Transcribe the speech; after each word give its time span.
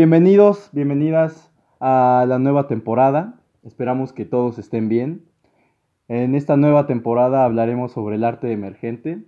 Bienvenidos, 0.00 0.70
bienvenidas 0.72 1.52
a 1.78 2.24
la 2.26 2.38
nueva 2.38 2.68
temporada. 2.68 3.34
Esperamos 3.64 4.14
que 4.14 4.24
todos 4.24 4.58
estén 4.58 4.88
bien. 4.88 5.26
En 6.08 6.34
esta 6.34 6.56
nueva 6.56 6.86
temporada 6.86 7.44
hablaremos 7.44 7.92
sobre 7.92 8.16
el 8.16 8.24
arte 8.24 8.50
emergente. 8.50 9.22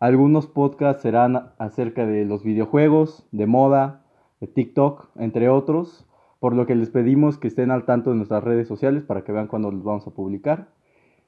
Algunos 0.00 0.46
podcasts 0.46 1.02
serán 1.02 1.50
acerca 1.58 2.06
de 2.06 2.24
los 2.24 2.42
videojuegos, 2.42 3.28
de 3.32 3.44
moda, 3.44 4.02
de 4.40 4.46
TikTok, 4.46 5.10
entre 5.18 5.50
otros, 5.50 6.06
por 6.40 6.54
lo 6.54 6.64
que 6.64 6.74
les 6.74 6.88
pedimos 6.88 7.36
que 7.36 7.48
estén 7.48 7.70
al 7.70 7.84
tanto 7.84 8.08
de 8.08 8.16
nuestras 8.16 8.42
redes 8.42 8.66
sociales 8.66 9.04
para 9.04 9.24
que 9.24 9.32
vean 9.32 9.46
cuándo 9.46 9.70
los 9.70 9.84
vamos 9.84 10.06
a 10.06 10.12
publicar. 10.12 10.68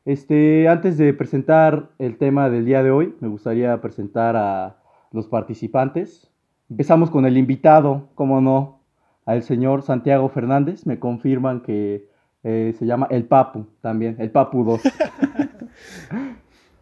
Este, 0.07 0.69
antes 0.69 0.97
de 0.97 1.12
presentar 1.12 1.91
el 1.99 2.16
tema 2.16 2.49
del 2.49 2.65
día 2.65 2.83
de 2.83 2.93
hoy, 2.93 3.15
me 3.21 3.29
gustaría 3.29 3.79
presentar 3.83 4.37
a 4.37 4.79
los 5.12 5.29
participantes. 5.29 6.30
Empezamos 6.70 7.10
con 7.10 7.27
el 7.27 7.37
invitado, 7.37 8.09
como 8.15 8.41
no, 8.41 8.79
al 9.27 9.42
señor 9.42 9.83
Santiago 9.83 10.29
Fernández. 10.29 10.87
Me 10.87 11.01
confirman 11.01 11.62
que 11.62 12.09
eh, 12.45 12.77
se 12.79 12.87
llama 12.87 13.09
El 13.10 13.24
Papu 13.24 13.66
también, 13.80 14.15
El 14.20 14.30
Papu 14.30 14.62
2. 14.65 14.80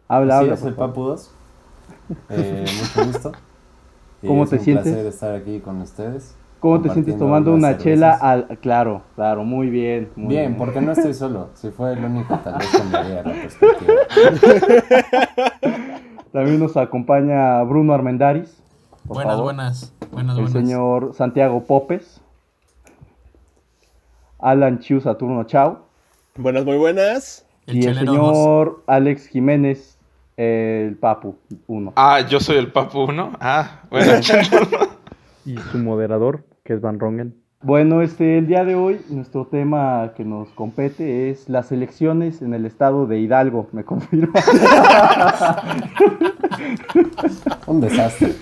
habla, 0.07 0.37
habla. 0.37 0.53
es 0.53 0.63
el 0.63 0.75
Papu 0.75 1.03
2. 1.03 1.35
Eh, 2.29 2.65
mucho 2.79 3.07
gusto. 3.07 3.31
¿Cómo 4.27 4.45
te 4.45 4.59
sientes? 4.59 4.85
Es 4.85 4.91
un 4.91 4.93
placer 4.93 5.07
estar 5.07 5.35
aquí 5.35 5.59
con 5.59 5.81
ustedes. 5.81 6.35
¿Cómo 6.59 6.81
te 6.81 6.89
sientes 6.89 7.17
tomando 7.17 7.53
una, 7.53 7.77
chela? 7.77 8.13
Al... 8.13 8.59
Claro, 8.59 9.01
claro, 9.15 9.45
muy 9.45 9.69
bien. 9.69 10.09
bien, 10.15 10.57
porque 10.57 10.81
no 10.81 10.91
estoy 10.91 11.13
solo. 11.13 11.51
Si 11.53 11.71
fue 11.71 11.93
el 11.93 12.03
único, 12.03 12.37
tal 12.39 12.57
vez 12.57 12.67
cambiaría 12.69 13.23
la 13.23 13.31
perspectiva. 13.31 13.93
También 16.33 16.59
nos 16.59 16.75
acompaña 16.75 17.63
Bruno 17.63 17.93
Armendaris. 17.93 18.61
Buenas, 19.09 19.41
buenas, 19.41 19.93
buenas, 20.11 20.37
El 20.37 20.49
señor 20.49 21.15
Santiago 21.15 21.63
Popes. 21.63 22.21
Alan 24.37 24.77
Chiu 24.77 25.01
Saturno 25.01 25.45
Chao. 25.45 25.79
Buenas, 26.35 26.63
muy 26.63 26.77
buenas. 26.77 27.43
y 27.65 27.87
el 27.87 27.97
señor 27.97 28.83
Alex 28.85 29.25
Jiménez, 29.25 29.97
el 30.37 30.95
Papu 30.95 31.37
1. 31.65 31.93
Ah, 31.95 32.21
yo 32.21 32.39
soy 32.39 32.57
el 32.57 32.71
Papu 32.71 33.05
1. 33.05 33.31
Ah, 33.39 33.81
bueno. 33.89 34.13
y 35.45 35.57
su 35.57 35.79
moderador, 35.79 36.45
que 36.63 36.73
es 36.73 36.81
Van 36.81 36.99
Rongen. 36.99 37.35
Bueno, 37.63 38.03
este, 38.03 38.37
el 38.37 38.45
día 38.45 38.63
de 38.63 38.75
hoy 38.75 39.01
nuestro 39.09 39.47
tema 39.47 40.13
que 40.15 40.23
nos 40.23 40.49
compete 40.49 41.31
es 41.31 41.49
las 41.49 41.71
elecciones 41.71 42.43
en 42.43 42.53
el 42.53 42.67
estado 42.67 43.07
de 43.07 43.19
Hidalgo, 43.19 43.69
me 43.71 43.83
confirma. 43.83 44.35
Un 47.65 47.81
desastre. 47.81 48.35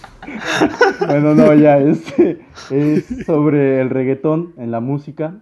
Bueno, 1.07 1.35
no, 1.35 1.53
ya, 1.53 1.77
este 1.79 2.45
es 2.71 3.05
sobre 3.25 3.81
el 3.81 3.89
reggaetón 3.89 4.53
en 4.57 4.71
la 4.71 4.79
música. 4.79 5.41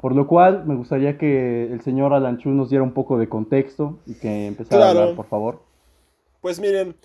Por 0.00 0.16
lo 0.16 0.26
cual, 0.26 0.64
me 0.66 0.74
gustaría 0.74 1.16
que 1.16 1.72
el 1.72 1.80
señor 1.82 2.12
Alanchu 2.12 2.50
nos 2.50 2.70
diera 2.70 2.82
un 2.82 2.92
poco 2.92 3.18
de 3.18 3.28
contexto 3.28 4.00
y 4.06 4.14
que 4.14 4.46
empezara 4.48 4.86
a 4.86 4.90
hablar, 4.90 5.14
por 5.14 5.26
favor. 5.26 5.62
Pues 6.40 6.58
miren, 6.58 6.96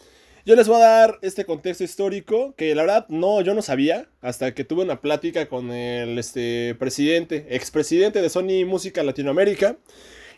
yo 0.48 0.56
les 0.56 0.68
voy 0.68 0.78
a 0.78 0.88
dar 0.88 1.20
este 1.22 1.46
contexto 1.46 1.84
histórico 1.84 2.56
que 2.56 2.74
la 2.74 2.82
verdad 2.84 3.06
no, 3.10 3.42
yo 3.42 3.54
no 3.54 3.62
sabía 3.62 4.08
hasta 4.22 4.54
que 4.56 4.64
tuve 4.64 4.84
una 4.84 5.02
plática 5.02 5.48
con 5.48 5.72
el 5.72 6.18
este, 6.18 6.74
presidente, 6.80 7.46
expresidente 7.50 8.22
de 8.22 8.30
Sony 8.30 8.66
Música 8.66 9.04
Latinoamérica. 9.04 9.76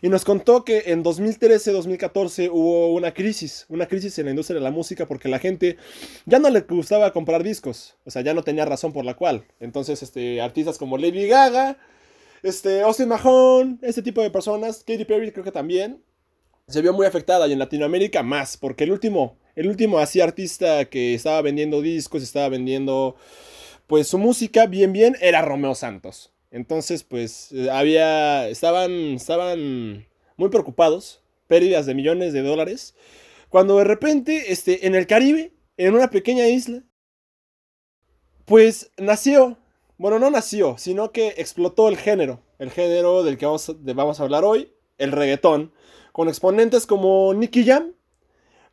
Y 0.02 0.08
nos 0.08 0.24
contó 0.24 0.64
que 0.64 0.84
en 0.86 1.04
2013-2014 1.04 2.48
hubo 2.50 2.94
una 2.94 3.12
crisis, 3.12 3.66
una 3.68 3.86
crisis 3.86 4.18
en 4.18 4.26
la 4.26 4.30
industria 4.30 4.58
de 4.58 4.64
la 4.64 4.70
música 4.70 5.06
porque 5.06 5.28
la 5.28 5.38
gente 5.38 5.76
ya 6.24 6.38
no 6.38 6.48
le 6.48 6.60
gustaba 6.60 7.12
comprar 7.12 7.42
discos, 7.42 7.96
o 8.04 8.10
sea, 8.10 8.22
ya 8.22 8.32
no 8.32 8.42
tenía 8.42 8.64
razón 8.64 8.92
por 8.92 9.04
la 9.04 9.14
cual. 9.14 9.44
Entonces, 9.60 10.02
este, 10.02 10.40
artistas 10.40 10.78
como 10.78 10.96
Lady 10.96 11.26
Gaga, 11.26 11.76
este, 12.42 12.82
Austin 12.82 13.08
Mahone, 13.08 13.78
este 13.82 14.02
tipo 14.02 14.22
de 14.22 14.30
personas, 14.30 14.78
Katy 14.86 15.04
Perry 15.04 15.32
creo 15.32 15.44
que 15.44 15.52
también, 15.52 16.02
se 16.66 16.80
vio 16.82 16.92
muy 16.92 17.04
afectada 17.04 17.46
y 17.48 17.52
en 17.52 17.58
Latinoamérica 17.58 18.22
más, 18.22 18.56
porque 18.56 18.84
el 18.84 18.92
último, 18.92 19.36
el 19.56 19.68
último 19.68 19.98
así 19.98 20.20
artista 20.20 20.84
que 20.86 21.14
estaba 21.14 21.42
vendiendo 21.42 21.82
discos, 21.82 22.22
estaba 22.22 22.48
vendiendo 22.48 23.16
pues 23.86 24.06
su 24.06 24.18
música 24.18 24.66
bien 24.66 24.92
bien 24.92 25.16
era 25.20 25.42
Romeo 25.42 25.74
Santos. 25.74 26.32
Entonces 26.50 27.04
pues 27.04 27.52
eh, 27.52 27.70
había, 27.70 28.48
estaban, 28.48 28.90
estaban 29.14 30.06
muy 30.36 30.48
preocupados, 30.48 31.22
pérdidas 31.46 31.86
de 31.86 31.94
millones 31.94 32.32
de 32.32 32.42
dólares, 32.42 32.94
cuando 33.48 33.78
de 33.78 33.84
repente 33.84 34.52
este, 34.52 34.86
en 34.86 34.94
el 34.94 35.06
Caribe, 35.06 35.52
en 35.76 35.94
una 35.94 36.10
pequeña 36.10 36.48
isla, 36.48 36.82
pues 38.44 38.90
nació 38.96 39.58
bueno, 40.00 40.18
no 40.18 40.30
nació, 40.30 40.78
sino 40.78 41.12
que 41.12 41.34
explotó 41.36 41.90
el 41.90 41.98
género. 41.98 42.40
El 42.58 42.70
género 42.70 43.22
del 43.22 43.36
que 43.36 43.44
vamos, 43.44 43.70
vamos 43.82 44.18
a 44.18 44.22
hablar 44.22 44.44
hoy, 44.44 44.72
el 44.96 45.12
reggaetón. 45.12 45.74
Con 46.12 46.28
exponentes 46.28 46.86
como 46.86 47.34
Nicky 47.34 47.66
Jam, 47.66 47.92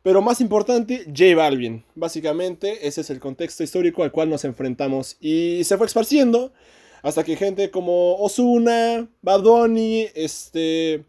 pero 0.02 0.22
más 0.22 0.40
importante, 0.40 1.04
J 1.04 1.36
Balvin. 1.36 1.84
Básicamente, 1.94 2.88
ese 2.88 3.02
es 3.02 3.10
el 3.10 3.20
contexto 3.20 3.62
histórico 3.62 4.02
al 4.02 4.10
cual 4.10 4.30
nos 4.30 4.46
enfrentamos. 4.46 5.18
Y 5.20 5.64
se 5.64 5.76
fue 5.76 5.86
esparciendo 5.86 6.54
hasta 7.02 7.24
que 7.24 7.36
gente 7.36 7.70
como 7.70 8.16
Osuna, 8.16 9.08
Bad 9.22 9.42
Bunny, 9.42 10.06
este, 10.14 11.04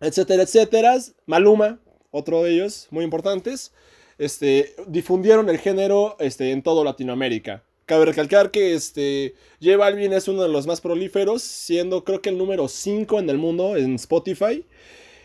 etcétera, 0.00 0.42
etcétera, 0.42 0.96
Maluma, 1.26 1.80
otro 2.10 2.42
de 2.42 2.54
ellos, 2.54 2.88
muy 2.90 3.04
importantes, 3.04 3.72
este, 4.18 4.74
difundieron 4.86 5.48
el 5.48 5.58
género 5.58 6.16
este, 6.18 6.50
en 6.52 6.62
toda 6.62 6.84
Latinoamérica. 6.84 7.62
Cabe 7.84 8.06
recalcar 8.06 8.50
que 8.50 8.74
este, 8.74 9.34
J 9.62 9.76
Balvin 9.76 10.12
es 10.12 10.26
uno 10.26 10.42
de 10.42 10.48
los 10.48 10.66
más 10.66 10.80
prolíferos, 10.80 11.42
siendo 11.42 12.02
creo 12.02 12.20
que 12.20 12.30
el 12.30 12.38
número 12.38 12.66
5 12.66 13.20
en 13.20 13.30
el 13.30 13.38
mundo 13.38 13.76
en 13.76 13.94
Spotify 13.94 14.66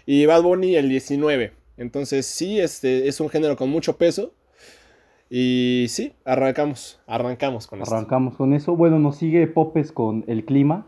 y 0.06 0.26
Bad 0.28 0.44
Bunny 0.44 0.76
el 0.76 0.88
19. 0.88 1.54
Entonces 1.78 2.28
sí, 2.28 2.60
este, 2.60 3.08
es 3.08 3.20
un 3.20 3.30
género 3.30 3.56
con 3.56 3.70
mucho 3.70 3.98
peso. 3.98 4.36
Y 5.34 5.86
sí, 5.88 6.12
arrancamos, 6.26 7.00
arrancamos 7.08 7.66
con 7.66 7.82
eso. 7.82 7.96
Arrancamos 7.96 8.36
con 8.36 8.54
eso. 8.54 8.76
Bueno, 8.76 9.00
nos 9.00 9.16
sigue 9.16 9.48
Popes 9.48 9.94
con 9.94 10.26
el 10.28 10.44
clima. 10.44 10.88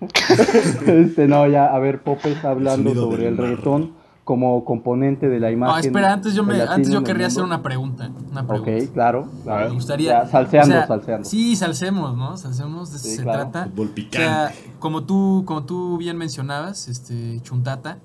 este, 0.86 1.26
no, 1.26 1.48
ya, 1.48 1.74
a 1.74 1.78
ver, 1.80 2.04
Popes 2.04 2.44
hablando 2.44 2.94
sobre 2.94 3.26
el 3.26 3.36
reggaetón 3.36 3.94
como 4.22 4.64
componente 4.64 5.28
de 5.28 5.40
la 5.40 5.50
imagen. 5.50 5.74
No, 5.74 5.80
espera, 5.80 6.12
antes 6.12 6.34
yo, 6.34 6.44
me, 6.44 6.62
antes 6.62 6.88
yo 6.88 7.02
querría 7.02 7.26
hacer 7.26 7.42
una 7.42 7.64
pregunta, 7.64 8.12
una 8.30 8.46
pregunta. 8.46 8.70
Ok, 8.70 8.92
claro. 8.92 9.28
Me 9.44 9.68
gustaría. 9.70 10.24
salseando, 10.28 10.86
salseando. 10.86 11.28
Sí, 11.28 11.56
salsemos, 11.56 12.16
¿no? 12.16 12.36
Salsemos, 12.36 12.92
de 12.92 12.98
eso 12.98 13.08
se 13.08 13.22
trata. 13.24 13.68
O 13.76 14.12
sea, 14.12 14.52
como 14.78 15.02
tú, 15.02 15.42
como 15.46 15.64
tú 15.64 15.98
bien 15.98 16.16
mencionabas, 16.16 16.86
este, 16.86 17.40
Chuntata, 17.40 17.98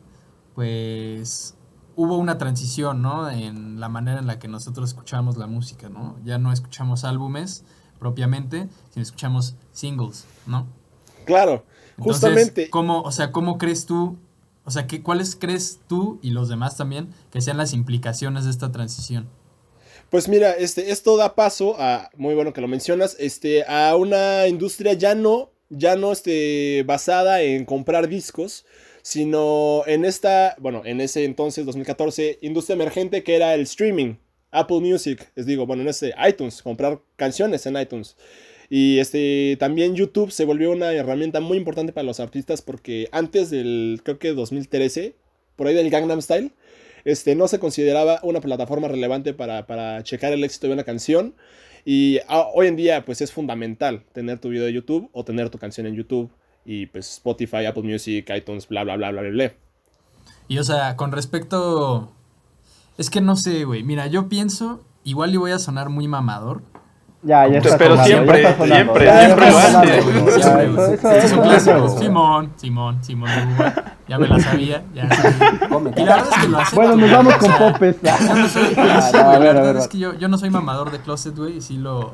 pues 0.56 1.59
hubo 2.00 2.18
una 2.18 2.38
transición, 2.38 3.02
¿no? 3.02 3.30
En 3.30 3.80
la 3.80 3.90
manera 3.90 4.20
en 4.20 4.28
la 4.28 4.40
que 4.40 4.48
nosotros 4.48 4.90
escuchamos 4.90 5.38
la 5.38 5.48
música, 5.48 5.90
¿no? 5.90 6.18
Ya 6.24 6.38
no 6.38 6.54
escuchamos 6.54 7.04
álbumes 7.04 7.64
propiamente, 8.00 8.70
sino 8.92 9.04
escuchamos 9.04 9.56
singles, 9.74 10.26
¿no? 10.46 10.68
Claro, 11.26 11.66
justamente. 11.98 12.70
¿cómo, 12.70 13.02
o 13.02 13.12
sea, 13.12 13.32
¿cómo 13.32 13.58
crees 13.58 13.86
tú 13.86 14.18
o 14.70 14.72
sea, 14.72 14.86
¿qué, 14.86 15.02
¿cuáles 15.02 15.36
crees 15.36 15.80
tú 15.88 16.20
y 16.22 16.30
los 16.30 16.48
demás 16.48 16.78
también 16.78 17.10
que 17.32 17.42
sean 17.42 17.58
las 17.58 17.74
implicaciones 17.74 18.46
de 18.46 18.52
esta 18.52 18.72
transición? 18.72 19.28
Pues 20.12 20.30
mira, 20.30 20.52
este, 20.52 20.92
esto 20.92 21.18
da 21.18 21.34
paso 21.34 21.76
a, 21.80 22.12
muy 22.16 22.36
bueno 22.36 22.54
que 22.54 22.62
lo 22.62 22.68
mencionas, 22.68 23.18
este, 23.20 23.64
a 23.66 23.96
una 23.96 24.48
industria 24.48 24.94
ya 24.94 25.16
no, 25.16 25.50
ya 25.70 25.96
no 25.96 26.12
este, 26.12 26.84
basada 26.86 27.42
en 27.42 27.66
comprar 27.66 28.08
discos, 28.08 28.64
sino 29.10 29.82
en 29.88 30.06
esta, 30.06 30.56
bueno, 30.60 30.84
en 30.86 31.02
ese 31.02 31.26
entonces, 31.26 31.66
2014, 31.66 32.38
industria 32.44 32.76
emergente 32.76 33.24
que 33.24 33.36
era 33.36 33.56
el 33.56 33.62
streaming, 33.62 34.18
Apple 34.52 34.82
Music, 34.82 35.32
les 35.34 35.48
digo, 35.48 35.66
bueno, 35.66 35.82
en 35.82 35.88
ese 35.88 36.14
iTunes, 36.28 36.62
comprar 36.62 37.02
canciones 37.16 37.66
en 37.66 37.76
iTunes. 37.76 38.16
Y 38.70 39.00
este, 39.00 39.58
también 39.60 39.96
YouTube 39.96 40.30
se 40.30 40.46
volvió 40.46 40.70
una 40.72 40.94
herramienta 40.94 41.40
muy 41.40 41.58
importante 41.58 41.92
para 41.92 42.04
los 42.04 42.20
artistas 42.20 42.62
porque 42.62 43.10
antes 43.12 43.50
del, 43.50 44.02
creo 44.04 44.20
que 44.20 44.34
2013, 44.34 45.16
por 45.56 45.66
ahí 45.66 45.74
del 45.74 45.90
Gangnam 45.90 46.22
Style, 46.22 46.52
este, 47.04 47.34
no 47.34 47.48
se 47.48 47.58
consideraba 47.58 48.20
una 48.22 48.42
plataforma 48.42 48.90
relevante 48.90 49.34
para, 49.34 50.04
checar 50.04 50.34
el 50.34 50.44
éxito 50.44 50.68
de 50.68 50.74
una 50.74 50.84
canción. 50.84 51.34
Y 51.84 52.20
ah, 52.28 52.48
hoy 52.54 52.68
en 52.68 52.76
día, 52.76 53.06
pues 53.06 53.22
es 53.22 53.32
fundamental 53.32 54.04
tener 54.14 54.38
tu 54.38 54.50
video 54.50 54.66
de 54.66 54.74
YouTube 54.74 55.10
o 55.14 55.26
tener 55.26 55.50
tu 55.50 55.58
canción 55.58 55.88
en 55.88 55.96
YouTube. 55.96 56.30
Y 56.72 56.86
pues 56.86 57.14
Spotify, 57.14 57.66
Apple 57.66 57.82
Music, 57.82 58.30
iTunes, 58.30 58.68
bla, 58.68 58.84
bla, 58.84 58.96
bla, 58.96 59.10
bla, 59.10 59.22
bla. 59.22 59.54
Y 60.48 60.60
o 60.60 60.64
sea, 60.64 60.96
con 60.96 61.12
respecto... 61.12 62.14
Es 62.96 63.10
que 63.10 63.22
no 63.22 63.36
sé, 63.38 63.66
güey. 63.66 63.82
Mira, 63.82 64.06
yo 64.06 64.30
pienso, 64.30 64.86
igual 65.04 65.34
y 65.34 65.38
voy 65.38 65.50
a 65.50 65.58
sonar 65.58 65.90
muy 65.90 66.08
mamador, 66.08 66.62
Ya, 67.22 67.46
ya 67.50 67.58
está 67.58 67.78
Pero 67.78 68.02
siempre, 68.04 68.56
siempre, 68.56 69.20
siempre 69.20 69.52
lo 69.52 69.58
hace. 69.58 70.02
Simón, 72.00 72.54
Simón, 72.56 73.04
Simón 73.04 73.30
Ya 74.08 74.18
me 74.18 74.28
la 74.28 74.40
sabía. 74.40 74.86
Ya. 74.94 75.10
Y 75.98 76.06
la 76.06 76.16
verdad 76.16 76.30
es 76.32 76.38
que 76.38 76.48
lo 76.48 76.60
hace. 76.60 76.76
Bueno, 76.76 76.96
nos 76.96 77.12
vamos 77.12 77.36
con 77.36 77.52
popes. 77.58 77.98
Yo 78.02 78.36
no 78.36 78.50
soy, 78.50 78.74
la 78.74 79.38
verdad 79.40 79.78
es 79.78 79.88
que 79.90 79.98
yo, 79.98 80.14
yo 80.14 80.30
no 80.30 80.38
soy 80.38 80.50
mamador 80.50 80.92
de 80.92 81.00
closet, 81.00 81.36
güey, 81.36 81.58
y 81.58 81.62
sí 81.62 81.78
lo, 81.78 82.14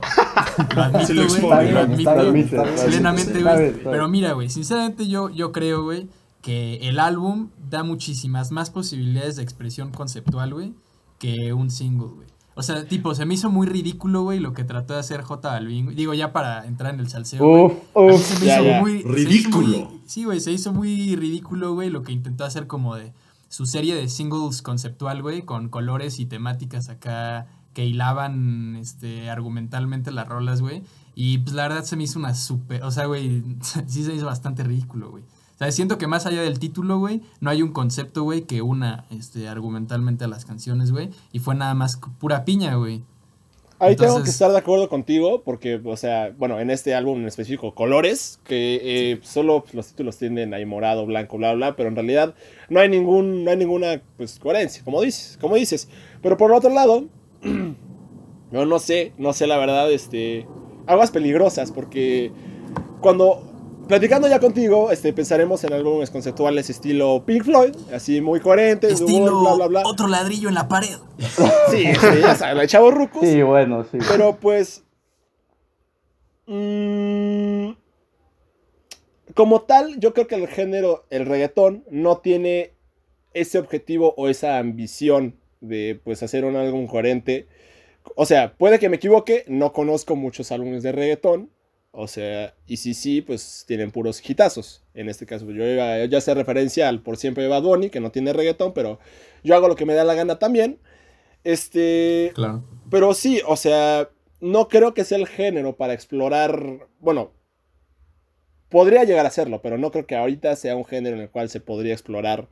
lo 0.75 0.83
admito, 0.83 1.13
güey. 1.13 1.71
Lo 1.71 1.79
admito 1.81 2.63
plenamente, 2.87 3.43
güey. 3.43 3.73
Pero 3.83 4.07
mira, 4.07 4.31
güey, 4.31 4.49
sinceramente 4.49 5.07
yo, 5.07 5.29
yo 5.29 5.51
creo, 5.51 5.83
güey, 5.83 6.09
que 6.41 6.77
el 6.89 6.99
álbum 6.99 7.49
da 7.69 7.83
muchísimas 7.83 8.51
más 8.51 8.71
posibilidades 8.71 9.35
de 9.35 9.43
expresión 9.43 9.91
conceptual, 9.91 10.53
güey, 10.53 10.73
que 11.19 11.53
un 11.53 11.69
single, 11.69 12.07
güey. 12.07 12.34
O 12.57 12.63
sea, 12.63 12.87
tipo, 12.87 13.13
se 13.13 13.25
me 13.25 13.33
hizo 13.33 13.49
muy 13.49 13.67
ridículo, 13.67 14.23
güey, 14.23 14.39
lo 14.39 14.53
que 14.53 14.63
trató 14.63 14.93
de 14.93 14.99
hacer 15.01 15.21
J 15.21 15.49
Balvin. 15.49 15.93
Digo, 15.93 16.13
ya 16.13 16.31
para 16.31 16.65
entrar 16.65 16.93
en 16.93 17.01
el 17.01 17.09
salseo. 17.09 17.45
Uf, 17.45 17.73
uf, 17.93 18.21
se 18.21 18.39
me 18.39 18.45
hizo 18.45 18.81
muy. 18.81 19.01
Ridículo. 19.03 19.91
sí, 20.05 20.23
güey, 20.23 20.39
se 20.39 20.53
hizo 20.53 20.71
muy 20.71 21.15
ridículo, 21.17 21.73
güey, 21.73 21.89
lo 21.89 22.01
que 22.01 22.13
intentó 22.13 22.45
hacer 22.45 22.65
como 22.65 22.95
de 22.95 23.11
su 23.49 23.65
serie 23.65 23.93
de 23.93 24.07
singles 24.07 24.61
conceptual, 24.61 25.21
güey, 25.21 25.41
con 25.41 25.67
colores 25.67 26.19
y 26.19 26.25
temáticas 26.25 26.87
acá 26.89 27.47
que 27.73 27.85
hilaban 27.85 28.77
este, 28.77 29.29
argumentalmente 29.29 30.11
las 30.11 30.27
rolas, 30.27 30.61
güey. 30.61 30.81
Y 31.13 31.39
pues 31.39 31.55
la 31.55 31.67
verdad 31.67 31.83
se 31.83 31.97
me 31.97 32.03
hizo 32.03 32.17
una 32.19 32.33
súper. 32.33 32.83
O 32.83 32.91
sea, 32.91 33.05
güey, 33.05 33.43
sí 33.87 34.03
se 34.03 34.15
hizo 34.15 34.25
bastante 34.25 34.63
ridículo, 34.63 35.11
güey. 35.11 35.23
O 35.55 35.57
sea, 35.57 35.71
siento 35.71 35.97
que 35.97 36.05
más 36.05 36.25
allá 36.25 36.41
del 36.41 36.59
título, 36.59 36.99
güey, 36.99 37.21
no 37.39 37.49
hay 37.49 37.61
un 37.61 37.71
concepto, 37.71 38.23
güey, 38.23 38.41
que 38.41 38.61
una 38.61 39.05
este, 39.09 39.47
argumentalmente 39.47 40.25
a 40.25 40.27
las 40.27 40.43
canciones, 40.43 40.91
güey. 40.91 41.11
Y 41.31 41.39
fue 41.39 41.55
nada 41.55 41.73
más 41.73 41.97
pura 42.19 42.43
piña, 42.43 42.75
güey. 42.75 43.03
Ahí 43.79 43.95
tengo 43.95 44.21
que 44.21 44.29
estar 44.29 44.51
de 44.51 44.57
acuerdo 44.57 44.89
contigo, 44.89 45.43
porque, 45.43 45.81
o 45.83 45.97
sea, 45.97 46.33
bueno, 46.37 46.59
en 46.59 46.69
este 46.69 46.93
álbum 46.93 47.19
en 47.19 47.27
específico, 47.27 47.73
Colores, 47.73 48.39
que 48.43 48.79
eh, 48.83 49.19
solo 49.23 49.65
los 49.73 49.87
títulos 49.87 50.17
tienden 50.17 50.53
ahí 50.53 50.65
morado, 50.65 51.05
blanco, 51.05 51.37
bla, 51.37 51.53
bla, 51.53 51.75
pero 51.75 51.89
en 51.89 51.95
realidad 51.95 52.35
no 52.69 52.79
hay, 52.81 52.89
ningún, 52.89 53.43
no 53.43 53.51
hay 53.51 53.57
ninguna 53.57 54.01
pues, 54.17 54.39
coherencia, 54.39 54.83
como 54.83 55.01
dices, 55.01 55.37
como 55.39 55.55
dices. 55.55 55.89
Pero 56.21 56.37
por 56.37 56.53
otro 56.53 56.69
lado, 56.69 57.05
yo 58.51 58.65
no 58.65 58.79
sé, 58.79 59.13
no 59.17 59.33
sé 59.33 59.45
la 59.45 59.57
verdad, 59.57 59.91
este, 59.91 60.47
aguas 60.87 61.11
peligrosas, 61.11 61.71
porque 61.73 62.31
cuando 63.01 63.54
platicando 63.87 64.27
ya 64.27 64.39
contigo, 64.39 64.91
este, 64.91 65.13
pensaremos 65.13 65.63
en 65.63 65.73
álbumes 65.73 66.09
conceptuales 66.09 66.69
estilo 66.69 67.23
Pink 67.25 67.43
Floyd, 67.43 67.75
así 67.93 68.21
muy 68.21 68.39
coherente, 68.39 68.87
estilo 68.87 69.41
bla, 69.41 69.53
bla, 69.53 69.67
bla. 69.67 69.83
otro 69.85 70.07
ladrillo 70.07 70.49
en 70.49 70.55
la 70.55 70.67
pared. 70.67 70.97
Sí, 71.69 71.83
sí 71.83 72.21
ya 72.21 72.35
sabes, 72.35 72.55
la 72.55 72.67
chavo 72.67 72.91
rucos. 72.91 73.21
Sí, 73.21 73.41
bueno, 73.41 73.83
sí. 73.83 73.97
Pero 74.09 74.37
pues. 74.37 74.83
Mmm, 76.47 77.71
como 79.33 79.61
tal, 79.61 79.99
yo 79.99 80.13
creo 80.13 80.27
que 80.27 80.35
el 80.35 80.47
género, 80.47 81.05
el 81.09 81.25
reggaetón, 81.25 81.83
no 81.89 82.19
tiene 82.19 82.73
ese 83.33 83.59
objetivo 83.59 84.13
o 84.15 84.29
esa 84.29 84.57
ambición 84.59 85.37
de 85.59 85.99
pues 86.03 86.23
hacer 86.23 86.45
un 86.45 86.55
álbum 86.55 86.87
coherente. 86.87 87.47
O 88.15 88.25
sea, 88.25 88.55
puede 88.55 88.79
que 88.79 88.89
me 88.89 88.95
equivoque, 88.95 89.43
no 89.47 89.73
conozco 89.73 90.15
muchos 90.15 90.51
álbumes 90.51 90.83
de 90.83 90.91
reggaetón, 90.91 91.49
o 91.97 92.07
sea, 92.07 92.53
y 92.67 92.77
si 92.77 92.93
sí, 92.93 93.21
pues 93.21 93.63
tienen 93.67 93.91
puros 93.91 94.21
hitazos. 94.27 94.83
En 94.93 95.07
este 95.07 95.25
caso, 95.25 95.49
yo 95.49 95.63
ya 96.05 96.21
sé 96.21 96.33
referencia 96.33 96.89
al 96.89 97.01
Por 97.01 97.15
Siempre 97.15 97.43
de 97.43 97.49
Bad 97.49 97.63
Bunny, 97.63 97.89
que 97.89 98.01
no 98.01 98.11
tiene 98.11 98.33
reggaetón, 98.33 98.73
pero 98.73 98.99
yo 99.43 99.55
hago 99.55 99.69
lo 99.69 99.77
que 99.77 99.85
me 99.85 99.93
da 99.93 100.03
la 100.03 100.13
gana 100.13 100.37
también. 100.37 100.79
Este. 101.45 102.31
Claro. 102.35 102.65
Pero 102.91 103.13
sí, 103.13 103.41
o 103.47 103.55
sea, 103.55 104.09
no 104.41 104.67
creo 104.67 104.93
que 104.93 105.05
sea 105.05 105.17
el 105.17 105.27
género 105.27 105.77
para 105.77 105.93
explorar. 105.93 106.87
Bueno, 106.99 107.31
podría 108.67 109.05
llegar 109.05 109.25
a 109.25 109.31
serlo, 109.31 109.61
pero 109.61 109.77
no 109.77 109.91
creo 109.91 110.05
que 110.05 110.17
ahorita 110.17 110.53
sea 110.57 110.75
un 110.75 110.85
género 110.85 111.15
en 111.15 111.21
el 111.21 111.29
cual 111.29 111.49
se 111.49 111.61
podría 111.61 111.93
explorar 111.93 112.49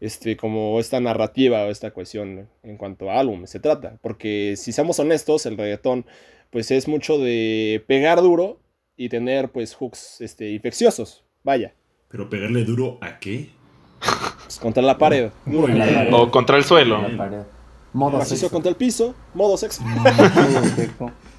este, 0.00 0.36
como 0.36 0.78
esta 0.80 1.00
narrativa 1.00 1.64
o 1.64 1.70
esta 1.70 1.92
cuestión 1.92 2.50
en 2.62 2.76
cuanto 2.76 3.10
a 3.10 3.18
álbum 3.18 3.46
se 3.46 3.58
trata. 3.58 3.98
Porque 4.02 4.54
si 4.58 4.72
somos 4.72 4.98
honestos, 4.98 5.46
el 5.46 5.56
reggaetón 5.56 6.04
pues 6.50 6.70
es 6.70 6.88
mucho 6.88 7.18
de 7.18 7.82
pegar 7.86 8.20
duro 8.20 8.60
y 8.96 9.08
tener 9.08 9.50
pues 9.50 9.74
hooks 9.74 10.20
este, 10.20 10.50
infecciosos. 10.50 11.24
Vaya. 11.44 11.74
¿Pero 12.08 12.28
pegarle 12.28 12.64
duro 12.64 12.98
a 13.00 13.18
qué? 13.18 13.50
Pues 14.42 14.58
contra 14.58 14.82
la 14.82 14.98
pared. 14.98 15.30
O 16.12 16.30
contra 16.30 16.56
el 16.56 16.64
suelo. 16.64 17.00
Modo 17.92 18.22
sexo. 18.24 18.50
contra 18.50 18.68
el 18.70 18.76
piso, 18.76 19.14
modo 19.34 19.56
sexo. 19.58 19.82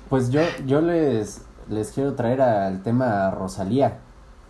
pues 0.10 0.32
yo, 0.32 0.42
yo 0.66 0.82
les, 0.82 1.42
les 1.70 1.92
quiero 1.92 2.16
traer 2.16 2.42
al 2.42 2.82
tema 2.82 3.30
Rosalía, 3.32 4.00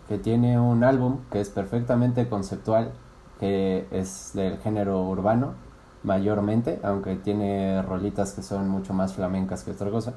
que 0.08 0.16
tiene 0.16 0.58
un 0.58 0.84
álbum 0.84 1.20
que 1.30 1.40
es 1.40 1.50
perfectamente 1.50 2.28
conceptual, 2.28 2.92
que 3.38 3.84
es 3.90 4.30
del 4.32 4.58
género 4.58 5.02
urbano, 5.02 5.54
mayormente, 6.02 6.78
aunque 6.82 7.16
tiene 7.16 7.82
rolitas 7.82 8.32
que 8.32 8.42
son 8.42 8.68
mucho 8.68 8.94
más 8.94 9.12
flamencas 9.12 9.64
que 9.64 9.72
otra 9.72 9.90
cosa 9.90 10.14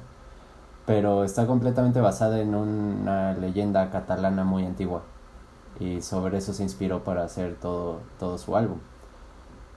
pero 0.92 1.24
está 1.24 1.46
completamente 1.46 2.02
basada 2.02 2.38
en 2.40 2.54
una 2.54 3.32
leyenda 3.32 3.88
catalana 3.88 4.44
muy 4.44 4.66
antigua 4.66 5.00
y 5.80 6.02
sobre 6.02 6.36
eso 6.36 6.52
se 6.52 6.64
inspiró 6.64 7.02
para 7.02 7.24
hacer 7.24 7.56
todo, 7.58 8.00
todo 8.20 8.36
su 8.36 8.54
álbum. 8.58 8.76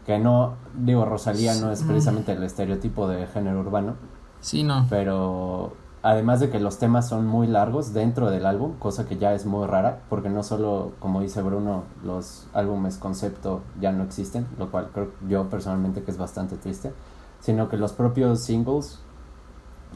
Que 0.06 0.20
no, 0.20 0.56
digo, 0.74 1.06
Rosalía 1.06 1.56
no 1.56 1.72
es 1.72 1.84
precisamente 1.84 2.34
el 2.34 2.44
estereotipo 2.44 3.08
de 3.08 3.28
género 3.28 3.62
urbano. 3.62 3.96
Sí, 4.42 4.64
no. 4.64 4.88
Pero 4.90 5.72
además 6.04 6.42
de 6.42 6.50
que 6.50 6.60
los 6.60 6.80
temas 6.80 7.08
son 7.08 7.26
muy 7.26 7.48
largos 7.48 7.94
dentro 7.94 8.30
del 8.30 8.46
álbum, 8.46 8.74
cosa 8.78 9.08
que 9.08 9.16
ya 9.16 9.34
es 9.34 9.46
muy 9.46 9.66
rara, 9.68 10.02
porque 10.10 10.28
no 10.28 10.44
solo, 10.44 10.92
como 11.00 11.22
dice 11.22 11.42
Bruno, 11.42 11.84
los 12.04 12.48
álbumes 12.54 12.98
concepto 12.98 13.62
ya 13.80 13.94
no 13.94 14.04
existen, 14.04 14.48
lo 14.60 14.70
cual 14.70 14.90
creo 14.94 15.14
yo 15.30 15.48
personalmente 15.50 16.04
que 16.04 16.12
es 16.12 16.18
bastante 16.18 16.58
triste, 16.58 16.92
sino 17.40 17.70
que 17.70 17.78
los 17.78 17.94
propios 17.94 18.42
singles 18.42 19.00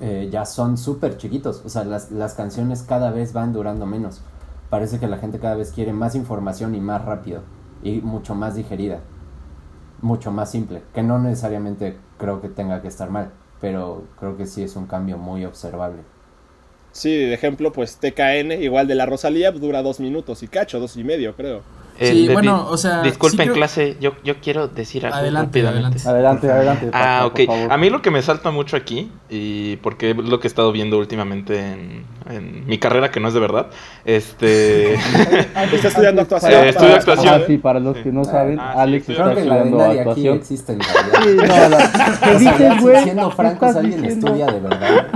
eh, 0.02 0.30
ya 0.32 0.46
son 0.46 0.78
súper 0.78 1.18
chiquitos. 1.18 1.64
O 1.66 1.70
sea, 1.70 1.84
las, 1.84 2.12
las 2.12 2.34
canciones 2.34 2.84
cada 2.84 3.12
vez 3.12 3.34
van 3.34 3.54
durando 3.54 3.86
menos. 3.86 4.22
Parece 4.70 5.00
que 5.00 5.08
la 5.08 5.18
gente 5.18 5.40
cada 5.40 5.56
vez 5.56 5.72
quiere 5.72 5.94
más 5.94 6.16
información 6.16 6.76
y 6.76 6.80
más 6.80 7.04
rápido. 7.06 7.42
Y 7.84 8.02
mucho 8.02 8.36
más 8.36 8.56
digerida. 8.56 9.00
Mucho 10.02 10.32
más 10.32 10.52
simple. 10.52 10.84
Que 10.94 11.04
no 11.04 11.20
necesariamente 11.20 11.98
creo 12.18 12.42
que 12.42 12.50
tenga 12.50 12.82
que 12.82 12.88
estar 12.88 13.10
mal. 13.10 13.32
Pero 13.62 14.04
creo 14.20 14.38
que 14.38 14.46
sí 14.46 14.64
es 14.64 14.76
un 14.76 14.86
cambio 14.88 15.18
muy 15.18 15.46
observable. 15.46 16.04
Sí, 16.92 17.16
de 17.16 17.34
ejemplo, 17.34 17.72
pues 17.72 17.98
TKN, 17.98 18.52
igual 18.64 18.88
de 18.88 18.96
la 18.96 19.06
Rosalía, 19.06 19.52
dura 19.52 19.84
dos 19.84 20.00
minutos 20.00 20.42
y 20.44 20.48
cacho, 20.48 20.80
dos 20.80 20.98
y 20.98 21.04
medio, 21.04 21.36
creo. 21.36 21.62
Sí, 22.00 22.30
bueno, 22.32 22.66
o 22.70 22.78
sea. 22.78 23.02
Disculpen, 23.02 23.52
clase, 23.52 23.98
yo, 24.00 24.14
yo 24.24 24.36
quiero 24.40 24.68
decir 24.68 25.06
algo 25.06 25.18
adelante, 25.18 25.62
rápidamente. 25.62 26.08
Adelante, 26.08 26.52
adelante. 26.52 26.90
ah, 26.94 27.26
ok. 27.26 27.42
A 27.70 27.78
mí 27.78 27.90
lo 27.90 28.02
que 28.02 28.12
me 28.12 28.22
salta 28.22 28.52
mucho 28.52 28.78
aquí, 28.78 29.12
y 29.30 29.76
porque 29.78 30.12
es 30.12 30.18
lo 30.18 30.40
que 30.40 30.48
he 30.48 30.50
estado 30.50 30.72
viendo 30.72 30.98
últimamente 30.98 31.60
en, 31.60 32.06
en 32.30 32.66
mi 32.66 32.78
carrera, 32.78 33.12
que 33.12 33.20
no 33.20 33.28
es 33.28 33.34
de 33.34 33.40
verdad, 33.40 33.68
este. 34.06 34.94
está 35.74 35.88
estudiando 35.90 36.22
actuación. 36.22 36.54
Eh, 36.54 36.70
estudio 36.70 36.96
actuación. 36.96 37.42
Ah, 37.42 37.46
sí, 37.46 37.58
para 37.58 37.80
los 37.80 37.98
que 37.98 38.12
no 38.12 38.24
saben, 38.24 38.60
ah, 38.60 38.76
Alex 38.78 39.10
está 39.10 39.34
estudiando 39.34 39.82
actuación. 39.82 40.10
Aquí 40.10 40.28
existe 40.42 40.74
en 40.74 40.82
sí, 40.82 40.90
no, 41.36 41.70
la... 41.70 42.20
¿Qué 42.24 42.38
dices, 42.38 42.82
güey? 42.82 43.04
Siendo 43.04 43.32
francos, 43.32 43.76
alguien 43.76 44.06
estudia 44.06 44.46
de 44.46 44.60
verdad. 44.60 45.08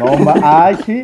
no, 0.00 0.34
ay, 0.42 0.76
sí. 0.84 1.02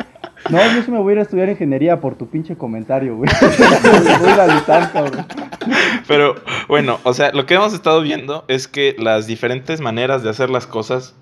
No, 0.49 0.59
yo 0.75 0.83
sí 0.83 0.91
me 0.91 0.99
voy 0.99 1.11
a 1.11 1.13
ir 1.15 1.19
a 1.19 1.23
estudiar 1.23 1.49
ingeniería 1.49 2.01
por 2.01 2.17
tu 2.17 2.29
pinche 2.29 2.57
comentario, 2.57 3.17
güey. 3.17 3.31
Pero 6.09 6.37
bueno, 6.69 6.99
o 7.05 7.13
sea, 7.13 7.33
lo 7.33 7.47
que 7.47 7.55
hemos 7.55 7.75
estado 7.75 8.01
viendo 8.01 8.45
es 8.49 8.67
que 8.67 8.97
las 8.99 9.27
diferentes 9.27 9.81
maneras 9.81 10.23
de 10.23 10.31
hacer 10.31 10.49
las 10.49 10.67
cosas, 10.67 11.15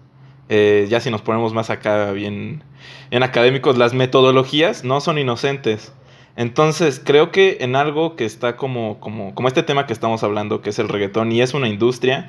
eh, 0.49 0.87
ya 0.89 1.01
si 1.01 1.11
nos 1.11 1.23
ponemos 1.23 1.53
más 1.53 1.71
acá 1.71 2.13
bien, 2.13 2.63
en 3.11 3.23
académicos, 3.23 3.77
las 3.77 3.93
metodologías 3.93 4.85
no 4.85 5.01
son 5.01 5.19
inocentes. 5.19 5.93
Entonces, 6.37 7.01
creo 7.05 7.33
que 7.33 7.59
en 7.61 7.75
algo 7.75 8.15
que 8.15 8.25
está 8.25 8.57
como, 8.57 9.01
como, 9.01 9.35
como 9.35 9.49
este 9.49 9.65
tema 9.65 9.87
que 9.87 9.93
estamos 9.93 10.23
hablando, 10.23 10.63
que 10.63 10.71
es 10.71 10.79
el 10.79 10.89
reggaetón, 10.89 11.33
y 11.33 11.43
es 11.43 11.53
una 11.53 11.69
industria, 11.69 12.29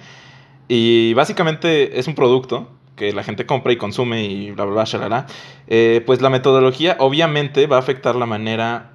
y 0.67 1.13
básicamente 1.13 2.00
es 2.00 2.08
un 2.08 2.15
producto, 2.15 2.67
que 3.00 3.13
la 3.13 3.24
gente 3.24 3.46
compra 3.46 3.72
y 3.72 3.77
consume 3.77 4.25
y 4.25 4.51
bla, 4.51 4.65
bla, 4.65 4.74
bla, 4.74 4.84
shalala, 4.84 5.25
eh, 5.68 6.03
pues 6.06 6.22
la 6.22 6.29
metodología 6.29 6.98
obviamente 7.00 7.65
va 7.65 7.77
a 7.77 7.79
afectar 7.79 8.15
la 8.18 8.25
manera 8.25 8.91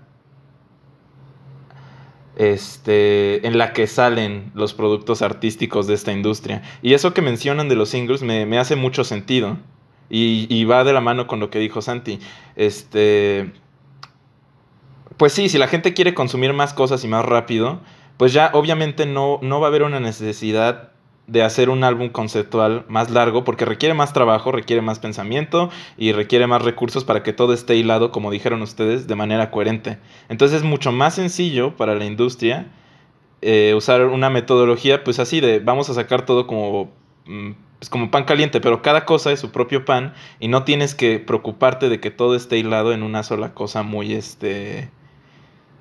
este, 2.37 3.47
en 3.47 3.57
la 3.57 3.73
que 3.73 3.87
salen 3.87 4.53
los 4.55 4.75
productos 4.75 5.23
artísticos 5.23 5.87
de 5.87 5.95
esta 5.95 6.13
industria. 6.13 6.63
Y 6.83 6.93
eso 6.93 7.15
que 7.15 7.23
mencionan 7.23 7.71
de 7.71 7.77
los 7.77 7.89
singles 7.89 8.23
me, 8.23 8.59
hace 8.59 8.77
mucho 8.77 9.05
sentido. 9.05 9.57
Y, 10.11 10.65
va 10.67 10.85
de 10.85 10.93
la 10.93 11.01
mano 11.01 11.27
con 11.27 11.41
lo 11.41 11.49
que 11.49 11.59
dijo 11.59 11.81
Santi. 11.81 12.21
Este. 12.57 13.53
Pues 15.17 15.33
sí, 15.33 15.49
si 15.49 15.59
la 15.59 15.67
gente 15.67 15.95
quiere 15.95 16.13
consumir 16.13 16.53
más 16.53 16.75
cosas 16.75 17.03
y 17.05 17.09
más 17.09 17.25
rápido, 17.25 17.81
pues 18.19 18.33
ya 18.33 18.51
obviamente 18.53 19.07
no, 19.07 19.39
no 19.43 19.61
va 19.61 19.69
a 19.69 19.71
haber 19.71 19.83
una 19.83 19.99
necesidad 19.99 20.94
de 21.27 21.43
hacer 21.43 21.71
un 21.71 21.85
álbum 21.85 22.11
conceptual 22.11 22.85
más 22.89 23.11
largo 23.11 23.45
porque 23.45 23.65
requiere 23.65 23.95
más 23.95 24.13
trabajo, 24.13 24.53
requiere 24.53 24.83
más 24.83 24.99
pensamiento 24.99 25.71
y 25.97 26.13
requiere 26.13 26.47
más 26.47 26.63
recursos 26.63 27.05
para 27.05 27.23
que 27.23 27.33
todo 27.33 27.55
esté 27.55 27.77
hilado, 27.77 28.11
como 28.13 28.31
dijeron 28.31 28.63
ustedes, 28.63 29.07
de 29.07 29.15
manera 29.15 29.51
coherente. 29.51 29.99
Entonces 30.29 30.59
es 30.59 30.65
mucho 30.65 30.93
más 30.93 31.15
sencillo 31.15 31.77
para 31.77 31.95
la 31.95 32.05
industria 32.05 32.67
eh, 33.47 33.75
usar 33.75 34.07
una 34.07 34.31
metodología 34.31 35.05
pues 35.05 35.19
así 35.19 35.41
de 35.41 35.59
vamos 35.59 35.91
a 35.91 35.95
sacar 35.95 36.25
todo 36.25 36.47
como, 36.47 36.91
mm, 37.27 37.51
pues, 37.79 37.91
como 37.91 38.11
pan 38.11 38.25
caliente, 38.25 38.61
pero 38.61 38.81
cada 38.81 39.05
cosa 39.05 39.33
es 39.33 39.41
su 39.41 39.51
propio 39.53 39.85
pan 39.85 40.15
y 40.41 40.49
no 40.49 40.65
tienes 40.65 40.95
que 40.95 41.19
preocuparte 41.19 41.91
de 41.91 42.01
que 42.01 42.11
todo 42.11 42.37
esté 42.37 42.57
hilado 42.57 42.95
en 42.95 43.03
una 43.03 43.23
sola 43.23 43.53
cosa 43.53 43.83
muy 43.83 44.15
este 44.15 44.91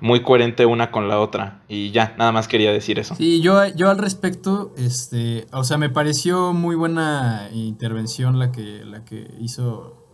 muy 0.00 0.22
coherente 0.22 0.66
una 0.66 0.90
con 0.90 1.08
la 1.08 1.20
otra. 1.20 1.62
Y 1.68 1.90
ya, 1.90 2.14
nada 2.18 2.32
más 2.32 2.48
quería 2.48 2.72
decir 2.72 2.98
eso. 2.98 3.14
Sí, 3.14 3.40
yo, 3.40 3.66
yo 3.68 3.90
al 3.90 3.98
respecto, 3.98 4.72
este, 4.76 5.46
o 5.52 5.64
sea, 5.64 5.78
me 5.78 5.90
pareció 5.90 6.52
muy 6.52 6.76
buena 6.76 7.48
intervención 7.52 8.38
la 8.38 8.52
que, 8.52 8.84
la 8.84 9.04
que 9.04 9.34
hizo 9.40 10.04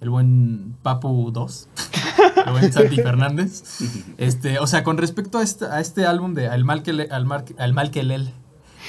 el 0.00 0.10
buen 0.10 0.76
Papu 0.82 1.30
2, 1.32 1.68
el 2.46 2.52
buen 2.52 2.72
Santi 2.72 2.96
Fernández. 2.96 3.62
Este, 4.18 4.58
o 4.58 4.66
sea, 4.66 4.84
con 4.84 4.98
respecto 4.98 5.38
a 5.38 5.42
este, 5.42 5.66
a 5.66 5.80
este 5.80 6.06
álbum 6.06 6.34
de 6.34 6.48
Al 6.48 6.64
mal 6.64 6.82
que 6.82 6.92
le, 6.92 7.04
al, 7.10 7.26
al 7.58 7.72
mal 7.72 7.90
que 7.90 8.02
lel, 8.02 8.30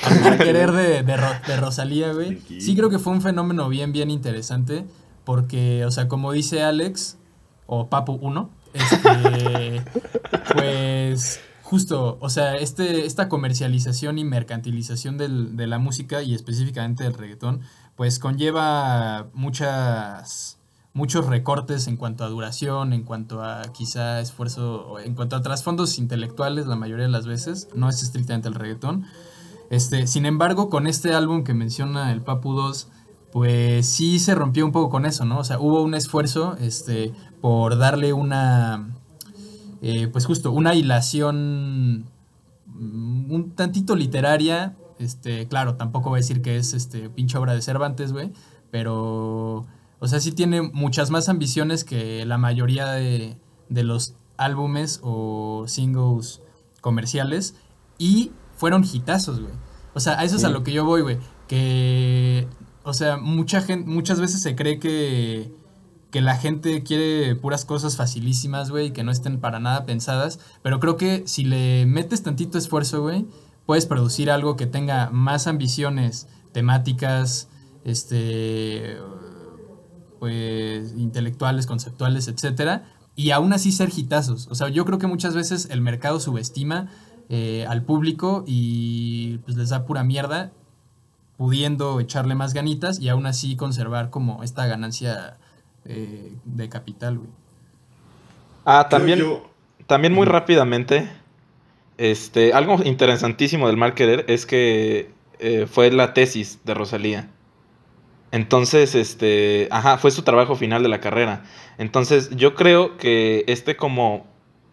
al 0.04 0.22
mal 0.22 0.38
querer 0.38 0.72
de, 0.72 1.04
de, 1.04 1.58
Rosalía, 1.58 2.14
güey. 2.14 2.40
Sí 2.60 2.76
creo 2.76 2.90
que 2.90 3.00
fue 3.00 3.14
un 3.14 3.22
fenómeno 3.22 3.70
bien, 3.70 3.92
bien 3.92 4.12
interesante. 4.12 4.86
Porque, 5.24 5.84
o 5.84 5.92
sea, 5.92 6.08
como 6.08 6.32
dice 6.32 6.64
Alex, 6.64 7.18
o 7.66 7.90
Papu 7.90 8.14
1, 8.14 8.50
este, 8.78 9.84
pues 10.54 11.42
justo, 11.68 12.18
o 12.22 12.30
sea, 12.30 12.56
este, 12.56 13.06
esta 13.06 13.28
comercialización 13.28 14.18
y 14.18 14.24
mercantilización 14.24 15.18
de 15.18 15.68
la 15.68 15.80
música 15.80 16.24
y 16.24 16.34
específicamente 16.34 17.04
del 17.04 17.14
reggaetón, 17.14 17.62
pues 17.98 18.20
conlleva 18.20 19.28
muchas, 19.34 20.60
muchos 20.94 21.26
recortes 21.26 21.88
en 21.88 21.98
cuanto 21.98 22.24
a 22.24 22.30
duración, 22.30 22.94
en 22.94 23.04
cuanto 23.04 23.44
a 23.44 23.64
quizá 23.74 24.22
esfuerzo, 24.22 24.98
en 25.00 25.14
cuanto 25.14 25.36
a 25.36 25.42
trasfondos 25.42 25.98
intelectuales 25.98 26.68
la 26.68 26.78
mayoría 26.78 27.06
de 27.06 27.12
las 27.12 27.28
veces, 27.28 27.68
no 27.76 27.90
es 27.90 28.02
estrictamente 28.02 28.48
el 28.48 28.56
reggaetón. 28.56 29.06
Este, 29.70 30.08
sin 30.08 30.26
embargo, 30.26 30.70
con 30.70 30.88
este 30.88 31.14
álbum 31.14 31.44
que 31.44 31.54
menciona 31.54 32.14
el 32.14 32.22
Papu 32.22 32.54
2, 32.54 32.88
pues 33.32 33.88
sí 33.88 34.20
se 34.20 34.36
rompió 34.36 34.66
un 34.66 34.72
poco 34.72 34.90
con 34.90 35.06
eso, 35.06 35.26
¿no? 35.26 35.40
O 35.40 35.44
sea, 35.44 35.60
hubo 35.60 35.82
un 35.82 35.94
esfuerzo 35.94 36.56
este, 36.60 37.14
por 37.42 37.78
darle 37.78 38.14
una, 38.14 38.90
eh, 39.82 40.08
pues 40.08 40.26
justo, 40.26 40.52
una 40.52 40.76
hilación 40.76 42.06
mm, 42.66 43.32
un 43.32 43.52
tantito 43.56 43.96
literaria. 43.96 44.76
Este, 45.00 45.48
claro, 45.48 45.76
tampoco 45.76 46.10
voy 46.10 46.18
a 46.18 46.22
decir 46.22 46.42
que 46.42 46.58
es 46.58 46.74
este 46.74 47.10
pinche 47.10 47.38
obra 47.38 47.54
de 47.54 47.62
Cervantes, 47.62 48.14
güey, 48.14 48.32
pero, 48.72 49.66
o 50.00 50.08
sea, 50.08 50.20
sí 50.20 50.32
tiene 50.32 50.62
muchas 50.62 51.12
más 51.12 51.30
ambiciones 51.30 51.84
que 51.84 52.26
la 52.26 52.38
mayoría 52.38 52.88
de, 52.94 53.38
de 53.70 53.84
los 53.84 54.16
álbumes 54.38 55.00
o 55.04 55.66
singles 55.68 56.42
comerciales 56.82 57.56
y 57.98 58.32
fueron 58.56 58.84
hitazos, 58.84 59.40
güey. 59.40 59.54
O 59.94 60.00
sea, 60.00 60.20
a 60.20 60.24
eso 60.24 60.36
es 60.36 60.44
a 60.44 60.50
lo 60.50 60.64
que 60.64 60.72
yo 60.72 60.86
voy, 60.86 61.02
güey. 61.02 61.18
Que 61.48 62.48
o 62.88 62.94
sea, 62.94 63.18
mucha 63.18 63.62
gente, 63.62 63.90
muchas 63.90 64.22
veces 64.22 64.42
se 64.42 64.56
cree 64.56 64.80
que, 64.80 65.52
que 66.10 66.22
la 66.22 66.38
gente 66.38 66.84
quiere 66.84 67.36
puras 67.36 67.66
cosas 67.66 67.98
facilísimas, 67.98 68.72
güey, 68.72 68.94
que 68.94 69.04
no 69.04 69.12
estén 69.12 69.42
para 69.42 69.60
nada 69.60 69.86
pensadas. 69.86 70.40
Pero 70.64 70.80
creo 70.80 70.96
que 70.96 71.24
si 71.28 71.44
le 71.44 71.86
metes 71.86 72.24
tantito 72.24 72.58
esfuerzo, 72.58 73.02
güey, 73.02 73.26
puedes 73.66 73.86
producir 73.86 74.32
algo 74.32 74.56
que 74.56 74.68
tenga 74.68 75.10
más 75.10 75.48
ambiciones 75.48 76.30
temáticas, 76.54 77.50
este, 77.84 78.98
pues, 80.20 80.94
intelectuales, 80.96 81.68
conceptuales, 81.68 82.30
etcétera, 82.30 82.86
y 83.18 83.32
aún 83.32 83.52
así 83.52 83.74
ser 83.74 83.90
hitazos. 83.94 84.48
O 84.50 84.56
sea, 84.56 84.70
yo 84.70 84.86
creo 84.86 84.98
que 84.98 85.08
muchas 85.08 85.36
veces 85.36 85.68
el 85.72 85.82
mercado 85.82 86.22
subestima 86.22 86.88
eh, 87.28 87.66
al 87.68 87.84
público 87.84 88.46
y 88.48 89.40
pues 89.40 89.58
les 89.58 89.70
da 89.70 89.86
pura 89.86 90.06
mierda 90.06 90.54
pudiendo 91.38 92.00
echarle 92.00 92.36
más 92.36 92.54
ganitas 92.54 93.00
y 93.00 93.10
aún 93.10 93.26
así 93.28 93.56
conservar 93.56 94.10
como 94.10 94.44
esta 94.44 94.66
ganancia 94.66 95.38
eh, 95.86 96.34
de 96.44 96.70
capital, 96.70 97.20
güey. 97.20 97.30
Ah, 98.66 98.88
también, 98.90 99.24
también 99.86 100.14
muy 100.14 100.26
rápidamente, 100.26 101.08
este, 101.98 102.54
algo 102.54 102.84
interesantísimo 102.84 103.68
del 103.68 103.78
mal 103.78 103.94
querer 103.94 104.26
es 104.28 104.46
que 104.46 105.10
eh, 105.40 105.68
fue 105.70 105.92
la 105.92 106.14
tesis 106.14 106.60
de 106.66 106.74
Rosalía. 106.74 107.30
Entonces, 108.32 108.94
este, 108.94 109.68
ajá, 109.72 109.98
fue 109.98 110.12
su 110.12 110.24
trabajo 110.24 110.56
final 110.56 110.84
de 110.84 110.90
la 110.90 111.00
carrera. 111.00 111.44
Entonces, 111.78 112.30
yo 112.36 112.56
creo 112.56 112.98
que 112.98 113.46
este 113.48 113.78
como 113.78 114.28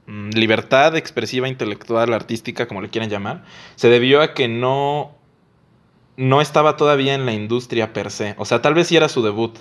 mm, 0.07 0.31
libertad 0.31 0.97
expresiva, 0.97 1.49
intelectual, 1.49 2.13
artística, 2.13 2.67
como 2.67 2.81
le 2.83 2.89
quieran 2.89 3.11
llamar, 3.11 3.45
se 3.77 3.89
debió 3.89 4.23
a 4.23 4.35
que 4.35 4.49
no 4.49 5.15
no 6.17 6.41
estaba 6.41 6.77
todavía 6.77 7.15
en 7.15 7.27
la 7.27 7.33
industria 7.33 7.93
per 7.93 8.11
se. 8.11 8.35
O 8.39 8.45
sea, 8.45 8.63
tal 8.63 8.75
vez 8.75 8.89
sí 8.89 8.97
era 8.97 9.09
su 9.09 9.23
debut, 9.23 9.59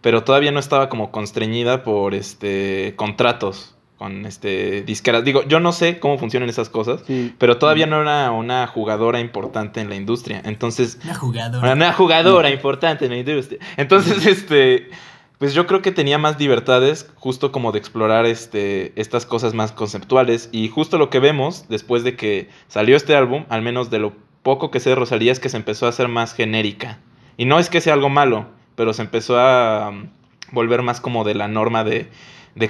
pero 0.00 0.24
todavía 0.24 0.52
no 0.52 0.60
estaba 0.60 0.88
como 0.88 1.10
constreñida 1.10 1.82
por 1.82 2.14
este 2.14 2.94
contratos 2.96 3.74
con 3.96 4.26
este 4.26 4.82
disqueras. 4.82 5.24
Digo, 5.24 5.44
yo 5.44 5.60
no 5.60 5.72
sé 5.72 5.98
cómo 5.98 6.18
funcionan 6.18 6.48
esas 6.48 6.68
cosas, 6.68 7.04
pero 7.38 7.58
todavía 7.58 7.86
no 7.86 8.02
era 8.02 8.30
una 8.30 8.66
jugadora 8.66 9.20
importante 9.20 9.80
en 9.80 9.88
la 9.88 9.94
industria. 9.94 10.42
Entonces, 10.44 10.98
una 11.04 11.14
jugadora. 11.14 11.72
Una 11.72 11.92
jugadora 11.92 12.50
importante 12.50 13.04
en 13.04 13.12
la 13.12 13.18
industria. 13.18 13.60
Entonces, 13.76 14.26
este 14.26 14.90
pues 15.38 15.52
yo 15.52 15.66
creo 15.66 15.82
que 15.82 15.90
tenía 15.90 16.16
más 16.16 16.38
libertades 16.38 17.10
justo 17.16 17.52
como 17.52 17.72
de 17.72 17.78
explorar 17.78 18.24
este, 18.24 18.98
estas 18.98 19.26
cosas 19.26 19.52
más 19.52 19.72
conceptuales 19.72 20.48
y 20.52 20.68
justo 20.68 20.96
lo 20.96 21.10
que 21.10 21.18
vemos 21.18 21.66
después 21.68 22.04
de 22.04 22.16
que 22.16 22.48
salió 22.68 22.96
este 22.96 23.16
álbum, 23.16 23.44
al 23.48 23.60
menos 23.60 23.90
de 23.90 23.98
lo 23.98 24.12
poco 24.44 24.70
que 24.70 24.78
sé 24.78 24.90
de 24.90 24.94
Rosalía 24.94 25.32
es 25.32 25.40
que 25.40 25.48
se 25.48 25.56
empezó 25.56 25.86
a 25.86 25.88
hacer 25.88 26.06
más 26.06 26.34
genérica. 26.34 27.00
Y 27.36 27.46
no 27.46 27.58
es 27.58 27.68
que 27.68 27.80
sea 27.80 27.94
algo 27.94 28.10
malo, 28.10 28.46
pero 28.76 28.92
se 28.92 29.02
empezó 29.02 29.40
a 29.40 29.88
um, 29.88 30.06
volver 30.52 30.82
más 30.82 31.00
como 31.00 31.24
de 31.24 31.34
la 31.34 31.48
norma 31.48 31.82
de, 31.82 32.06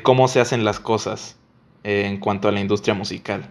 cómo 0.02 0.28
se 0.28 0.40
hacen 0.40 0.64
las 0.64 0.80
cosas 0.80 1.38
eh, 1.82 2.06
en 2.06 2.18
cuanto 2.18 2.48
a 2.48 2.52
la 2.52 2.60
industria 2.60 2.94
musical. 2.94 3.50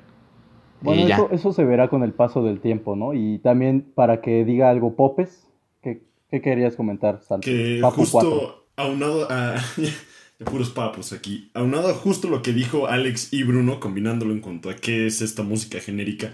Bueno, 0.82 1.08
eso, 1.08 1.30
eso, 1.32 1.54
se 1.54 1.64
verá 1.64 1.88
con 1.90 2.04
el 2.04 2.14
paso 2.14 2.44
del 2.44 2.60
tiempo, 2.60 2.96
¿no? 2.96 3.14
Y 3.14 3.38
también 3.40 3.86
para 3.94 4.22
que 4.22 4.44
diga 4.44 4.70
algo 4.70 4.96
Popes, 4.96 5.48
¿qué, 5.82 6.02
querías 6.42 6.76
comentar, 6.76 7.22
Santi? 7.22 7.50
Que 7.50 7.82
justo 7.94 8.66
aunado 8.76 9.30
a... 9.30 9.56
de 10.40 10.46
puros 10.46 10.72
papos 10.72 11.14
aquí. 11.14 11.52
Aunado 11.54 11.90
a 11.90 11.94
justo 11.94 12.28
lo 12.28 12.42
que 12.42 12.54
dijo 12.54 12.88
Alex 12.88 13.32
y 13.32 13.44
Bruno, 13.44 13.80
combinándolo 13.80 14.34
en 14.34 14.42
cuanto 14.42 14.70
a 14.70 14.76
qué 14.76 15.06
es 15.06 15.22
esta 15.22 15.44
música 15.44 15.80
genérica, 15.80 16.34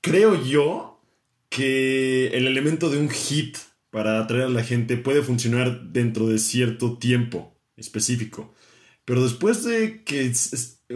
creo 0.00 0.42
yo 0.42 0.97
que 1.48 2.28
el 2.28 2.46
elemento 2.46 2.90
de 2.90 2.98
un 2.98 3.10
hit 3.10 3.56
para 3.90 4.20
atraer 4.20 4.44
a 4.44 4.48
la 4.48 4.64
gente 4.64 4.96
puede 4.96 5.22
funcionar 5.22 5.92
dentro 5.92 6.28
de 6.28 6.38
cierto 6.38 6.98
tiempo 6.98 7.56
específico. 7.76 8.54
Pero 9.04 9.22
después 9.22 9.64
de 9.64 10.04
que, 10.04 10.30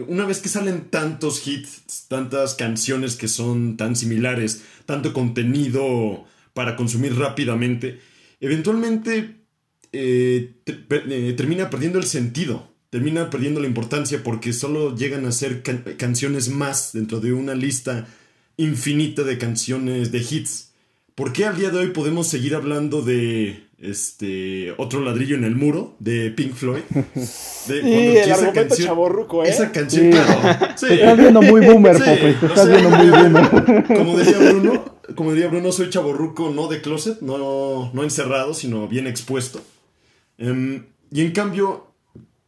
una 0.07 0.25
vez 0.25 0.39
que 0.39 0.49
salen 0.49 0.91
tantos 0.91 1.47
hits, 1.47 2.07
tantas 2.07 2.53
canciones 2.53 3.15
que 3.15 3.27
son 3.27 3.75
tan 3.75 3.95
similares, 3.95 4.63
tanto 4.85 5.13
contenido 5.13 6.25
para 6.53 6.75
consumir 6.75 7.17
rápidamente, 7.17 7.99
eventualmente 8.39 9.47
eh, 9.91 10.61
eh, 10.67 11.33
termina 11.35 11.71
perdiendo 11.71 11.97
el 11.97 12.05
sentido, 12.05 12.75
termina 12.91 13.31
perdiendo 13.31 13.59
la 13.59 13.67
importancia 13.67 14.23
porque 14.23 14.53
solo 14.53 14.95
llegan 14.95 15.25
a 15.25 15.31
ser 15.31 15.63
canciones 15.97 16.49
más 16.49 16.93
dentro 16.93 17.19
de 17.19 17.33
una 17.33 17.55
lista 17.55 18.07
infinita 18.57 19.23
de 19.23 19.37
canciones, 19.37 20.11
de 20.11 20.19
hits. 20.19 20.71
¿Por 21.15 21.31
qué 21.31 21.45
al 21.45 21.57
día 21.57 21.69
de 21.69 21.77
hoy 21.77 21.87
podemos 21.91 22.27
seguir 22.27 22.55
hablando 22.55 23.01
de 23.01 23.67
este 23.79 24.73
otro 24.77 25.01
ladrillo 25.01 25.35
en 25.35 25.43
el 25.43 25.55
muro 25.55 25.95
de 25.99 26.31
Pink 26.31 26.53
Floyd? 26.53 26.81
De, 27.67 27.81
sí, 27.81 27.93
el 27.93 28.17
esa 28.17 28.51
canción, 28.51 28.87
chaborruco, 28.87 29.43
¿eh? 29.43 29.49
Esa 29.49 29.71
canción, 29.71 30.11
claro. 30.11 30.73
Sí. 30.75 30.87
Te 30.87 30.95
estás 30.95 31.17
viendo 31.17 31.41
muy 31.41 31.65
boomer, 31.65 31.95
sí, 31.95 32.03
Te 32.03 32.29
estás 32.31 32.67
viendo 32.67 32.89
muy 32.89 33.09
boomer. 33.09 33.83
Como 33.87 34.17
decía 34.17 34.37
Bruno, 34.37 34.93
como 35.15 35.33
diría 35.33 35.47
Bruno, 35.47 35.71
soy 35.71 35.89
chaborruco 35.89 36.49
no 36.49 36.67
de 36.67 36.81
closet, 36.81 37.21
no, 37.21 37.91
no 37.93 38.03
encerrado, 38.03 38.53
sino 38.53 38.87
bien 38.87 39.07
expuesto. 39.07 39.61
Em, 40.37 40.85
y 41.11 41.21
en 41.21 41.31
cambio, 41.31 41.87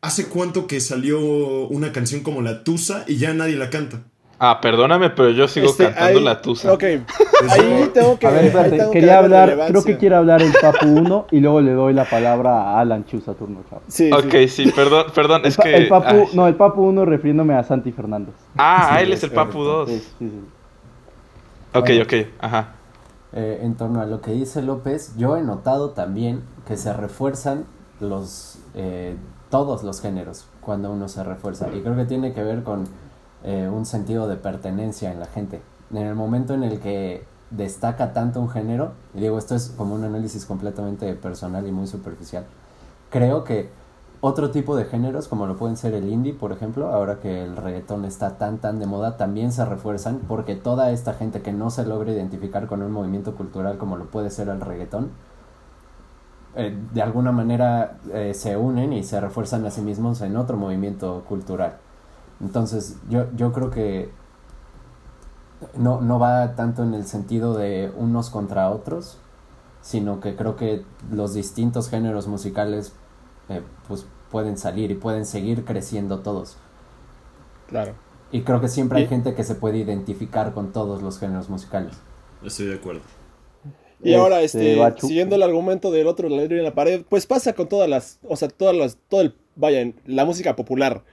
¿hace 0.01 0.25
cuánto 0.27 0.67
que 0.67 0.79
salió 0.79 1.19
una 1.67 1.91
canción 1.91 2.21
como 2.21 2.41
La 2.41 2.63
Tusa 2.63 3.05
y 3.07 3.17
ya 3.17 3.33
nadie 3.33 3.55
la 3.55 3.69
canta? 3.69 4.03
Ah, 4.37 4.59
perdóname, 4.61 5.09
pero 5.11 5.29
yo 5.29 5.47
sigo 5.47 5.67
este, 5.67 5.85
cantando 5.85 6.19
la 6.19 6.41
tusa. 6.41 6.73
Ok, 6.73 6.83
ahí 7.49 7.89
tengo 7.93 8.19
que. 8.19 8.27
A 8.27 8.31
ver, 8.31 8.45
espérate, 8.45 8.89
quería 8.91 9.19
hablar, 9.19 9.57
creo 9.67 9.83
que 9.83 9.97
quiere 9.97 10.15
hablar 10.15 10.41
el 10.41 10.51
Papu 10.61 10.87
1 10.87 11.27
y 11.31 11.39
luego 11.39 11.61
le 11.61 11.71
doy 11.71 11.93
la 11.93 12.03
palabra 12.05 12.71
a 12.71 12.79
Alan 12.81 13.05
Chusa 13.05 13.33
turno, 13.33 13.61
chavo. 13.69 13.81
Sí, 13.87 14.11
ok, 14.11 14.47
sí, 14.49 14.71
perdón, 14.75 15.05
perdón, 15.15 15.41
es 15.45 15.55
que. 15.57 15.73
El 15.73 15.87
Papu, 15.87 16.27
no, 16.33 16.47
el 16.47 16.55
Papu 16.55 16.83
1 16.83 17.05
refiriéndome 17.05 17.53
a 17.55 17.63
Santi 17.63 17.91
Fernández. 17.93 18.35
Ah, 18.57 18.99
él 19.01 19.13
es 19.13 19.23
el 19.23 19.31
Papu 19.31 19.63
2. 19.63 19.89
Sí, 19.89 19.99
sí, 20.19 20.29
sí. 20.29 20.39
Ok, 21.73 21.89
ok, 22.03 22.13
ajá. 22.39 22.73
eh, 23.33 23.59
en 23.63 23.75
torno 23.75 24.01
a 24.01 24.05
lo 24.05 24.21
que 24.21 24.31
dice 24.31 24.61
López, 24.61 25.13
yo 25.17 25.37
he 25.37 25.41
notado 25.43 25.91
también 25.91 26.41
que 26.67 26.77
se 26.77 26.93
refuerzan 26.93 27.65
los 27.99 28.57
eh, 28.75 29.15
todos 29.49 29.83
los 29.83 30.01
géneros 30.01 30.47
cuando 30.61 30.91
uno 30.91 31.07
se 31.07 31.23
refuerza. 31.23 31.69
Y 31.73 31.81
creo 31.81 31.95
que 31.95 32.05
tiene 32.05 32.33
que 32.33 32.43
ver 32.43 32.63
con 32.63 32.85
eh, 33.45 33.69
un 33.69 33.85
sentido 33.85 34.27
de 34.27 34.37
pertenencia 34.37 35.11
en 35.11 35.19
la 35.19 35.27
gente. 35.27 35.61
En 35.91 35.97
el 35.97 36.15
momento 36.15 36.53
en 36.55 36.63
el 36.63 36.79
que 36.79 37.23
destaca 37.51 38.11
tanto 38.11 38.41
un 38.41 38.49
género, 38.49 38.93
y 39.13 39.21
digo, 39.21 39.37
esto 39.37 39.55
es 39.55 39.69
como 39.77 39.93
un 39.95 40.03
análisis 40.03 40.45
completamente 40.45 41.13
personal 41.13 41.67
y 41.67 41.71
muy 41.71 41.85
superficial, 41.85 42.45
creo 43.11 43.43
que 43.43 43.69
otro 44.21 44.49
tipo 44.49 44.75
de 44.75 44.85
géneros, 44.85 45.27
como 45.27 45.45
lo 45.45 45.55
pueden 45.57 45.77
ser 45.77 45.93
el 45.93 46.09
indie, 46.09 46.33
por 46.33 46.51
ejemplo, 46.51 46.87
ahora 46.87 47.19
que 47.19 47.43
el 47.43 47.55
reggaetón 47.55 48.05
está 48.05 48.39
tan 48.39 48.57
tan 48.57 48.79
de 48.79 48.87
moda, 48.87 49.17
también 49.17 49.51
se 49.51 49.63
refuerzan 49.63 50.21
porque 50.27 50.55
toda 50.55 50.89
esta 50.89 51.13
gente 51.13 51.43
que 51.43 51.53
no 51.53 51.69
se 51.69 51.85
logra 51.85 52.11
identificar 52.11 52.65
con 52.65 52.81
un 52.81 52.91
movimiento 52.91 53.35
cultural 53.35 53.77
como 53.77 53.95
lo 53.95 54.05
puede 54.05 54.31
ser 54.31 54.49
el 54.49 54.61
reggaetón, 54.61 55.11
eh, 56.55 56.75
de 56.93 57.01
alguna 57.03 57.31
manera 57.31 57.97
eh, 58.11 58.33
se 58.33 58.57
unen 58.57 58.93
y 58.93 59.03
se 59.03 59.21
refuerzan 59.21 59.63
a 59.65 59.71
sí 59.71 59.81
mismos 59.81 60.21
en 60.21 60.35
otro 60.37 60.57
movimiento 60.57 61.23
cultural. 61.27 61.77
Entonces, 62.41 62.97
yo, 63.09 63.27
yo 63.35 63.53
creo 63.53 63.69
que 63.71 64.09
no, 65.77 66.01
no 66.01 66.19
va 66.19 66.55
tanto 66.55 66.83
en 66.83 66.93
el 66.93 67.05
sentido 67.05 67.55
de 67.55 67.91
unos 67.95 68.29
contra 68.29 68.69
otros, 68.69 69.17
sino 69.81 70.19
que 70.19 70.35
creo 70.35 70.55
que 70.55 70.83
los 71.11 71.33
distintos 71.33 71.89
géneros 71.89 72.27
musicales 72.27 72.93
eh, 73.49 73.61
pues 73.87 74.05
pueden 74.31 74.57
salir 74.57 74.91
y 74.91 74.95
pueden 74.95 75.25
seguir 75.25 75.63
creciendo 75.63 76.19
todos. 76.19 76.57
Claro. 77.67 77.93
Y 78.31 78.41
creo 78.41 78.59
que 78.59 78.67
siempre 78.67 78.99
hay 78.99 79.07
gente 79.07 79.33
que 79.33 79.43
se 79.43 79.55
puede 79.55 79.77
identificar 79.77 80.53
con 80.53 80.73
todos 80.73 81.01
los 81.01 81.19
géneros 81.19 81.49
musicales. 81.49 81.93
Estoy 82.43 82.67
de 82.67 82.75
acuerdo. 82.75 83.01
Y 84.03 84.13
ahora, 84.13 84.41
este, 84.41 84.77
siguiendo 84.97 85.35
el 85.35 85.43
argumento 85.43 85.89
del 85.89 86.07
otro 86.07 86.29
la 86.29 86.43
en 86.43 86.63
la 86.63 86.75
pared, 86.75 87.03
pues 87.07 87.25
pasa 87.25 87.53
con 87.53 87.67
todas 87.67 87.89
las, 87.89 88.19
o 88.27 88.35
sea, 88.35 88.49
todas 88.49 88.75
las, 88.75 88.97
todo 89.07 89.21
el, 89.21 89.35
vaya, 89.55 89.93
la 90.05 90.25
música 90.25 90.55
popular. 90.55 91.03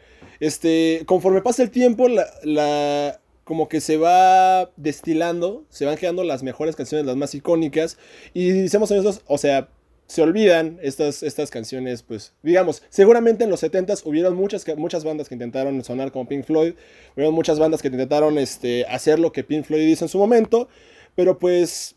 Este, 0.42 1.04
conforme 1.06 1.40
pasa 1.40 1.62
el 1.62 1.70
tiempo, 1.70 2.08
la, 2.08 2.26
la, 2.42 3.20
como 3.44 3.68
que 3.68 3.80
se 3.80 3.96
va 3.96 4.72
destilando, 4.76 5.64
se 5.68 5.84
van 5.84 5.96
quedando 5.96 6.24
las 6.24 6.42
mejores 6.42 6.74
canciones, 6.74 7.06
las 7.06 7.14
más 7.14 7.32
icónicas, 7.36 7.96
y 8.34 8.68
seamos 8.68 8.90
honestos, 8.90 9.22
o 9.28 9.38
sea, 9.38 9.68
se 10.08 10.20
olvidan 10.20 10.80
estas, 10.82 11.22
estas 11.22 11.48
canciones, 11.52 12.02
pues, 12.02 12.34
digamos, 12.42 12.82
seguramente 12.88 13.44
en 13.44 13.50
los 13.50 13.62
70s 13.62 14.02
hubieron 14.04 14.34
muchas, 14.34 14.66
muchas 14.76 15.04
bandas 15.04 15.28
que 15.28 15.36
intentaron 15.36 15.84
sonar 15.84 16.10
como 16.10 16.26
Pink 16.26 16.44
Floyd, 16.44 16.74
hubieron 17.14 17.34
muchas 17.34 17.60
bandas 17.60 17.80
que 17.80 17.86
intentaron 17.86 18.36
este, 18.36 18.84
hacer 18.86 19.20
lo 19.20 19.30
que 19.30 19.44
Pink 19.44 19.64
Floyd 19.64 19.86
hizo 19.86 20.06
en 20.06 20.08
su 20.08 20.18
momento, 20.18 20.66
pero 21.14 21.38
pues, 21.38 21.94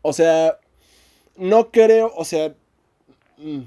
o 0.00 0.12
sea, 0.12 0.60
no 1.36 1.72
creo, 1.72 2.12
o 2.14 2.24
sea, 2.24 2.54
mm, 3.38 3.62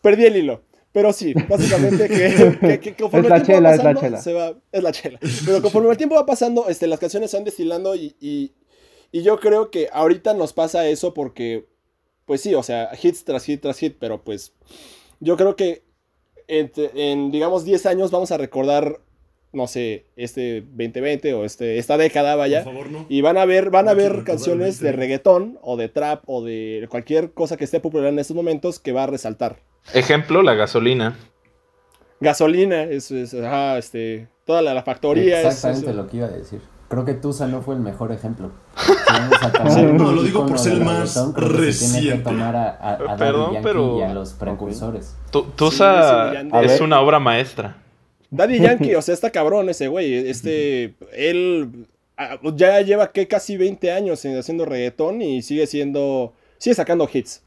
perdí 0.00 0.24
el 0.24 0.36
hilo. 0.36 0.71
Pero 0.92 1.12
sí, 1.12 1.34
básicamente 1.48 2.08
que, 2.08 2.94
conforme 2.96 3.34
el 3.34 3.42
tiempo 3.42 3.64
va 3.64 3.76
pasando, 3.76 4.20
se 4.20 4.32
va, 4.32 4.54
es 4.70 4.82
la 4.82 4.92
chela. 4.92 5.18
Pero 5.44 5.62
conforme 5.62 5.90
el 5.90 5.96
tiempo 5.96 6.14
va 6.14 6.26
pasando, 6.26 6.68
este, 6.68 6.86
las 6.86 7.00
canciones 7.00 7.30
se 7.30 7.36
van 7.36 7.44
destilando 7.44 7.94
y, 7.94 8.14
y 8.20 9.22
yo 9.22 9.38
creo 9.38 9.70
que 9.70 9.88
ahorita 9.92 10.34
nos 10.34 10.52
pasa 10.52 10.86
eso 10.88 11.12
porque, 11.14 11.66
pues 12.24 12.40
sí, 12.40 12.54
o 12.54 12.62
sea, 12.62 12.90
hits 13.00 13.24
tras 13.24 13.44
hit 13.44 13.60
tras 13.60 13.78
hit, 13.78 13.96
pero 13.98 14.24
pues 14.24 14.54
yo 15.20 15.36
creo 15.36 15.54
que 15.54 15.84
en, 16.48 17.30
digamos, 17.30 17.64
10 17.64 17.86
años 17.86 18.10
vamos 18.10 18.32
a 18.32 18.38
recordar, 18.38 19.00
no 19.52 19.66
sé, 19.66 20.06
este 20.16 20.62
2020 20.62 21.34
o 21.34 21.44
este, 21.44 21.78
esta 21.78 21.98
década, 21.98 22.36
vaya. 22.36 22.64
Por 22.64 22.72
favor, 22.72 22.90
no. 22.90 23.06
Y 23.08 23.20
van 23.20 23.36
a 23.36 23.44
ver, 23.44 23.70
van 23.70 23.88
a 23.88 23.94
ver 23.94 24.24
canciones 24.24 24.80
de 24.80 24.92
reggaetón 24.92 25.58
o 25.62 25.76
de 25.76 25.88
trap 25.88 26.22
o 26.26 26.42
de 26.42 26.86
cualquier 26.90 27.32
cosa 27.32 27.56
que 27.56 27.64
esté 27.64 27.80
popular 27.80 28.08
en 28.08 28.18
estos 28.18 28.34
momentos 28.34 28.78
que 28.78 28.92
va 28.92 29.04
a 29.04 29.06
resaltar. 29.06 29.60
Ejemplo, 29.92 30.42
la 30.42 30.54
gasolina. 30.54 31.16
Gasolina, 32.20 32.84
es, 32.84 33.10
es 33.10 33.34
este, 33.34 34.28
toda 34.46 34.62
la, 34.62 34.82
factoría. 34.82 35.42
Exactamente 35.42 35.92
lo 35.92 36.06
que 36.06 36.18
iba 36.18 36.26
a 36.26 36.30
decir. 36.30 36.60
Creo 36.88 37.04
que 37.04 37.14
Tusa 37.14 37.46
no 37.46 37.62
fue 37.62 37.74
el 37.74 37.80
mejor 37.80 38.12
ejemplo. 38.12 38.52
no, 39.94 40.12
lo 40.12 40.22
digo 40.22 40.46
por 40.46 40.58
ser 40.58 40.74
el 40.74 40.84
más 40.84 41.16
reciente. 41.34 42.22
tomar 42.22 42.54
a, 42.54 43.16
Perdón, 43.16 43.56
pero... 43.62 43.98
y 43.98 44.02
a 44.02 44.12
los 44.12 44.34
precursores. 44.34 45.16
Tusa 45.56 46.32
es 46.62 46.80
una 46.80 47.00
obra 47.00 47.18
maestra. 47.18 47.81
Daddy 48.32 48.58
Yankee, 48.62 48.94
o 48.96 49.02
sea, 49.02 49.14
está 49.14 49.30
cabrón 49.30 49.68
ese 49.68 49.86
güey. 49.86 50.14
Este, 50.14 50.94
él 51.12 51.86
ah, 52.16 52.38
ya 52.56 52.80
lleva 52.80 53.12
que 53.12 53.28
casi 53.28 53.56
20 53.56 53.92
años 53.92 54.24
haciendo 54.24 54.64
reggaetón 54.64 55.22
y 55.22 55.42
sigue 55.42 55.68
siendo, 55.68 56.32
sigue 56.58 56.74
sacando 56.74 57.08
hits. 57.12 57.44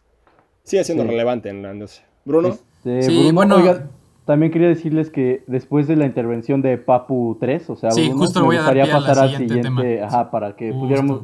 Sigue 0.63 0.83
siendo 0.83 1.03
relevante 1.03 1.49
en 1.49 1.61
la 1.61 1.73
industria. 1.73 2.07
Bruno. 2.23 2.57
sí, 2.83 3.31
bueno, 3.33 3.57
también 4.25 4.51
quería 4.51 4.67
decirles 4.67 5.11
que 5.11 5.43
después 5.45 5.87
de 5.87 5.95
la 5.95 6.05
intervención 6.05 6.63
de 6.63 6.79
Papu 6.79 7.37
3, 7.39 7.69
o 7.69 7.75
sea, 7.75 7.91
sí, 7.91 8.09
justo 8.09 8.45
me 8.45 8.55
gustaría 8.55 8.91
pasar 8.91 9.19
al 9.19 9.37
siguiente, 9.37 10.01
ajá, 10.01 10.31
para 10.31 10.55
que 10.55 10.71
pudiéramos 10.71 11.21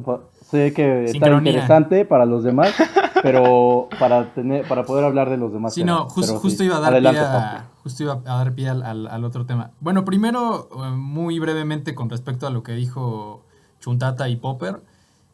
sé 0.52 0.74
que 0.74 1.06
está 1.06 1.30
interesante 1.30 2.04
para 2.04 2.26
los 2.26 2.44
demás, 2.44 2.74
pero 3.22 3.88
para 3.98 4.34
tener 4.34 4.68
para 4.68 4.84
poder 4.84 5.04
hablar 5.04 5.30
de 5.30 5.38
los 5.38 5.52
demás. 5.52 5.72
Sí, 5.72 5.82
no, 5.82 6.08
justo 6.08 6.62
iba 6.62 6.76
a 6.76 6.80
dar 6.80 7.00
pie 7.00 7.18
a, 7.18 7.70
justo 7.82 8.02
iba 8.02 8.20
a 8.24 8.36
dar 8.36 8.52
pie 8.52 8.68
al, 8.68 9.24
otro 9.24 9.46
tema. 9.46 9.70
Bueno, 9.80 10.04
primero 10.04 10.68
eh, 10.72 10.90
muy 10.90 11.38
brevemente 11.38 11.94
con 11.94 12.10
respecto 12.10 12.46
a 12.46 12.50
lo 12.50 12.62
que 12.62 12.72
dijo 12.72 13.42
Chuntata 13.80 14.28
y 14.28 14.36
Popper. 14.36 14.82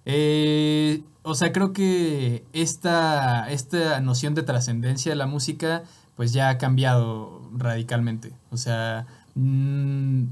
Eh, 0.07 1.02
o 1.22 1.35
sea, 1.35 1.52
creo 1.52 1.72
que 1.72 2.44
esta, 2.52 3.50
esta 3.50 4.00
noción 4.00 4.35
de 4.35 4.44
trascendencia 4.44 5.12
de 5.12 5.16
la 5.16 5.26
música 5.26 5.83
pues 6.14 6.33
ya 6.33 6.48
ha 6.48 6.59
cambiado 6.59 7.42
radicalmente. 7.57 8.33
O 8.50 8.57
sea, 8.57 9.07
mm, 9.35 10.24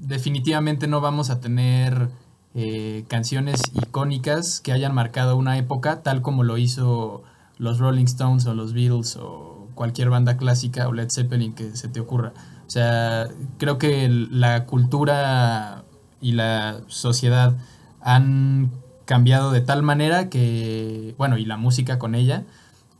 definitivamente 0.00 0.86
no 0.86 1.00
vamos 1.00 1.30
a 1.30 1.40
tener 1.40 2.08
eh, 2.54 3.04
canciones 3.08 3.60
icónicas 3.74 4.60
que 4.60 4.72
hayan 4.72 4.94
marcado 4.94 5.36
una 5.36 5.58
época, 5.58 6.02
tal 6.02 6.22
como 6.22 6.44
lo 6.44 6.56
hizo 6.56 7.24
los 7.58 7.78
Rolling 7.78 8.04
Stones 8.04 8.46
o 8.46 8.54
los 8.54 8.72
Beatles 8.72 9.16
o 9.16 9.68
cualquier 9.74 10.10
banda 10.10 10.36
clásica 10.36 10.88
o 10.88 10.92
Led 10.92 11.08
Zeppelin 11.10 11.54
que 11.54 11.76
se 11.76 11.88
te 11.88 12.00
ocurra. 12.00 12.32
O 12.66 12.70
sea, 12.70 13.28
creo 13.58 13.78
que 13.78 14.08
la 14.08 14.66
cultura 14.66 15.84
y 16.20 16.32
la 16.32 16.80
sociedad 16.86 17.56
han 18.00 18.70
cambiado 19.04 19.50
de 19.50 19.60
tal 19.60 19.82
manera 19.82 20.30
que, 20.30 21.14
bueno, 21.18 21.36
y 21.38 21.44
la 21.44 21.56
música 21.56 21.98
con 21.98 22.14
ella, 22.14 22.44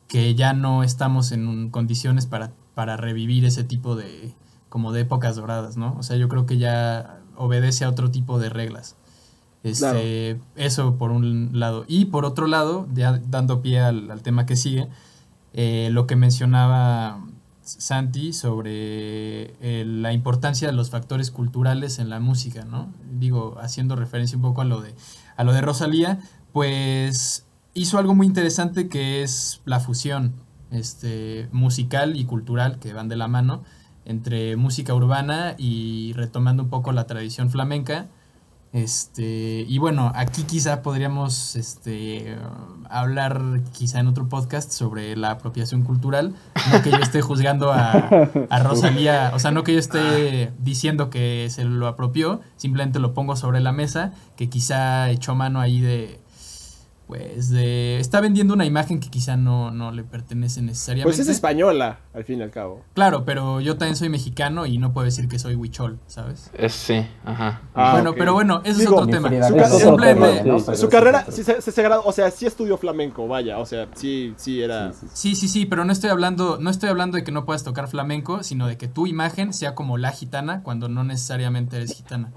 que 0.08 0.34
ya 0.34 0.52
no 0.52 0.82
estamos 0.82 1.32
en 1.32 1.70
condiciones 1.70 2.26
para, 2.26 2.50
para 2.74 2.96
revivir 2.96 3.44
ese 3.44 3.64
tipo 3.64 3.96
de, 3.96 4.34
como 4.68 4.92
de 4.92 5.02
épocas 5.02 5.36
doradas, 5.36 5.76
¿no? 5.76 5.94
O 5.98 6.02
sea, 6.02 6.16
yo 6.16 6.28
creo 6.28 6.44
que 6.44 6.58
ya 6.58 7.20
obedece 7.36 7.84
a 7.84 7.88
otro 7.88 8.10
tipo 8.10 8.38
de 8.38 8.50
reglas. 8.50 8.96
Este, 9.64 10.38
Eso 10.56 10.96
por 10.96 11.10
un 11.10 11.50
lado. 11.58 11.84
Y 11.88 12.04
por 12.06 12.24
otro 12.24 12.46
lado, 12.46 12.86
ya 12.94 13.20
dando 13.26 13.62
pie 13.62 13.80
al, 13.80 14.22
tema 14.22 14.46
que 14.46 14.56
sigue, 14.56 14.88
eh, 15.54 15.88
lo 15.90 16.06
que 16.06 16.16
mencionaba 16.16 17.18
Santi 17.62 18.34
sobre 18.34 19.54
eh, 19.60 19.84
la 19.86 20.12
importancia 20.12 20.68
de 20.68 20.74
los 20.74 20.90
factores 20.90 21.30
culturales 21.30 21.98
en 21.98 22.10
la 22.10 22.20
música, 22.20 22.64
¿no? 22.64 22.92
Digo, 23.18 23.56
haciendo 23.58 23.96
referencia 23.96 24.36
un 24.36 24.42
poco 24.42 24.60
a 24.60 24.64
lo 24.64 24.82
de, 24.82 24.94
a 25.36 25.44
lo 25.44 25.52
de 25.54 25.62
Rosalía, 25.62 26.20
pues 26.52 27.46
hizo 27.72 27.98
algo 27.98 28.14
muy 28.14 28.26
interesante 28.26 28.88
que 28.88 29.22
es 29.22 29.62
la 29.64 29.80
fusión 29.80 30.34
este, 30.70 31.48
musical 31.52 32.16
y 32.16 32.26
cultural 32.26 32.78
que 32.78 32.92
van 32.92 33.08
de 33.08 33.16
la 33.16 33.28
mano 33.28 33.64
entre 34.04 34.56
música 34.56 34.94
urbana 34.94 35.54
y 35.56 36.12
retomando 36.12 36.62
un 36.62 36.68
poco 36.68 36.92
la 36.92 37.06
tradición 37.06 37.50
flamenca. 37.50 38.08
Este, 38.74 39.64
y 39.68 39.78
bueno, 39.78 40.10
aquí 40.16 40.42
quizá 40.42 40.82
podríamos 40.82 41.54
este, 41.54 42.36
hablar 42.90 43.60
quizá 43.72 44.00
en 44.00 44.08
otro 44.08 44.28
podcast 44.28 44.72
sobre 44.72 45.16
la 45.16 45.30
apropiación 45.30 45.82
cultural. 45.84 46.34
No 46.72 46.82
que 46.82 46.90
yo 46.90 46.96
esté 46.96 47.22
juzgando 47.22 47.72
a, 47.72 47.92
a 48.50 48.58
Rosalía, 48.64 49.30
o 49.32 49.38
sea, 49.38 49.52
no 49.52 49.62
que 49.62 49.74
yo 49.74 49.78
esté 49.78 50.52
diciendo 50.58 51.08
que 51.08 51.46
se 51.50 51.62
lo 51.64 51.86
apropió, 51.86 52.40
simplemente 52.56 52.98
lo 52.98 53.14
pongo 53.14 53.36
sobre 53.36 53.60
la 53.60 53.70
mesa, 53.70 54.12
que 54.34 54.50
quizá 54.50 55.08
echó 55.08 55.36
mano 55.36 55.60
ahí 55.60 55.80
de, 55.80 56.20
pues 57.06 57.50
de, 57.50 58.00
está 58.00 58.20
vendiendo 58.22 58.54
una 58.54 58.64
imagen 58.64 58.98
que 58.98 59.10
quizá 59.10 59.36
no, 59.36 59.70
no 59.70 59.92
le 59.92 60.04
pertenece 60.04 60.62
necesariamente. 60.62 61.04
Pues 61.16 61.18
es 61.18 61.28
española, 61.28 61.98
al 62.14 62.24
fin 62.24 62.40
y 62.40 62.42
al 62.42 62.50
cabo. 62.50 62.82
Claro, 62.94 63.24
pero 63.26 63.60
yo 63.60 63.76
también 63.76 63.96
soy 63.96 64.08
mexicano 64.08 64.64
y 64.64 64.78
no 64.78 64.92
puedo 64.94 65.04
decir 65.04 65.28
que 65.28 65.38
soy 65.38 65.54
huichol, 65.54 65.98
¿sabes? 66.06 66.50
Es, 66.54 66.72
sí, 66.72 67.06
ajá. 67.26 67.60
Ah, 67.74 67.92
bueno, 67.92 68.14
pero 68.14 68.32
bueno, 68.32 68.62
eso 68.64 68.80
es 68.80 68.86
otro 68.88 69.06
tema. 69.06 69.28
Su, 70.74 70.88
carrera, 70.88 71.26
sí, 71.30 71.44
se, 71.44 71.60
se, 71.60 71.86
o 71.86 72.12
sea, 72.12 72.30
sí 72.30 72.46
estudió 72.46 72.78
flamenco, 72.78 73.28
vaya, 73.28 73.58
o 73.58 73.66
sea, 73.66 73.88
sí, 73.94 74.32
sí 74.36 74.62
era... 74.62 74.92
Sí, 75.12 75.34
sí, 75.34 75.48
sí, 75.48 75.66
pero 75.66 75.84
no 75.84 75.92
estoy 75.92 76.10
hablando, 76.10 76.58
no 76.60 76.70
estoy 76.70 76.88
hablando 76.88 77.16
de 77.16 77.24
que 77.24 77.32
no 77.32 77.44
puedas 77.44 77.64
tocar 77.64 77.88
flamenco, 77.88 78.42
sino 78.42 78.66
de 78.66 78.78
que 78.78 78.88
tu 78.88 79.06
imagen 79.06 79.52
sea 79.52 79.74
como 79.74 79.98
la 79.98 80.10
gitana 80.12 80.62
cuando 80.62 80.88
no 80.88 81.04
necesariamente 81.04 81.76
eres 81.76 81.94
gitana. 81.94 82.32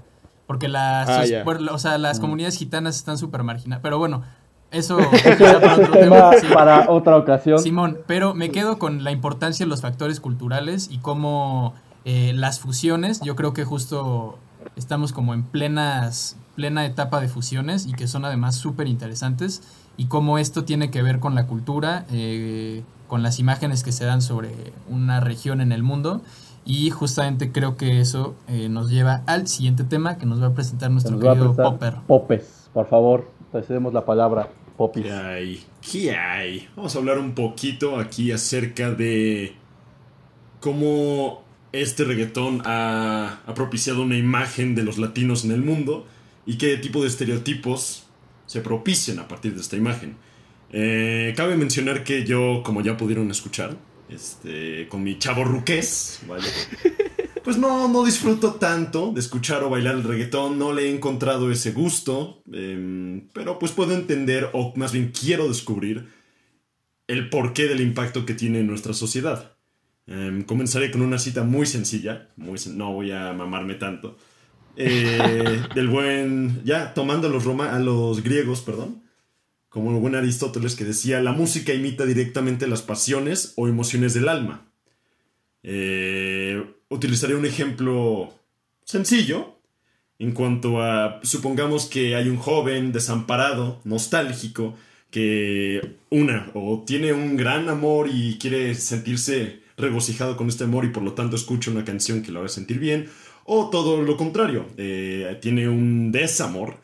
porque 0.46 0.66
las, 0.68 1.08
Ah, 1.10 1.44
por- 1.44 1.60
o 1.60 1.78
sea, 1.78 1.98
las 1.98 2.18
Mm. 2.18 2.20
comunidades 2.22 2.56
gitanas 2.56 2.96
están 2.96 3.18
súper 3.18 3.42
marginadas. 3.42 3.82
Pero 3.82 3.98
bueno, 3.98 4.22
eso 4.70 4.98
para 5.38 5.74
otro 5.74 5.92
tema 5.92 6.32
sí. 6.40 6.46
para 6.52 6.90
otra 6.90 7.16
ocasión. 7.16 7.58
Simón, 7.58 7.98
pero 8.06 8.34
me 8.34 8.50
quedo 8.50 8.78
con 8.78 9.04
la 9.04 9.10
importancia 9.10 9.64
de 9.64 9.70
los 9.70 9.80
factores 9.80 10.20
culturales 10.20 10.88
y 10.90 10.98
cómo 10.98 11.74
eh, 12.04 12.32
las 12.34 12.60
fusiones, 12.60 13.20
yo 13.20 13.36
creo 13.36 13.52
que 13.52 13.64
justo 13.64 14.38
estamos 14.76 15.12
como 15.12 15.34
en 15.34 15.42
plenas, 15.42 16.36
plena 16.54 16.84
etapa 16.84 17.20
de 17.20 17.28
fusiones 17.28 17.86
y 17.86 17.92
que 17.92 18.06
son 18.08 18.24
además 18.24 18.56
súper 18.56 18.86
interesantes 18.86 19.62
y 19.96 20.06
cómo 20.06 20.38
esto 20.38 20.64
tiene 20.64 20.90
que 20.90 21.02
ver 21.02 21.18
con 21.18 21.34
la 21.34 21.46
cultura, 21.46 22.04
eh, 22.12 22.82
con 23.08 23.22
las 23.22 23.38
imágenes 23.38 23.82
que 23.82 23.92
se 23.92 24.04
dan 24.04 24.22
sobre 24.22 24.72
una 24.88 25.20
región 25.20 25.60
en 25.60 25.72
el 25.72 25.82
mundo 25.82 26.22
y 26.64 26.90
justamente 26.90 27.50
creo 27.50 27.76
que 27.76 28.00
eso 28.00 28.34
eh, 28.46 28.68
nos 28.68 28.90
lleva 28.90 29.22
al 29.26 29.48
siguiente 29.48 29.84
tema 29.84 30.18
que 30.18 30.26
nos 30.26 30.42
va 30.42 30.48
a 30.48 30.52
presentar 30.52 30.90
nuestro 30.90 31.16
a 31.16 31.20
querido 31.20 31.56
Popper. 31.56 31.96
Popes, 32.06 32.68
por 32.74 32.86
favor, 32.86 33.30
te 33.52 33.62
cedemos 33.62 33.94
la 33.94 34.04
palabra, 34.04 34.50
Popis. 34.78 35.04
¿Qué 35.04 35.12
hay? 35.12 35.64
¿Qué 35.82 36.16
hay? 36.16 36.68
Vamos 36.74 36.94
a 36.94 36.98
hablar 37.00 37.18
un 37.18 37.34
poquito 37.34 37.98
aquí 37.98 38.32
acerca 38.32 38.92
de 38.92 39.52
cómo 40.60 41.44
este 41.72 42.04
reggaetón 42.04 42.62
ha, 42.64 43.40
ha 43.44 43.54
propiciado 43.54 44.02
una 44.02 44.16
imagen 44.16 44.74
de 44.74 44.84
los 44.84 44.96
latinos 44.96 45.44
en 45.44 45.50
el 45.50 45.62
mundo 45.62 46.06
y 46.46 46.56
qué 46.56 46.78
tipo 46.78 47.02
de 47.02 47.08
estereotipos 47.08 48.06
se 48.46 48.60
propician 48.62 49.18
a 49.18 49.28
partir 49.28 49.54
de 49.54 49.60
esta 49.60 49.76
imagen. 49.76 50.16
Eh, 50.72 51.34
cabe 51.36 51.56
mencionar 51.56 52.04
que 52.04 52.24
yo, 52.24 52.62
como 52.64 52.80
ya 52.80 52.96
pudieron 52.96 53.30
escuchar, 53.30 53.76
este, 54.08 54.88
con 54.88 55.02
mi 55.02 55.18
chavo 55.18 55.44
ruqués, 55.44 56.20
¿vale? 56.26 56.48
Pues 57.48 57.56
no, 57.56 57.88
no 57.88 58.04
disfruto 58.04 58.56
tanto 58.56 59.10
de 59.14 59.20
escuchar 59.20 59.62
o 59.64 59.70
bailar 59.70 59.94
el 59.94 60.04
reggaetón, 60.04 60.58
no 60.58 60.74
le 60.74 60.82
he 60.82 60.94
encontrado 60.94 61.50
ese 61.50 61.72
gusto, 61.72 62.42
em, 62.52 63.26
pero 63.32 63.58
pues 63.58 63.72
puedo 63.72 63.94
entender, 63.94 64.50
o 64.52 64.74
más 64.76 64.92
bien 64.92 65.12
quiero 65.18 65.48
descubrir, 65.48 66.08
el 67.06 67.30
porqué 67.30 67.66
del 67.66 67.80
impacto 67.80 68.26
que 68.26 68.34
tiene 68.34 68.60
en 68.60 68.66
nuestra 68.66 68.92
sociedad. 68.92 69.56
Em, 70.06 70.42
comenzaré 70.42 70.90
con 70.90 71.00
una 71.00 71.18
cita 71.18 71.42
muy 71.42 71.64
sencilla, 71.64 72.28
muy 72.36 72.58
sen- 72.58 72.74
no 72.74 72.92
voy 72.92 73.12
a 73.12 73.32
mamarme 73.32 73.76
tanto, 73.76 74.18
eh, 74.76 75.62
del 75.74 75.88
buen, 75.88 76.62
ya 76.66 76.92
tomando 76.92 77.28
a 77.28 77.30
los, 77.30 77.44
roma- 77.44 77.74
a 77.74 77.78
los 77.78 78.22
griegos, 78.22 78.60
perdón, 78.60 79.04
como 79.70 79.90
el 79.92 79.96
buen 80.02 80.16
Aristóteles 80.16 80.76
que 80.76 80.84
decía, 80.84 81.22
la 81.22 81.32
música 81.32 81.72
imita 81.72 82.04
directamente 82.04 82.66
las 82.66 82.82
pasiones 82.82 83.54
o 83.56 83.68
emociones 83.68 84.12
del 84.12 84.28
alma. 84.28 84.67
Eh, 85.70 86.64
utilizaré 86.88 87.34
un 87.34 87.44
ejemplo 87.44 88.32
sencillo 88.84 89.58
en 90.18 90.32
cuanto 90.32 90.80
a, 90.80 91.20
supongamos 91.22 91.84
que 91.84 92.16
hay 92.16 92.30
un 92.30 92.38
joven 92.38 92.90
desamparado, 92.90 93.78
nostálgico, 93.84 94.74
que 95.10 95.96
una, 96.08 96.50
o 96.54 96.84
tiene 96.86 97.12
un 97.12 97.36
gran 97.36 97.68
amor 97.68 98.08
y 98.10 98.38
quiere 98.38 98.74
sentirse 98.74 99.60
regocijado 99.76 100.38
con 100.38 100.48
este 100.48 100.64
amor 100.64 100.86
y 100.86 100.88
por 100.88 101.02
lo 101.02 101.12
tanto 101.12 101.36
escucha 101.36 101.70
una 101.70 101.84
canción 101.84 102.22
que 102.22 102.32
lo 102.32 102.40
haga 102.40 102.48
sentir 102.48 102.78
bien, 102.78 103.10
o 103.44 103.68
todo 103.68 104.00
lo 104.00 104.16
contrario, 104.16 104.66
eh, 104.78 105.38
tiene 105.42 105.68
un 105.68 106.10
desamor 106.12 106.78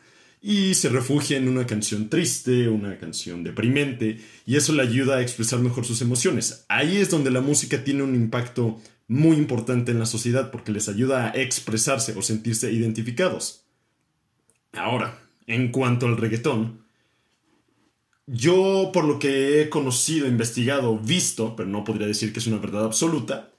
y 0.46 0.74
se 0.74 0.90
refugia 0.90 1.38
en 1.38 1.48
una 1.48 1.66
canción 1.66 2.11
triste, 2.11 2.68
una 2.68 2.98
canción 2.98 3.42
deprimente, 3.42 4.20
y 4.44 4.57
eso 4.57 4.74
le 4.74 4.83
ayuda 4.83 5.16
a 5.16 5.22
expresar 5.22 5.59
mejor 5.61 5.87
sus 5.87 6.02
emociones. 6.02 6.66
Ahí 6.68 6.98
es 6.98 7.09
donde 7.09 7.30
la 7.30 7.40
música 7.40 7.83
tiene 7.83 8.02
un 8.02 8.14
impacto 8.14 8.78
muy 9.09 9.38
importante 9.38 9.90
en 9.90 9.98
la 9.98 10.04
sociedad 10.04 10.50
porque 10.50 10.70
les 10.70 10.90
ayuda 10.90 11.30
a 11.30 11.30
expresarse 11.30 12.12
o 12.14 12.20
sentirse 12.20 12.70
identificados. 12.70 13.64
Ahora, 14.74 15.18
en 15.46 15.72
cuanto 15.72 16.04
al 16.04 16.18
reggaetón, 16.18 16.85
yo 18.26 18.90
por 18.92 19.07
lo 19.07 19.18
que 19.18 19.62
he 19.62 19.70
conocido, 19.70 20.26
investigado, 20.26 20.98
visto, 20.98 21.57
pero 21.57 21.70
no 21.70 21.85
podría 21.85 22.07
decir 22.07 22.35
que 22.35 22.40
es 22.40 22.46
una 22.46 22.59
verdad 22.59 22.85
absoluta, 22.85 23.50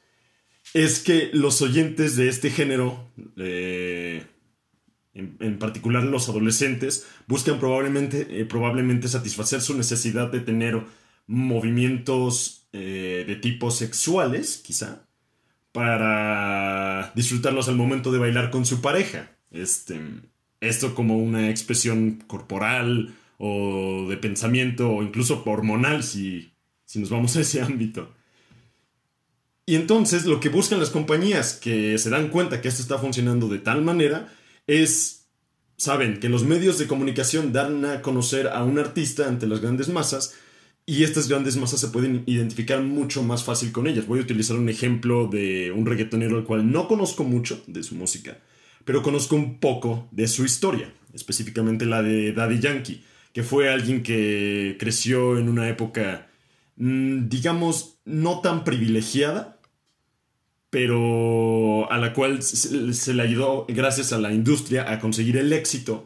es 0.75 0.99
que 0.99 1.31
los 1.33 1.63
oyentes 1.63 2.15
de 2.15 2.29
este 2.29 2.51
género, 2.51 3.09
eh, 3.37 4.27
en, 5.15 5.37
en 5.39 5.57
particular 5.57 6.03
los 6.03 6.29
adolescentes, 6.29 7.07
buscan 7.27 7.59
probablemente, 7.59 8.27
eh, 8.29 8.45
probablemente 8.45 9.07
satisfacer 9.07 9.61
su 9.61 9.75
necesidad 9.75 10.31
de 10.31 10.41
tener 10.41 10.83
movimientos 11.25 12.67
eh, 12.73 13.23
de 13.25 13.35
tipo 13.37 13.71
sexuales, 13.71 14.61
quizá, 14.63 15.07
para 15.71 17.11
disfrutarlos 17.15 17.67
al 17.69 17.75
momento 17.75 18.11
de 18.11 18.19
bailar 18.19 18.51
con 18.51 18.65
su 18.65 18.81
pareja. 18.81 19.31
Este, 19.51 19.99
esto 20.59 20.93
como 20.93 21.17
una 21.17 21.49
expresión 21.49 22.23
corporal 22.27 23.15
o 23.37 24.07
de 24.09 24.17
pensamiento 24.17 24.89
o 24.89 25.03
incluso 25.03 25.41
hormonal 25.45 26.03
si, 26.03 26.51
si 26.85 26.99
nos 26.99 27.09
vamos 27.09 27.35
a 27.35 27.41
ese 27.41 27.61
ámbito. 27.61 28.13
Y 29.65 29.75
entonces 29.75 30.25
lo 30.25 30.39
que 30.39 30.49
buscan 30.49 30.79
las 30.79 30.91
compañías 30.91 31.53
que 31.53 31.97
se 31.97 32.09
dan 32.09 32.27
cuenta 32.27 32.61
que 32.61 32.67
esto 32.67 32.81
está 32.81 32.97
funcionando 32.97 33.47
de 33.47 33.59
tal 33.59 33.81
manera 33.81 34.31
es, 34.67 35.27
saben, 35.77 36.19
que 36.19 36.29
los 36.29 36.43
medios 36.43 36.77
de 36.77 36.87
comunicación 36.87 37.53
dan 37.53 37.85
a 37.85 38.01
conocer 38.01 38.47
a 38.47 38.63
un 38.63 38.79
artista 38.79 39.27
ante 39.27 39.47
las 39.47 39.61
grandes 39.61 39.89
masas 39.89 40.35
y 40.85 41.03
estas 41.03 41.27
grandes 41.27 41.57
masas 41.57 41.79
se 41.79 41.87
pueden 41.87 42.23
identificar 42.27 42.81
mucho 42.81 43.23
más 43.23 43.43
fácil 43.43 43.71
con 43.71 43.87
ellas. 43.87 44.05
Voy 44.05 44.19
a 44.19 44.23
utilizar 44.23 44.55
un 44.55 44.69
ejemplo 44.69 45.27
de 45.27 45.71
un 45.71 45.85
reggaetonero 45.85 46.37
al 46.37 46.43
cual 46.43 46.71
no 46.71 46.87
conozco 46.87 47.23
mucho 47.23 47.63
de 47.65 47.81
su 47.81 47.95
música, 47.95 48.37
pero 48.83 49.01
conozco 49.01 49.35
un 49.35 49.59
poco 49.59 50.07
de 50.11 50.27
su 50.27 50.45
historia, 50.45 50.93
específicamente 51.13 51.85
la 51.85 52.03
de 52.03 52.33
Daddy 52.33 52.59
Yankee, 52.59 53.03
que 53.33 53.43
fue 53.43 53.69
alguien 53.69 54.03
que 54.03 54.77
creció 54.79 55.39
en 55.39 55.49
una 55.49 55.67
época, 55.69 56.27
mmm, 56.75 57.27
digamos, 57.27 57.97
no 58.05 58.41
tan 58.41 58.63
privilegiada, 58.63 59.54
pero 60.75 61.89
a 61.89 61.97
la 61.97 62.11
cual 62.11 62.43
se, 62.43 63.13
le 63.13 63.23
ayudó 63.23 63.65
gracias 63.69 64.11
a 64.11 64.19
la 64.19 64.33
industria 64.33 64.91
a 64.91 64.99
conseguir 64.99 65.37
el 65.37 65.53
éxito 65.53 66.05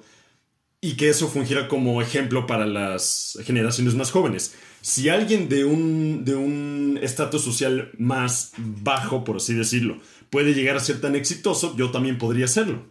y 0.80 0.92
que 0.94 1.10
eso 1.10 1.28
fungiera 1.28 1.68
como 1.68 2.04
ejemplo 2.04 2.46
para 2.46 2.68
las 2.68 3.40
generaciones 3.46 3.96
más 3.96 4.12
jóvenes. 4.12 4.54
Si 4.82 5.10
alguien 5.10 5.50
de 5.50 5.66
un 5.66 6.24
de 6.24 6.36
un 6.36 7.00
estatus 7.02 7.42
social 7.42 7.90
más 7.98 8.52
bajo, 8.58 9.24
por 9.24 9.38
así 9.38 9.56
decirlo, 9.56 9.98
puede 10.30 10.54
llegar 10.54 10.78
a 10.78 10.82
ser 10.82 11.02
tan 11.02 11.16
exitoso, 11.16 11.76
yo 11.76 11.90
también 11.90 12.20
podría 12.20 12.48
serlo. 12.48 12.86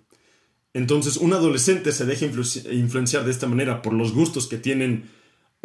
Entonces, 0.75 1.17
un 1.17 1.33
adolescente 1.33 1.93
se 1.93 2.07
deja 2.07 2.27
influ 2.27 2.43
influenciar 2.73 3.25
de 3.25 3.31
esta 3.31 3.47
manera 3.47 3.83
por 3.83 3.93
los 3.93 4.13
gustos 4.13 4.49
que 4.49 4.59
tienen 4.59 5.09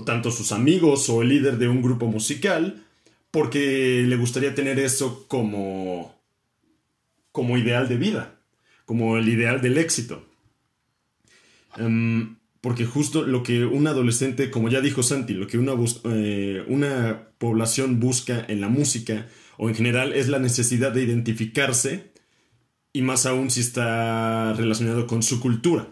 tanto 0.06 0.30
sus 0.30 0.52
amigos 0.52 1.10
o 1.10 1.24
el 1.24 1.30
líder 1.30 1.58
de 1.58 1.70
un 1.70 1.82
grupo 1.82 2.06
musical, 2.06 2.86
porque 3.34 4.06
le 4.08 4.16
gustaría 4.16 4.54
tener 4.54 4.78
eso 4.78 5.28
como, 5.28 6.22
como 7.32 7.58
ideal 7.58 7.88
de 7.88 7.98
vida, 7.98 8.40
como 8.86 9.18
el 9.18 9.28
ideal 9.28 9.60
del 9.60 9.80
éxito. 9.80 10.24
Um, 11.80 12.36
porque 12.62 12.86
justo 12.86 13.24
lo 13.24 13.42
que 13.42 13.66
un 13.66 13.88
adolescente, 13.88 14.52
como 14.52 14.70
ya 14.70 14.82
dijo 14.82 15.02
Santi, 15.02 15.34
lo 15.34 15.48
que 15.48 15.58
una, 15.58 15.74
eh, 16.06 16.64
una 16.68 17.30
población 17.40 18.00
busca 18.00 18.46
en 18.48 18.62
la 18.62 18.70
música 18.70 19.28
o 19.58 19.68
en 19.68 19.74
general 19.74 20.14
es 20.14 20.30
la 20.30 20.38
necesidad 20.38 20.92
de 20.92 21.02
identificarse 21.02 22.14
y 22.94 23.02
más 23.02 23.26
aún 23.26 23.50
si 23.50 23.62
está 23.62 24.54
relacionado 24.54 25.08
con 25.08 25.24
su 25.24 25.40
cultura. 25.40 25.88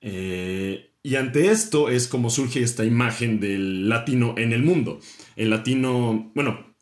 Eh, 0.00 0.92
y 1.06 1.14
ante 1.14 1.52
esto 1.52 1.88
es 1.88 2.08
como 2.08 2.30
surge 2.30 2.64
esta 2.64 2.84
imagen 2.84 3.38
del 3.38 3.88
latino 3.88 4.34
en 4.36 4.52
el 4.52 4.64
mundo. 4.64 4.98
El 5.36 5.50
latino, 5.50 6.32
bueno, 6.34 6.74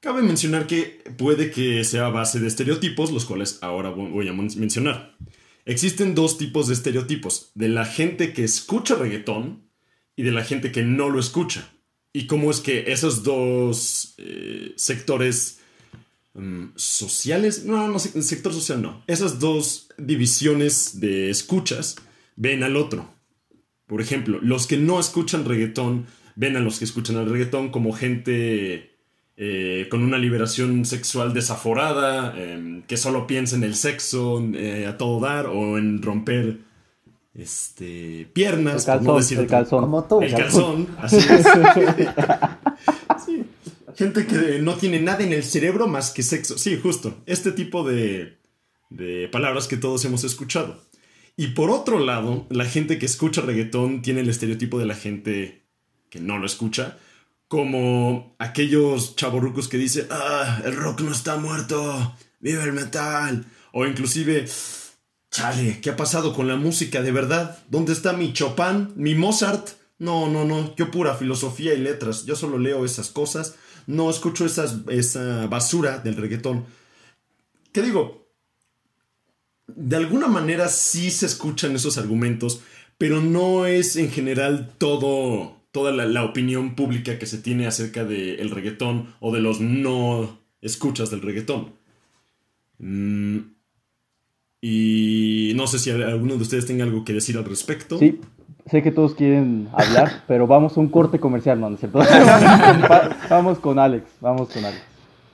cabe 0.00 0.22
mencionar 0.22 0.66
que 0.66 1.04
puede 1.18 1.50
que 1.50 1.84
sea 1.84 2.06
a 2.06 2.10
base 2.10 2.40
de 2.40 2.48
estereotipos, 2.48 3.12
los 3.12 3.26
cuales 3.26 3.58
ahora 3.60 3.90
voy 3.90 4.26
a 4.28 4.32
mencionar. 4.32 5.14
Existen 5.66 6.14
dos 6.14 6.38
tipos 6.38 6.68
de 6.68 6.72
estereotipos, 6.72 7.50
de 7.54 7.68
la 7.68 7.84
gente 7.84 8.32
que 8.32 8.44
escucha 8.44 8.94
reggaetón 8.94 9.68
y 10.16 10.22
de 10.22 10.32
la 10.32 10.42
gente 10.42 10.72
que 10.72 10.82
no 10.82 11.10
lo 11.10 11.20
escucha. 11.20 11.70
Y 12.14 12.26
cómo 12.26 12.50
es 12.50 12.60
que 12.60 12.90
esos 12.90 13.24
dos 13.24 14.14
eh, 14.16 14.72
sectores 14.76 15.58
um, 16.32 16.72
sociales, 16.76 17.66
no, 17.66 17.88
no, 17.88 17.98
sector 17.98 18.54
social 18.54 18.80
no, 18.80 19.04
esas 19.06 19.38
dos 19.38 19.90
divisiones 19.98 20.98
de 20.98 21.28
escuchas 21.28 21.96
ven 22.36 22.62
al 22.62 22.76
otro. 22.76 23.19
Por 23.90 24.00
ejemplo, 24.00 24.38
los 24.40 24.68
que 24.68 24.76
no 24.76 25.00
escuchan 25.00 25.44
reggaetón 25.44 26.06
ven 26.36 26.56
a 26.56 26.60
los 26.60 26.78
que 26.78 26.84
escuchan 26.84 27.16
el 27.16 27.28
reggaetón 27.28 27.70
como 27.70 27.92
gente 27.92 28.92
eh, 29.36 29.88
con 29.90 30.04
una 30.04 30.16
liberación 30.16 30.84
sexual 30.84 31.34
desaforada, 31.34 32.32
eh, 32.36 32.84
que 32.86 32.96
solo 32.96 33.26
piensa 33.26 33.56
en 33.56 33.64
el 33.64 33.74
sexo 33.74 34.48
eh, 34.54 34.86
a 34.86 34.96
todo 34.96 35.18
dar 35.18 35.46
o 35.46 35.76
en 35.76 36.02
romper 36.02 36.60
este, 37.34 38.30
piernas, 38.32 38.82
el 38.82 38.86
calzón, 38.86 39.06
por 39.06 39.14
no 39.14 39.18
decir 39.18 39.38
el 39.40 39.46
calzón. 39.48 39.80
Como 39.80 40.04
tú. 40.04 40.22
El 40.22 40.34
calzón, 40.34 40.86
así 40.98 41.16
es. 41.16 41.46
sí. 43.26 43.42
Gente 43.96 44.24
que 44.24 44.60
no 44.60 44.76
tiene 44.76 45.00
nada 45.00 45.24
en 45.24 45.32
el 45.32 45.42
cerebro 45.42 45.88
más 45.88 46.12
que 46.12 46.22
sexo. 46.22 46.56
Sí, 46.58 46.78
justo. 46.80 47.16
Este 47.26 47.50
tipo 47.50 47.82
de, 47.82 48.38
de 48.88 49.28
palabras 49.32 49.66
que 49.66 49.76
todos 49.76 50.04
hemos 50.04 50.22
escuchado. 50.22 50.80
Y 51.40 51.46
por 51.54 51.70
otro 51.70 52.00
lado, 52.00 52.46
la 52.50 52.66
gente 52.66 52.98
que 52.98 53.06
escucha 53.06 53.40
reggaetón 53.40 54.02
tiene 54.02 54.20
el 54.20 54.28
estereotipo 54.28 54.78
de 54.78 54.84
la 54.84 54.94
gente 54.94 55.64
que 56.10 56.20
no 56.20 56.36
lo 56.36 56.44
escucha, 56.44 56.98
como 57.48 58.36
aquellos 58.38 59.16
chavorrucos 59.16 59.66
que 59.66 59.78
dicen, 59.78 60.06
ah, 60.10 60.60
el 60.66 60.76
rock 60.76 61.00
no 61.00 61.12
está 61.12 61.38
muerto, 61.38 62.14
vive 62.40 62.62
el 62.62 62.74
metal, 62.74 63.46
o 63.72 63.86
inclusive, 63.86 64.46
chale, 65.30 65.80
¿qué 65.80 65.88
ha 65.88 65.96
pasado 65.96 66.34
con 66.34 66.46
la 66.46 66.56
música 66.56 67.00
de 67.00 67.10
verdad? 67.10 67.58
¿Dónde 67.70 67.94
está 67.94 68.12
mi 68.12 68.34
Chopin, 68.34 68.92
mi 68.96 69.14
Mozart? 69.14 69.66
No, 69.98 70.28
no, 70.28 70.44
no, 70.44 70.76
yo 70.76 70.90
pura 70.90 71.14
filosofía 71.14 71.72
y 71.72 71.78
letras, 71.78 72.26
yo 72.26 72.36
solo 72.36 72.58
leo 72.58 72.84
esas 72.84 73.08
cosas, 73.08 73.54
no 73.86 74.10
escucho 74.10 74.44
esas, 74.44 74.80
esa 74.90 75.46
basura 75.46 76.00
del 76.00 76.16
reggaetón. 76.16 76.66
¿Qué 77.72 77.80
digo? 77.80 78.19
De 79.76 79.96
alguna 79.96 80.28
manera 80.28 80.68
sí 80.68 81.10
se 81.10 81.26
escuchan 81.26 81.74
esos 81.74 81.98
argumentos, 81.98 82.62
pero 82.98 83.20
no 83.20 83.66
es 83.66 83.96
en 83.96 84.10
general 84.10 84.70
todo, 84.78 85.56
toda 85.72 85.92
la, 85.92 86.24
opinión 86.24 86.74
pública 86.74 87.18
que 87.18 87.26
se 87.26 87.38
tiene 87.38 87.66
acerca 87.66 88.04
del 88.04 88.50
reggaetón 88.50 89.14
o 89.20 89.32
de 89.32 89.40
los 89.40 89.60
no 89.60 90.38
escuchas 90.60 91.10
del 91.10 91.22
reggaetón. 91.22 91.72
Mm, 92.78 93.38
y 94.60 95.52
no 95.56 95.66
sé 95.66 95.78
si 95.78 95.90
alguno 95.90 96.36
de 96.36 96.42
ustedes 96.42 96.66
tenga 96.66 96.84
algo 96.84 97.04
que 97.04 97.14
decir 97.14 97.38
al 97.38 97.44
respecto. 97.44 97.98
Sí, 97.98 98.20
sé 98.66 98.82
que 98.82 98.90
todos 98.90 99.14
quieren 99.14 99.68
hablar, 99.72 100.24
pero 100.28 100.46
vamos 100.46 100.76
a 100.76 100.80
un 100.80 100.88
corte 100.88 101.18
comercial, 101.18 101.60
¿no? 101.60 101.74
cierto? 101.76 102.00
vamos 103.30 103.58
con 103.58 103.78
Alex, 103.78 104.04
vamos 104.20 104.50
con 104.50 104.64
Alex. 104.64 104.82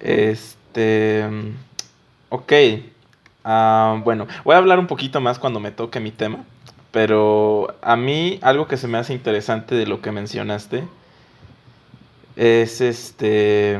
Este. 0.00 1.24
Ok. 2.28 2.52
Ah, 3.48 4.00
bueno, 4.02 4.26
voy 4.42 4.56
a 4.56 4.58
hablar 4.58 4.80
un 4.80 4.88
poquito 4.88 5.20
más 5.20 5.38
cuando 5.38 5.60
me 5.60 5.70
toque 5.70 6.00
mi 6.00 6.10
tema. 6.10 6.44
Pero 6.90 7.76
a 7.80 7.94
mí 7.94 8.40
algo 8.42 8.66
que 8.66 8.76
se 8.76 8.88
me 8.88 8.98
hace 8.98 9.12
interesante 9.12 9.76
de 9.76 9.86
lo 9.86 10.02
que 10.02 10.10
mencionaste 10.10 10.82
es 12.34 12.80
este... 12.80 13.78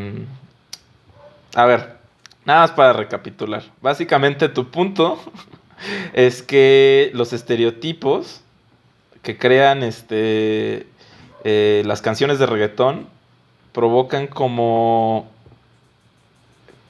A 1.57 1.65
ver, 1.65 1.97
nada 2.45 2.61
más 2.61 2.71
para 2.71 2.93
recapitular. 2.93 3.65
Básicamente 3.83 4.49
tu 4.49 4.71
punto 4.71 5.19
es 6.13 6.45
que 6.45 7.11
los 7.13 7.33
estereotipos 7.33 8.43
que 9.23 9.37
crean 9.37 9.83
este, 9.83 10.87
eh, 11.43 11.83
las 11.87 12.03
canciones 12.03 12.39
de 12.39 12.47
reggaetón 12.47 13.09
provocan 13.73 14.29
como 14.29 15.29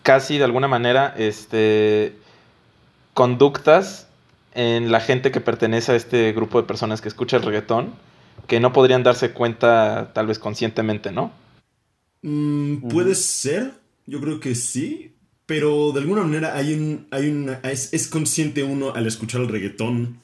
casi 0.03 0.37
de 0.37 0.45
alguna 0.45 0.69
manera 0.69 1.15
este, 1.17 2.17
conductas 3.17 4.09
en 4.53 4.93
la 4.93 5.01
gente 5.01 5.31
que 5.31 5.41
pertenece 5.41 5.93
a 5.93 5.97
este 5.97 6.35
grupo 6.35 6.61
de 6.61 6.69
personas 6.69 7.01
que 7.01 7.09
escucha 7.09 7.39
el 7.39 7.45
reggaetón, 7.45 7.95
que 8.47 8.61
no 8.61 8.75
podrían 8.75 9.03
darse 9.03 9.31
cuenta 9.33 10.13
tal 10.13 10.27
vez 10.27 10.39
conscientemente, 10.39 11.13
¿no? 11.13 11.33
Mm, 12.21 12.89
puede 12.91 13.15
ser, 13.15 13.73
yo 14.05 14.21
creo 14.21 14.39
que 14.39 14.55
sí, 14.55 15.15
pero 15.47 15.93
de 15.93 16.01
alguna 16.01 16.25
manera 16.25 16.57
hay 16.57 16.75
un, 16.75 17.07
hay 17.11 17.31
una, 17.31 17.55
es, 17.65 18.07
consciente 18.09 18.63
uno 18.63 18.93
al 18.95 19.07
escuchar 19.07 19.41
el 19.41 19.49
reggaetón 19.49 20.19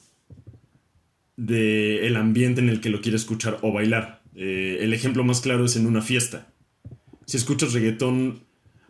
del 1.38 2.04
el 2.04 2.16
ambiente 2.16 2.60
en 2.60 2.68
el 2.68 2.82
que 2.82 2.90
lo 2.90 3.00
quiere 3.00 3.16
escuchar 3.16 3.58
o 3.62 3.72
bailar. 3.72 4.20
Eh, 4.34 4.80
el 4.80 4.92
ejemplo 4.92 5.24
más 5.24 5.40
claro 5.40 5.64
es 5.64 5.76
en 5.76 5.86
una 5.86 6.02
fiesta. 6.02 6.52
Si 7.24 7.38
escuchas 7.38 7.72
reggaetón 7.72 8.42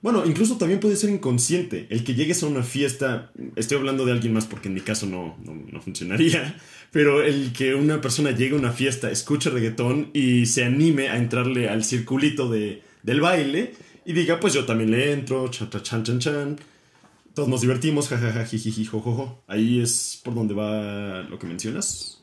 bueno, 0.02 0.26
incluso 0.26 0.58
también 0.58 0.80
puede 0.80 0.96
ser 0.96 1.10
inconsciente. 1.10 1.86
El 1.88 2.02
que 2.02 2.14
llegues 2.14 2.42
a 2.42 2.46
una 2.46 2.64
fiesta, 2.64 3.30
estoy 3.54 3.78
hablando 3.78 4.04
de 4.04 4.10
alguien 4.10 4.32
más 4.32 4.46
porque 4.46 4.66
en 4.66 4.74
mi 4.74 4.80
caso 4.80 5.06
no, 5.06 5.36
no, 5.44 5.80
funcionaría, 5.80 6.56
pero 6.90 7.22
el 7.22 7.52
que 7.52 7.76
una 7.76 8.00
persona 8.00 8.32
llegue 8.32 8.56
a 8.56 8.58
una 8.58 8.72
fiesta, 8.72 9.10
escuche 9.12 9.48
reggaetón 9.50 10.10
y 10.12 10.46
se 10.46 10.64
anime 10.64 11.08
a 11.08 11.16
entrarle 11.16 11.68
al 11.68 11.84
circulito 11.84 12.50
de, 12.50 12.82
del 13.04 13.20
baile 13.20 13.74
y 14.04 14.12
diga, 14.12 14.40
pues 14.40 14.52
yo 14.54 14.64
también 14.64 14.90
le 14.90 15.12
entro, 15.12 15.48
chan, 15.48 15.70
chan, 15.70 16.02
chan, 16.02 16.18
chan. 16.18 16.56
Todos 17.34 17.48
nos 17.48 17.60
divertimos, 17.60 18.08
jajaja, 18.08 18.44
jijiji, 18.44 18.84
jojojo. 18.84 19.42
Ahí 19.46 19.80
es 19.80 20.20
por 20.24 20.34
donde 20.34 20.52
va 20.52 21.22
lo 21.22 21.38
que 21.38 21.46
mencionas. 21.46 22.21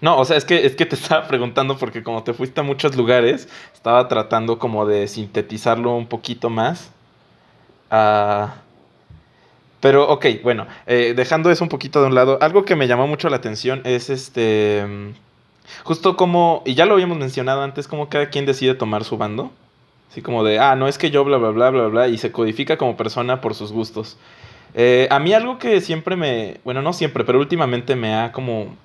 No, 0.00 0.18
o 0.18 0.24
sea, 0.24 0.36
es 0.36 0.44
que, 0.44 0.66
es 0.66 0.76
que 0.76 0.86
te 0.86 0.94
estaba 0.96 1.26
preguntando 1.28 1.76
porque 1.76 2.02
como 2.02 2.22
te 2.22 2.32
fuiste 2.32 2.60
a 2.60 2.64
muchos 2.64 2.96
lugares, 2.96 3.48
estaba 3.74 4.08
tratando 4.08 4.58
como 4.58 4.86
de 4.86 5.08
sintetizarlo 5.08 5.94
un 5.94 6.06
poquito 6.06 6.50
más. 6.50 6.90
Ah, 7.90 8.56
pero, 9.80 10.08
ok, 10.08 10.26
bueno, 10.42 10.66
eh, 10.86 11.14
dejando 11.14 11.50
eso 11.50 11.62
un 11.62 11.68
poquito 11.68 12.00
de 12.00 12.08
un 12.08 12.14
lado, 12.14 12.38
algo 12.40 12.64
que 12.64 12.76
me 12.76 12.88
llamó 12.88 13.06
mucho 13.06 13.28
la 13.28 13.36
atención 13.36 13.82
es 13.84 14.10
este... 14.10 14.84
Justo 15.84 16.16
como, 16.16 16.62
y 16.64 16.74
ya 16.74 16.86
lo 16.86 16.94
habíamos 16.94 17.18
mencionado 17.18 17.62
antes, 17.62 17.88
como 17.88 18.08
cada 18.08 18.30
quien 18.30 18.46
decide 18.46 18.74
tomar 18.74 19.04
su 19.04 19.16
bando. 19.16 19.50
Así 20.10 20.22
como 20.22 20.44
de, 20.44 20.58
ah, 20.58 20.76
no 20.76 20.88
es 20.88 20.98
que 20.98 21.10
yo 21.10 21.24
bla, 21.24 21.36
bla, 21.36 21.50
bla, 21.50 21.70
bla, 21.70 21.86
bla, 21.88 22.08
y 22.08 22.18
se 22.18 22.32
codifica 22.32 22.76
como 22.78 22.96
persona 22.96 23.40
por 23.40 23.54
sus 23.54 23.72
gustos. 23.72 24.16
Eh, 24.74 25.08
a 25.10 25.18
mí 25.18 25.32
algo 25.32 25.58
que 25.58 25.80
siempre 25.80 26.16
me, 26.16 26.58
bueno, 26.64 26.82
no 26.82 26.92
siempre, 26.92 27.24
pero 27.24 27.38
últimamente 27.38 27.96
me 27.96 28.14
ha 28.14 28.32
como 28.32 28.76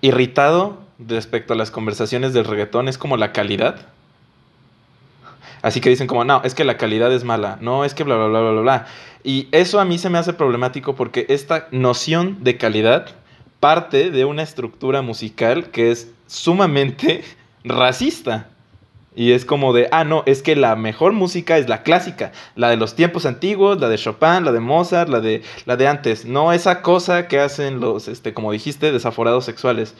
irritado 0.00 0.78
respecto 0.98 1.52
a 1.52 1.56
las 1.56 1.70
conversaciones 1.70 2.32
del 2.32 2.44
reggaetón 2.44 2.88
es 2.88 2.98
como 2.98 3.16
la 3.16 3.32
calidad. 3.32 3.86
Así 5.62 5.80
que 5.80 5.90
dicen 5.90 6.06
como, 6.06 6.24
no, 6.24 6.42
es 6.44 6.54
que 6.54 6.64
la 6.64 6.76
calidad 6.76 7.12
es 7.12 7.24
mala, 7.24 7.58
no, 7.60 7.84
es 7.84 7.94
que 7.94 8.04
bla, 8.04 8.16
bla, 8.16 8.26
bla, 8.28 8.50
bla, 8.50 8.60
bla. 8.60 8.86
Y 9.24 9.48
eso 9.50 9.80
a 9.80 9.84
mí 9.84 9.98
se 9.98 10.10
me 10.10 10.18
hace 10.18 10.32
problemático 10.32 10.94
porque 10.94 11.26
esta 11.28 11.68
noción 11.72 12.38
de 12.42 12.56
calidad 12.56 13.08
parte 13.60 14.10
de 14.10 14.24
una 14.24 14.42
estructura 14.42 15.02
musical 15.02 15.70
que 15.70 15.90
es 15.90 16.10
sumamente 16.26 17.24
racista. 17.64 18.48
Y 19.18 19.32
es 19.32 19.44
como 19.44 19.72
de, 19.72 19.88
ah, 19.90 20.04
no, 20.04 20.22
es 20.26 20.44
que 20.44 20.54
la 20.54 20.76
mejor 20.76 21.12
música 21.12 21.58
es 21.58 21.68
la 21.68 21.82
clásica, 21.82 22.30
la 22.54 22.70
de 22.70 22.76
los 22.76 22.94
tiempos 22.94 23.26
antiguos, 23.26 23.80
la 23.80 23.88
de 23.88 23.98
Chopin, 23.98 24.44
la 24.44 24.52
de 24.52 24.60
Mozart, 24.60 25.08
la 25.08 25.18
de, 25.18 25.42
la 25.66 25.76
de 25.76 25.88
antes, 25.88 26.24
no 26.24 26.52
esa 26.52 26.82
cosa 26.82 27.26
que 27.26 27.40
hacen 27.40 27.80
los, 27.80 28.06
este, 28.06 28.32
como 28.32 28.52
dijiste, 28.52 28.92
desaforados 28.92 29.44
sexuales. 29.44 29.96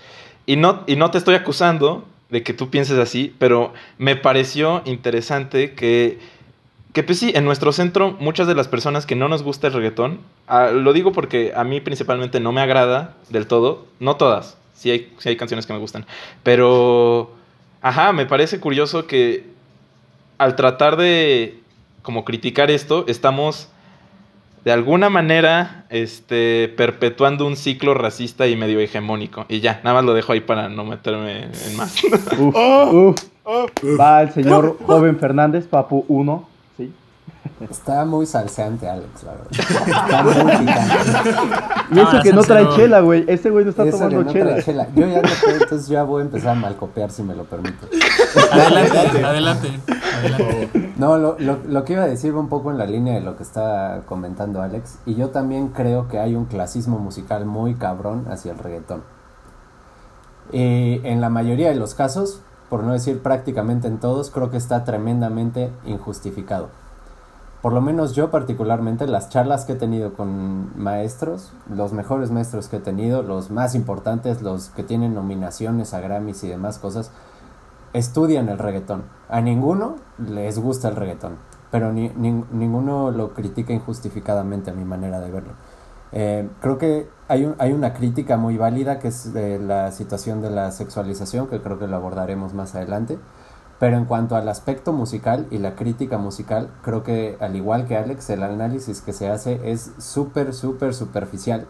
Y 0.47 0.55
no, 0.55 0.85
y 0.87 0.95
no 0.95 1.11
te 1.11 1.19
estoy 1.19 1.35
acusando 1.35 2.05
de 2.31 2.45
que 2.45 2.53
tú 2.53 2.71
pienses 2.71 2.97
así, 2.97 3.35
pero 3.41 3.73
me 3.99 4.15
pareció 4.15 4.83
interesante 4.85 5.75
que, 5.75 6.21
que 6.93 7.03
pues 7.03 7.19
sí, 7.19 7.33
en 7.35 7.45
nuestro 7.45 7.73
centro 7.73 8.17
muchas 8.21 8.47
de 8.47 8.55
las 8.55 8.69
personas 8.69 9.05
que 9.05 9.17
no 9.17 9.29
nos 9.29 9.43
gusta 9.43 9.67
el 9.67 9.73
reggaetón, 9.73 10.21
ah, 10.47 10.69
lo 10.69 10.93
digo 10.93 11.11
porque 11.11 11.53
a 11.57 11.65
mí 11.65 11.81
principalmente 11.81 12.39
no 12.39 12.53
me 12.53 12.61
agrada 12.61 13.17
del 13.31 13.49
todo, 13.49 13.85
no 13.99 14.15
todas, 14.15 14.59
sí 14.75 14.93
hay, 14.93 15.13
sí 15.19 15.31
hay 15.31 15.37
canciones 15.37 15.67
que 15.67 15.73
me 15.73 15.81
gustan, 15.81 16.07
pero 16.45 17.37
Ajá, 17.81 18.13
me 18.13 18.27
parece 18.27 18.61
curioso 18.61 19.07
que 19.07 19.47
al 20.39 20.57
tratar 20.57 20.97
de 20.97 21.61
como 22.03 22.25
criticar 22.25 22.71
esto, 22.71 23.05
estamos 23.07 23.69
de 24.65 24.73
alguna 24.73 25.11
manera 25.11 25.87
este, 25.91 26.69
perpetuando 26.77 27.47
un 27.47 27.57
ciclo 27.57 27.95
racista 27.95 28.47
y 28.47 28.57
medio 28.57 28.81
hegemónico. 28.81 29.47
Y 29.49 29.61
ya, 29.61 29.81
nada 29.85 29.95
más 29.95 30.05
lo 30.05 30.15
dejo 30.15 30.33
ahí 30.33 30.41
para 30.41 30.69
no 30.69 30.85
meterme 30.85 31.45
en 31.45 31.77
más. 31.77 32.03
uf, 32.39 33.17
Va 33.99 34.23
el 34.23 34.31
señor 34.33 34.77
joven 34.85 35.19
Fernández, 35.19 35.67
Papu 35.67 36.05
1. 36.09 36.49
Está 37.61 38.05
muy 38.05 38.27
salseante, 38.27 38.89
Alex, 38.89 39.25
la 39.25 39.33
verdad. 39.33 39.47
Está 39.51 40.23
muy 40.23 40.57
picante. 40.57 40.95
Y 41.91 41.99
eso 41.99 42.23
que 42.23 42.33
no 42.33 42.43
trae 42.43 42.69
chela, 42.71 43.01
güey. 43.01 43.25
Ese 43.27 43.51
güey 43.51 43.65
no 43.65 43.71
está 43.71 43.91
tomando 43.91 44.25
no 44.25 44.33
chela. 44.33 44.63
chela. 44.63 44.89
Yo 44.95 45.07
ya 45.07 45.23
no 45.23 45.29
sé, 45.29 45.53
entonces 45.61 45.89
ya 45.89 46.03
voy 46.05 46.23
a 46.23 46.25
empezar 46.27 46.51
a 46.51 46.55
malcopiar 46.55 47.11
si 47.11 47.23
me 47.23 47.35
lo 47.35 47.45
permite. 47.45 47.87
Adelante, 48.53 49.25
adelante. 49.25 49.81
adelante. 50.19 50.93
No, 50.97 51.19
lo, 51.19 51.37
lo, 51.39 51.59
lo, 51.67 51.85
que 51.85 51.95
iba 51.95 52.03
a 52.03 52.07
decir 52.07 52.35
va 52.35 52.41
un 52.41 52.49
poco 52.49 52.71
en 52.71 52.79
la 52.79 52.87
línea 52.87 53.15
de 53.15 53.21
lo 53.21 53.37
que 53.37 53.43
está 53.43 54.03
comentando 54.07 54.63
Alex. 54.63 54.99
Y 55.07 55.15
yo 55.15 55.31
también 55.31 55.69
creo 55.69 56.09
que 56.09 56.19
hay 56.19 56.35
un 56.35 56.45
clasismo 56.45 56.99
musical 56.99 57.45
muy 57.45 57.75
cabrón 57.75 58.27
hacia 58.31 58.53
el 58.53 58.59
reggaetón. 58.59 59.03
Y 60.53 61.01
en 61.05 61.21
la 61.21 61.29
mayoría 61.29 61.69
de 61.69 61.75
los 61.75 61.95
casos, 61.95 62.41
por 62.69 62.85
no 62.85 62.93
decir 62.93 63.21
prácticamente 63.21 63.89
en 63.89 63.99
todos, 63.99 64.31
creo 64.31 64.51
que 64.51 64.57
está 64.57 64.85
tremendamente 64.85 65.71
injustificado 65.85 66.71
por 67.63 67.73
lo 67.73 67.81
menos 67.81 68.15
yo 68.15 68.31
particularmente, 68.31 69.07
las 69.07 69.31
charlas 69.31 69.65
que 69.65 69.73
he 69.73 69.77
tenido 69.77 70.15
con 70.15 70.71
maestros, 70.81 71.53
los 71.69 71.93
mejores 71.93 72.31
maestros 72.31 72.69
que 72.69 72.77
he 72.77 72.81
tenido, 72.81 73.23
los 73.23 73.51
más 73.51 73.75
importantes, 73.75 74.43
los 74.43 74.69
que 74.69 74.85
tienen 74.85 75.15
nominaciones 75.15 75.93
a 75.93 76.01
Grammys 76.01 76.45
y 76.45 76.49
demás 76.49 76.79
cosas, 76.79 77.11
estudian 77.93 78.49
el 78.49 78.59
reggaetón. 78.59 79.05
A 79.29 79.41
ninguno 79.41 79.97
les 80.19 80.59
gusta 80.61 80.89
el 80.89 80.95
reggaetón, 80.95 81.37
pero 81.73 81.93
ni, 81.93 82.11
ninguno 82.11 83.11
lo 83.11 83.35
critica 83.35 83.73
injustificadamente 83.73 84.71
a 84.71 84.75
mi 84.75 84.85
manera 84.85 85.19
de 85.19 85.31
verlo. 85.31 85.53
Eh, 86.13 86.49
creo 86.61 86.79
que 86.79 87.09
hay, 87.27 87.45
un, 87.45 87.57
hay 87.59 87.73
una 87.73 87.93
crítica 87.93 88.37
muy 88.37 88.57
válida 88.57 89.01
que 89.01 89.09
es 89.09 89.33
de 89.33 89.59
la 89.59 89.91
situación 89.91 90.41
de 90.43 90.51
la 90.51 90.71
sexualización, 90.71 91.49
que 91.49 91.61
creo 91.61 91.79
que 91.81 91.89
lo 91.89 91.97
abordaremos 91.97 92.55
más 92.55 92.77
adelante 92.77 93.19
Pero 93.79 93.97
en 93.97 94.07
cuanto 94.07 94.35
al 94.35 94.49
aspecto 94.49 94.93
musical 94.93 95.47
y 95.51 95.59
la 95.59 95.77
crítica 95.77 96.19
musical, 96.19 96.71
creo 96.83 97.05
que 97.05 97.37
al 97.41 97.55
igual 97.55 97.87
que 97.87 97.97
Alex, 97.97 98.31
el 98.31 98.43
análisis 98.43 99.01
que 99.01 99.13
se 99.13 99.29
hace 99.31 99.71
es 99.71 99.93
súper, 99.99 100.53
súper 100.53 100.95
superficial. 100.95 101.67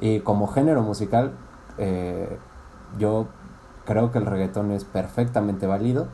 Y 0.00 0.20
como 0.20 0.48
género 0.48 0.82
musical, 0.82 1.32
eh, 1.78 2.36
yo 2.98 3.28
creo 3.84 4.10
que 4.10 4.18
el 4.18 4.26
reggaetón 4.26 4.72
es 4.72 4.84
perfectamente 4.84 5.66
válido. 5.66 6.08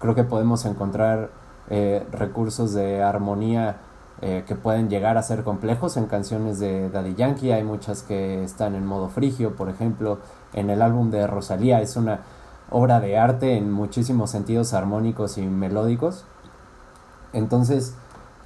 Creo 0.00 0.14
que 0.14 0.24
podemos 0.24 0.64
encontrar 0.64 1.30
eh, 1.68 2.06
recursos 2.12 2.72
de 2.72 3.02
armonía 3.02 3.76
eh, 4.22 4.44
que 4.46 4.54
pueden 4.54 4.88
llegar 4.88 5.18
a 5.18 5.22
ser 5.22 5.42
complejos 5.42 5.96
en 5.96 6.06
canciones 6.06 6.58
de 6.58 6.88
Daddy 6.88 7.14
Yankee. 7.14 7.52
Hay 7.52 7.64
muchas 7.64 8.02
que 8.02 8.42
están 8.44 8.74
en 8.74 8.86
modo 8.86 9.08
frigio, 9.08 9.56
por 9.56 9.68
ejemplo, 9.68 10.18
en 10.54 10.70
el 10.70 10.80
álbum 10.80 11.10
de 11.10 11.26
Rosalía 11.26 11.80
es 11.80 11.96
una 11.96 12.20
obra 12.74 12.98
de 12.98 13.16
arte 13.16 13.56
en 13.56 13.70
muchísimos 13.70 14.30
sentidos 14.30 14.74
armónicos 14.74 15.38
y 15.38 15.42
melódicos. 15.42 16.24
Entonces, 17.32 17.94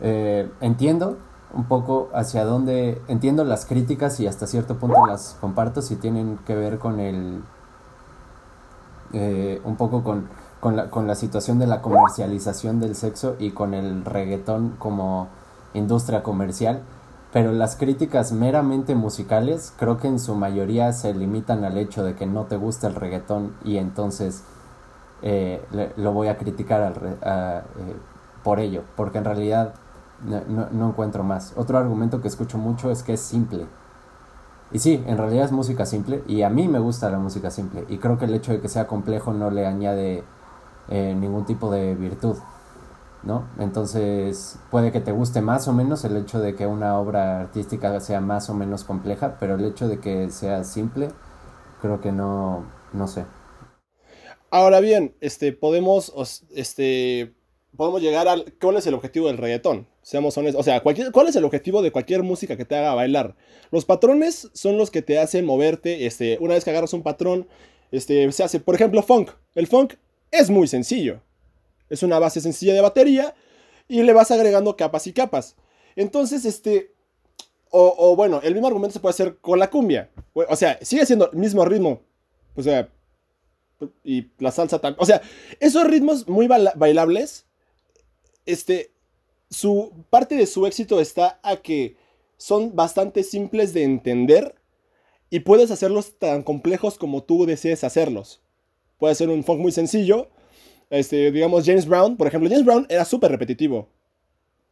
eh, 0.01 0.51
entiendo 0.61 1.17
un 1.55 1.65
poco 1.65 2.11
hacia 2.13 2.45
dónde, 2.45 3.01
entiendo 3.09 3.43
las 3.45 3.65
críticas 3.65 4.21
y 4.21 4.27
hasta 4.27 4.47
cierto 4.47 4.77
punto 4.77 5.07
las 5.07 5.39
comparto 5.41 5.81
si 5.81 5.97
tienen 5.97 6.39
que 6.47 6.55
ver 6.55 6.79
con 6.79 7.01
el, 7.01 7.43
eh, 9.15 9.63
un 9.65 9.77
poco 9.77 10.05
con, 10.05 10.29
con, 10.61 10.77
la, 10.77 10.91
con 10.91 11.07
la 11.07 11.15
situación 11.15 11.59
de 11.59 11.67
la 11.67 11.81
comercialización 11.81 12.81
del 12.81 12.97
sexo 12.97 13.35
y 13.39 13.53
con 13.53 13.73
el 13.73 14.05
reggaetón 14.05 14.75
como 14.79 15.29
industria 15.73 16.23
comercial 16.23 16.83
pero 17.33 17.53
las 17.53 17.77
críticas 17.77 18.33
meramente 18.33 18.95
musicales 18.95 19.73
creo 19.77 19.99
que 19.99 20.09
en 20.09 20.19
su 20.19 20.35
mayoría 20.35 20.93
se 20.93 21.13
limitan 21.15 21.65
al 21.65 21.77
hecho 21.77 22.03
de 22.03 22.15
que 22.15 22.27
no 22.27 22.45
te 22.45 22.57
gusta 22.57 22.87
el 22.87 22.95
reggaetón 22.95 23.55
y 23.65 23.77
entonces 23.77 24.45
eh, 25.23 25.63
lo 25.97 26.13
voy 26.13 26.29
a 26.29 26.39
criticar 26.39 27.19
eh, 27.23 27.61
por 28.43 28.61
ello, 28.61 28.83
porque 28.97 29.19
en 29.19 29.25
realidad 29.25 29.75
no, 30.25 30.89
encuentro 30.89 31.23
más. 31.23 31.53
Otro 31.57 31.79
argumento 31.79 32.21
que 32.21 32.29
escucho 32.29 32.59
mucho 32.59 32.91
es 32.91 33.03
que 33.03 33.15
es 33.15 33.21
simple. 33.21 33.67
Y 34.71 34.79
sí, 34.81 35.03
en 35.07 35.17
realidad 35.17 35.45
es 35.45 35.53
música 35.53 35.87
simple 35.87 36.23
y 36.27 36.43
a 36.43 36.51
mí 36.51 36.69
me 36.69 36.79
gusta 36.79 37.09
la 37.11 37.19
música 37.19 37.51
simple 37.51 37.85
y 37.89 37.99
creo 37.99 38.19
que 38.19 38.27
el 38.27 38.35
hecho 38.35 38.53
de 38.53 38.61
que 38.61 38.69
sea 38.69 38.87
complejo 38.87 39.33
no 39.33 39.51
le 39.51 39.67
añade 39.67 40.25
eh, 40.89 41.15
ningún 41.19 41.45
tipo 41.47 41.71
de 41.71 41.95
virtud. 41.95 42.37
¿No? 43.23 43.49
Entonces 43.59 44.59
puede 44.71 44.93
que 44.93 45.01
te 45.01 45.13
guste 45.13 45.41
más 45.41 45.69
o 45.69 45.73
menos 45.73 46.05
el 46.05 46.17
hecho 46.17 46.41
de 46.41 46.55
que 46.55 46.67
una 46.67 46.99
obra 46.99 47.41
artística 47.41 47.99
sea 48.01 48.21
más 48.21 48.49
o 48.51 48.55
menos 48.55 48.85
compleja, 48.85 49.37
pero 49.41 49.57
el 49.57 49.65
hecho 49.65 49.89
de 49.89 50.01
que 50.01 50.31
sea 50.31 50.65
simple, 50.65 51.09
creo 51.81 52.01
que 52.01 52.13
no, 52.13 52.67
no 52.93 53.09
sé. 53.09 53.25
Ahora 54.51 54.81
bien, 54.81 55.15
este, 55.21 55.53
podemos, 55.53 56.13
este, 56.55 57.35
podemos 57.77 58.01
llegar 58.01 58.29
al, 58.29 58.55
¿cuál 58.61 58.77
es 58.77 58.87
el 58.87 58.95
objetivo 58.95 59.27
del 59.27 59.37
reggaetón? 59.37 59.87
Seamos 60.01 60.39
honestos, 60.39 60.61
o 60.61 60.65
sea, 60.65 60.83
¿cuál 60.83 61.29
es 61.29 61.37
el 61.37 61.45
objetivo 61.45 61.83
de 61.83 61.93
cualquier 61.93 62.23
música 62.23 62.57
que 62.57 62.65
te 62.65 62.77
haga 62.77 62.95
bailar? 62.95 63.37
Los 63.71 63.85
patrones 63.85 64.49
son 64.55 64.79
los 64.79 64.91
que 64.91 65.03
te 65.03 65.19
hacen 65.19 65.45
moverte, 65.45 66.07
este, 66.07 66.39
una 66.41 66.55
vez 66.55 66.65
que 66.65 66.71
agarras 66.71 66.95
un 66.95 67.03
patrón, 67.03 67.47
este, 67.91 68.31
se 68.33 68.43
hace, 68.43 68.61
por 68.61 68.75
ejemplo, 68.75 69.03
funk. 69.03 69.33
El 69.55 69.67
funk 69.67 69.95
es 70.31 70.49
muy 70.49 70.67
sencillo 70.67 71.21
es 71.91 72.03
una 72.03 72.19
base 72.19 72.41
sencilla 72.41 72.75
de 72.75 72.81
batería 72.81 73.35
y 73.89 74.03
le 74.03 74.13
vas 74.13 74.31
agregando 74.31 74.77
capas 74.77 75.07
y 75.07 75.13
capas. 75.13 75.57
Entonces, 75.97 76.45
este, 76.45 76.93
o, 77.71 78.15
bueno, 78.17 78.41
el 78.43 78.55
mismo 78.55 78.69
argumento 78.69 78.95
se 78.95 79.01
puede 79.01 79.13
hacer 79.13 79.39
con 79.39 79.59
la 79.59 79.71
cumbia. 79.71 80.11
O 80.35 80.57
sea, 80.57 80.79
sigue 80.83 81.07
siendo 81.07 81.31
el 81.31 81.39
mismo 81.39 81.65
ritmo. 81.65 82.03
O 82.55 82.63
sea, 82.63 82.89
y 84.05 84.29
la 84.39 84.51
salsa 84.51 84.79
también. 84.79 85.03
O 85.03 85.07
sea, 85.07 85.23
esos 85.61 85.85
ritmos 85.85 86.29
muy 86.29 86.47
bailables, 86.47 87.47
este, 88.47 88.93
su 89.51 89.93
parte 90.11 90.37
de 90.37 90.47
su 90.47 90.67
éxito 90.67 91.01
está 91.01 91.41
a 91.43 91.57
que 91.57 91.97
son 92.37 92.75
bastante 92.77 93.23
simples 93.23 93.73
de 93.75 93.85
entender 93.85 94.55
y 95.31 95.41
puedes 95.41 95.71
hacerlos 95.71 96.19
tan 96.19 96.43
complejos 96.43 96.99
como 96.99 97.23
tú 97.23 97.47
desees 97.47 97.85
hacerlos. 97.85 98.41
Puede 98.99 99.15
ser 99.15 99.29
un 99.29 99.45
funk 99.45 99.61
muy 99.61 99.73
sencillo 99.73 100.29
este, 100.91 101.31
digamos, 101.31 101.65
James 101.65 101.87
Brown, 101.87 102.17
por 102.17 102.27
ejemplo, 102.27 102.49
James 102.49 102.65
Brown 102.65 102.87
era 102.89 103.05
súper 103.05 103.31
repetitivo. 103.31 103.89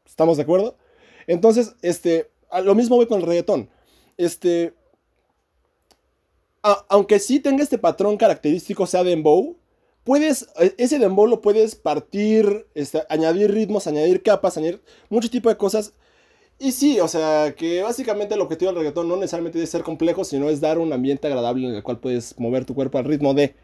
¿Estamos 0.07 0.37
de 0.37 0.45
acuerdo? 0.45 0.77
Entonces, 1.27 1.75
este, 1.83 2.31
lo 2.65 2.75
mismo 2.75 2.97
voy 2.97 3.07
con 3.07 3.21
el 3.21 3.27
reggaetón. 3.27 3.69
Este, 4.17 4.73
aunque 6.89 7.19
sí 7.19 7.41
tenga 7.41 7.63
este 7.63 7.79
patrón 7.79 8.17
característico, 8.17 8.87
sea 8.87 9.05
dembow, 9.05 9.57
puedes, 10.05 10.49
e, 10.59 10.75
ese 10.79 10.99
dembow 10.99 11.27
lo 11.27 11.41
puedes 11.41 11.75
partir, 11.75 12.67
este, 12.75 13.03
añadir 13.09 13.53
ritmos, 13.53 13.87
añadir 13.87 14.23
capas, 14.23 14.57
añadir 14.57 14.83
mucho 15.09 15.31
tipo 15.31 15.49
de 15.49 15.57
cosas. 15.57 15.93
Y 16.59 16.73
sí, 16.73 17.01
o 17.01 17.09
sea, 17.09 17.55
que 17.55 17.83
básicamente 17.83 18.35
el 18.35 18.41
objetivo 18.41 18.71
del 18.71 18.81
reggaetón 18.81 19.09
no 19.09 19.17
necesariamente 19.17 19.63
es 19.63 19.69
ser 19.71 19.83
complejo, 19.83 20.25
sino 20.25 20.49
es 20.49 20.61
dar 20.61 20.79
un 20.79 20.93
ambiente 20.93 21.27
agradable 21.27 21.69
en 21.69 21.75
el 21.75 21.83
cual 21.83 22.01
puedes 22.01 22.39
mover 22.39 22.65
tu 22.65 22.75
cuerpo 22.75 22.99
al 22.99 23.05
ritmo 23.05 23.35
de. 23.35 23.55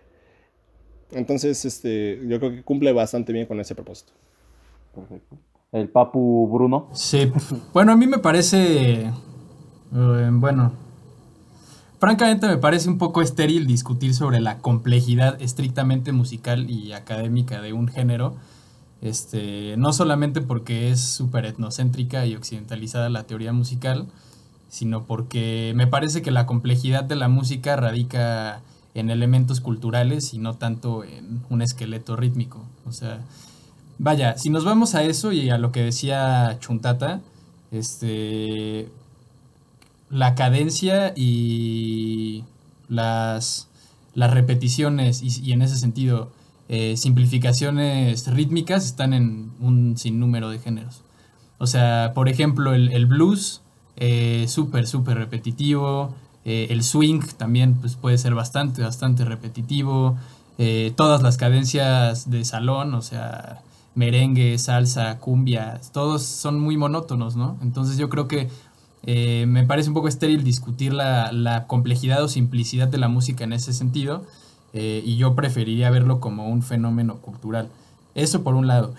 Entonces, 1.12 1.64
este, 1.64 2.20
yo 2.26 2.38
creo 2.38 2.50
que 2.52 2.62
cumple 2.62 2.92
bastante 2.92 3.32
bien 3.32 3.46
con 3.46 3.60
ese 3.60 3.74
propósito. 3.74 4.12
Perfecto. 4.94 5.36
El 5.72 5.88
Papu 5.88 6.48
Bruno. 6.52 6.88
Sí, 6.92 7.32
bueno, 7.72 7.92
a 7.92 7.96
mí 7.96 8.06
me 8.06 8.18
parece, 8.18 9.04
eh, 9.04 10.30
bueno, 10.32 10.72
francamente 11.98 12.46
me 12.46 12.58
parece 12.58 12.90
un 12.90 12.98
poco 12.98 13.22
estéril 13.22 13.66
discutir 13.66 14.14
sobre 14.14 14.40
la 14.40 14.58
complejidad 14.58 15.40
estrictamente 15.40 16.12
musical 16.12 16.68
y 16.68 16.92
académica 16.92 17.62
de 17.62 17.72
un 17.72 17.88
género. 17.88 18.34
Este, 19.00 19.76
no 19.78 19.92
solamente 19.92 20.42
porque 20.42 20.90
es 20.90 21.00
súper 21.00 21.46
etnocéntrica 21.46 22.24
y 22.26 22.36
occidentalizada 22.36 23.08
la 23.08 23.24
teoría 23.24 23.52
musical, 23.52 24.06
sino 24.68 25.04
porque 25.04 25.72
me 25.74 25.86
parece 25.86 26.22
que 26.22 26.30
la 26.30 26.46
complejidad 26.46 27.04
de 27.04 27.16
la 27.16 27.28
música 27.28 27.76
radica 27.76 28.60
en 28.94 29.10
elementos 29.10 29.60
culturales 29.60 30.34
y 30.34 30.38
no 30.38 30.54
tanto 30.54 31.04
en 31.04 31.42
un 31.48 31.62
esqueleto 31.62 32.16
rítmico. 32.16 32.64
O 32.86 32.92
sea, 32.92 33.20
vaya, 33.98 34.36
si 34.36 34.50
nos 34.50 34.64
vamos 34.64 34.94
a 34.94 35.02
eso 35.02 35.32
y 35.32 35.50
a 35.50 35.58
lo 35.58 35.72
que 35.72 35.80
decía 35.80 36.58
Chuntata, 36.60 37.20
este, 37.70 38.88
la 40.10 40.34
cadencia 40.34 41.14
y 41.16 42.44
las, 42.88 43.68
las 44.14 44.30
repeticiones 44.32 45.22
y, 45.22 45.52
en 45.52 45.62
ese 45.62 45.76
sentido 45.76 46.30
eh, 46.68 46.96
simplificaciones 46.96 48.26
rítmicas 48.28 48.84
están 48.84 49.14
en 49.14 49.52
un 49.60 49.96
sinnúmero 49.96 50.50
de 50.50 50.58
géneros. 50.58 51.02
O 51.58 51.66
sea, 51.66 52.12
por 52.14 52.28
ejemplo, 52.28 52.74
el, 52.74 53.06
blues, 53.06 53.62
eh, 53.96 54.46
súper, 54.48 54.86
súper 54.86 55.16
repetitivo, 55.16 56.14
eh, 56.44 56.68
el 56.70 56.82
swing 56.82 57.20
también 57.36 57.74
pues, 57.74 57.96
puede 57.96 58.18
ser 58.18 58.34
bastante, 58.34 58.82
bastante 58.82 59.24
repetitivo. 59.24 60.16
Eh, 60.58 60.92
todas 60.96 61.22
las 61.22 61.36
cadencias 61.36 62.30
de 62.30 62.44
salón, 62.44 62.94
o 62.94 63.02
sea, 63.02 63.62
merengue, 63.94 64.58
salsa, 64.58 65.18
cumbia, 65.18 65.80
todos 65.92 66.22
son 66.22 66.60
muy 66.60 66.76
monótonos, 66.76 67.36
¿no? 67.36 67.56
Entonces 67.62 67.96
yo 67.96 68.08
creo 68.08 68.28
que 68.28 68.48
eh, 69.04 69.46
me 69.48 69.64
parece 69.64 69.88
un 69.88 69.94
poco 69.94 70.08
estéril 70.08 70.44
discutir 70.44 70.92
la, 70.92 71.64
complejidad 71.66 72.22
o 72.22 72.28
simplicidad 72.28 72.88
de 72.88 72.98
la 72.98 73.08
música 73.08 73.44
en 73.44 73.52
ese 73.52 73.72
sentido 73.72 74.24
y 74.74 75.18
yo 75.18 75.34
preferiría 75.34 75.90
verlo 75.90 76.18
como 76.18 76.48
un 76.48 76.62
fenómeno 76.62 77.16
cultural. 77.16 77.68
Eso 78.14 78.42
por 78.42 78.54
un 78.54 78.66
lado. 78.66 78.94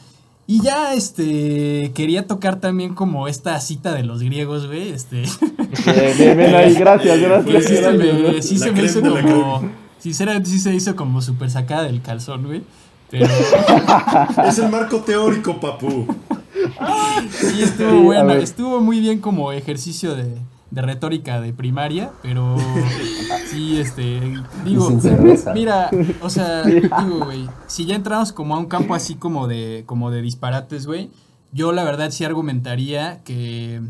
Y 0.45 0.61
ya, 0.61 0.93
este, 0.93 1.91
quería 1.95 2.27
tocar 2.27 2.59
también 2.59 2.93
como 2.93 3.27
esta 3.29 3.59
cita 3.61 3.93
de 3.93 4.03
los 4.03 4.21
griegos, 4.21 4.67
güey, 4.67 4.89
este. 4.89 5.23
Bien, 6.17 6.37
bien, 6.37 6.55
ahí, 6.55 6.73
gracias, 6.75 7.19
gracias. 7.19 7.51
Pues 7.51 7.65
sí, 7.65 7.77
se 7.77 7.91
me, 7.91 8.41
sí 8.41 8.57
se 8.57 8.71
me 8.71 8.83
hizo 8.83 9.01
como, 9.01 9.69
sinceramente 9.99 10.49
sí 10.49 10.59
se 10.59 10.73
hizo 10.73 10.95
como 10.95 11.21
súper 11.21 11.49
sacada 11.49 11.83
del 11.83 12.01
calzón, 12.01 12.45
güey. 12.45 12.63
Pero... 13.09 13.27
es 14.47 14.59
el 14.59 14.69
marco 14.69 15.01
teórico, 15.01 15.59
papu. 15.59 16.07
Sí, 17.31 17.63
estuvo 17.63 18.01
bueno, 18.01 18.33
estuvo 18.33 18.81
muy 18.81 18.99
bien 18.99 19.19
como 19.19 19.51
ejercicio 19.51 20.15
de, 20.15 20.35
de 20.73 20.81
retórica 20.81 21.39
de 21.39 21.53
primaria, 21.53 22.11
pero 22.23 22.57
sí, 23.45 23.79
este, 23.79 24.33
digo, 24.65 24.89
mira, 25.53 25.91
o 26.19 26.31
sea, 26.31 26.63
digo, 26.63 27.25
güey, 27.25 27.47
si 27.67 27.85
ya 27.85 27.93
entramos 27.93 28.33
como 28.33 28.55
a 28.55 28.59
un 28.59 28.65
campo 28.65 28.95
así 28.95 29.13
como 29.13 29.47
de, 29.47 29.83
como 29.85 30.09
de 30.09 30.23
disparates, 30.23 30.87
güey, 30.87 31.11
yo 31.51 31.73
la 31.73 31.83
verdad 31.83 32.09
sí 32.09 32.25
argumentaría 32.25 33.21
que, 33.23 33.83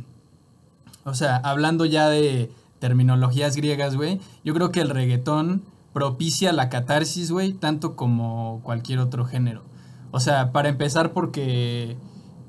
o 1.06 1.14
sea, 1.14 1.38
hablando 1.38 1.86
ya 1.86 2.10
de 2.10 2.52
terminologías 2.80 3.56
griegas, 3.56 3.96
güey, 3.96 4.20
yo 4.44 4.54
creo 4.54 4.74
que 4.74 4.82
el 4.82 4.90
reggaetón 4.90 5.64
propicia 5.94 6.52
la 6.52 6.68
catarsis, 6.68 7.32
güey, 7.32 7.54
tanto 7.54 7.96
como 7.96 8.60
cualquier 8.62 9.00
otro 9.00 9.24
género. 9.24 9.64
O 10.12 10.20
sea, 10.20 10.52
para 10.52 10.68
empezar 10.68 11.14
porque, 11.14 11.96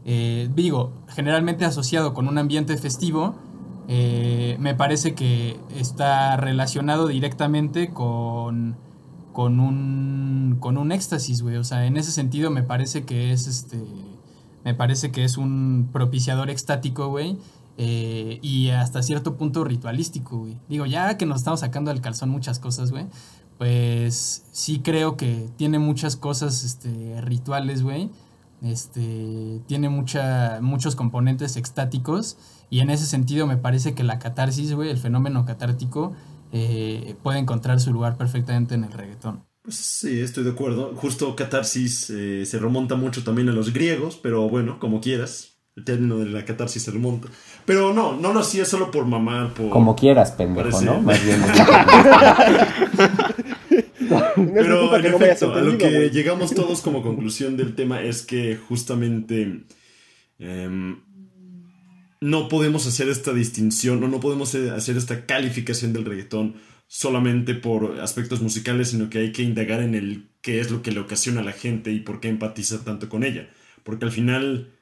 eh, 0.05 0.51
digo, 0.57 0.93
generalmente 1.07 1.65
asociado 1.65 2.15
con 2.15 2.27
un 2.27 2.37
ambiente 2.37 2.77
festivo, 2.77 3.37
eh, 3.89 4.57
me 4.59 4.75
parece 4.75 5.15
que 5.15 5.59
está 5.75 6.37
relacionado 6.37 7.09
directamente 7.09 7.91
con 7.91 8.77
con 9.35 9.59
un, 9.59 10.59
con 10.61 10.79
un 10.79 10.93
éxtasis, 10.93 11.43
güey. 11.43 11.57
O 11.57 11.65
sea, 11.65 11.87
en 11.87 11.97
ese 11.97 12.13
sentido 12.13 12.51
me 12.51 12.63
parece 12.63 13.05
que 13.05 13.33
es 13.33 13.49
este, 13.49 13.83
me 14.65 14.75
parece 14.75 15.11
que 15.11 15.25
es 15.25 15.37
un 15.37 15.91
propiciador 15.93 16.49
extático, 16.49 17.09
güey. 17.09 17.37
Eh, 17.77 18.39
y 18.41 18.71
hasta 18.71 19.03
cierto 19.03 19.37
punto 19.37 19.65
ritualístico, 19.65 20.39
güey. 20.39 20.57
Digo, 20.69 20.87
ya 20.87 21.19
que 21.19 21.27
nos 21.27 21.39
estamos 21.39 21.61
sacando 21.61 21.91
del 21.91 22.01
calzón 22.01 22.31
muchas 22.31 22.61
cosas, 22.61 22.93
güey, 22.93 23.07
pues 23.59 24.45
sí 24.53 24.79
creo 24.79 25.17
que 25.17 25.49
tiene 25.57 25.81
muchas 25.81 26.17
cosas 26.17 26.63
este, 26.63 27.21
rituales, 27.21 27.83
güey. 27.83 28.11
Este, 28.63 29.61
tiene 29.67 29.89
mucha, 29.89 30.61
muchos 30.63 30.95
componentes 30.95 31.57
extáticos 31.57 32.39
y 32.75 32.81
en 32.81 32.91
ese 32.91 33.07
sentido 33.07 33.47
me 33.47 33.57
parece 33.57 33.95
que 33.95 34.03
la 34.03 34.19
catarsis, 34.19 34.73
güey, 34.73 34.91
el 34.91 34.99
fenómeno 34.99 35.47
catártico, 35.47 36.13
eh, 36.51 37.15
puede 37.23 37.39
encontrar 37.39 37.79
su 37.79 37.93
lugar 37.93 38.17
perfectamente 38.17 38.75
en 38.75 38.83
el 38.83 38.91
reggaetón. 38.91 39.45
Pues 39.63 39.77
sí, 39.77 40.19
estoy 40.19 40.43
de 40.43 40.51
acuerdo. 40.51 40.93
Justo 40.97 41.37
catarsis 41.37 42.11
eh, 42.11 42.45
se 42.45 42.59
remonta 42.59 42.97
mucho 42.97 43.23
también 43.23 43.49
a 43.49 43.53
los 43.53 43.73
griegos, 43.73 44.19
pero 44.21 44.49
bueno, 44.49 44.81
como 44.81 45.01
quieras. 45.01 45.61
El 45.77 45.85
término 45.85 46.19
de 46.19 46.27
la 46.27 46.45
catarsis 46.45 46.83
se 46.83 46.91
remonta. 46.91 47.29
Pero 47.65 47.95
no, 47.95 48.17
no 48.17 48.33
lo 48.33 48.41
hacía 48.41 48.65
solo 48.65 48.91
por 48.91 49.07
mamar, 49.07 49.55
por... 49.55 49.71
Como 49.71 49.95
quieras, 49.95 50.33
pendejo, 50.33 50.81
¿no? 50.81 51.01
Más 51.01 51.25
bien. 51.25 51.43
Pero 54.53 54.97
en 54.97 55.15
efecto, 55.15 55.55
a 55.55 55.61
lo 55.61 55.79
que 55.79 56.11
llegamos 56.11 56.53
todos 56.53 56.81
como 56.81 57.05
conclusión 57.05 57.57
del 57.57 57.77
tema 57.77 58.03
es 58.03 58.23
que 58.23 58.57
justamente 58.57 59.65
em, 60.41 61.05
no 62.25 62.49
podemos 62.49 62.87
hacer 62.87 63.11
esta 63.11 63.35
distinción 63.35 64.03
o 64.03 64.09
no 64.09 64.19
podemos 64.19 64.55
hacer 64.55 64.97
esta 64.97 65.27
calificación 65.27 65.93
del 65.93 66.07
reggaetón 66.07 66.55
solamente 66.87 67.53
por 67.53 68.01
aspectos 68.01 68.41
musicales, 68.41 68.89
sino 68.93 69.11
que 69.11 69.19
hay 69.19 69.31
que 69.31 69.43
indagar 69.43 69.83
en 69.83 69.95
el 69.95 70.31
qué 70.41 70.59
es 70.59 70.71
lo 70.71 70.81
que 70.81 70.91
le 70.91 71.01
ocasiona 71.01 71.43
a 71.43 71.45
la 71.45 71.53
gente 71.53 71.93
y 71.93 72.01
por 72.01 72.21
qué 72.21 72.29
empatiza 72.29 72.83
tanto 72.83 73.11
con 73.11 73.25
ella. 73.25 73.51
Porque 73.83 74.07
al 74.07 74.11
final 74.11 74.73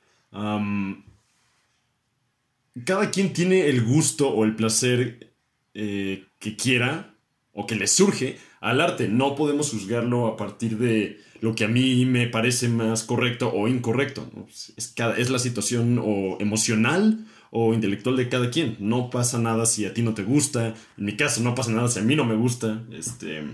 cada 2.85 3.11
quien 3.11 3.33
tiene 3.33 3.67
el 3.67 3.83
gusto 3.83 4.29
o 4.29 4.45
el 4.45 4.55
placer 4.55 5.35
eh, 5.75 6.27
que 6.39 6.55
quiera 6.55 7.17
o 7.55 7.67
que 7.67 7.75
le 7.75 7.89
surge 7.89 8.39
al 8.61 8.81
arte. 8.81 9.09
No 9.09 9.35
podemos 9.35 9.73
juzgarlo 9.73 10.29
a 10.29 10.37
partir 10.37 10.79
de 10.79 11.19
lo 11.41 11.57
que 11.57 11.65
a 11.65 11.69
mí 11.69 12.07
me 12.07 12.29
parece 12.29 12.69
más 12.69 13.03
correcto 13.03 13.53
o 13.53 13.67
incorrecto. 13.67 14.31
Es, 14.77 14.95
es 15.17 15.31
la 15.31 15.41
situación 15.41 16.01
o 16.01 16.39
emocional 16.39 17.27
o 17.55 17.75
intelectual 17.75 18.17
de 18.17 18.31
cada 18.31 18.51
quien. 18.51 18.77
No 18.81 19.11
pasa 19.11 19.39
nada 19.39 19.67
si 19.67 19.85
a 19.85 19.93
ti 19.93 20.01
no 20.01 20.15
te 20.15 20.23
gusta. 20.23 20.69
En 20.97 21.05
mi 21.05 21.17
caso, 21.17 21.43
no 21.43 21.55
pasa 21.55 21.71
nada 21.71 21.89
si 21.89 21.99
a 21.99 22.03
mí 22.03 22.17
no 22.17 22.25
me 22.25 22.35
gusta. 22.35 22.83
Este, 22.91 23.45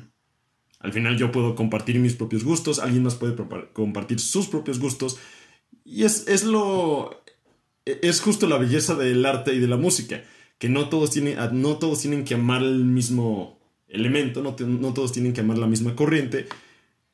al 0.78 0.92
final 0.92 1.18
yo 1.18 1.32
puedo 1.32 1.56
compartir 1.56 1.98
mis 1.98 2.14
propios 2.14 2.44
gustos, 2.44 2.78
alguien 2.78 3.02
más 3.02 3.16
puede 3.16 3.34
compartir 3.72 4.20
sus 4.20 4.46
propios 4.46 4.78
gustos. 4.78 5.18
Y 5.84 6.04
es, 6.04 6.28
es 6.28 6.44
lo... 6.44 7.24
Es 7.84 8.20
justo 8.20 8.46
la 8.46 8.58
belleza 8.58 8.94
del 8.94 9.26
arte 9.26 9.52
y 9.52 9.58
de 9.58 9.66
la 9.66 9.76
música. 9.76 10.22
Que 10.58 10.68
no 10.68 10.88
todos 10.88 11.10
tienen, 11.10 11.36
no 11.60 11.78
todos 11.78 12.00
tienen 12.00 12.24
que 12.24 12.34
amar 12.34 12.62
el 12.62 12.84
mismo 12.84 13.58
elemento, 13.88 14.42
no, 14.42 14.54
todos 14.54 15.12
tienen 15.12 15.32
que 15.32 15.40
amar 15.40 15.58
la 15.58 15.66
misma 15.66 15.96
corriente 15.96 16.46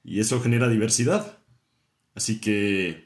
y 0.02 0.20
eso 0.20 0.40
genera 0.42 0.68
diversidad. 0.68 1.38
Así 2.14 2.42
que... 2.42 3.03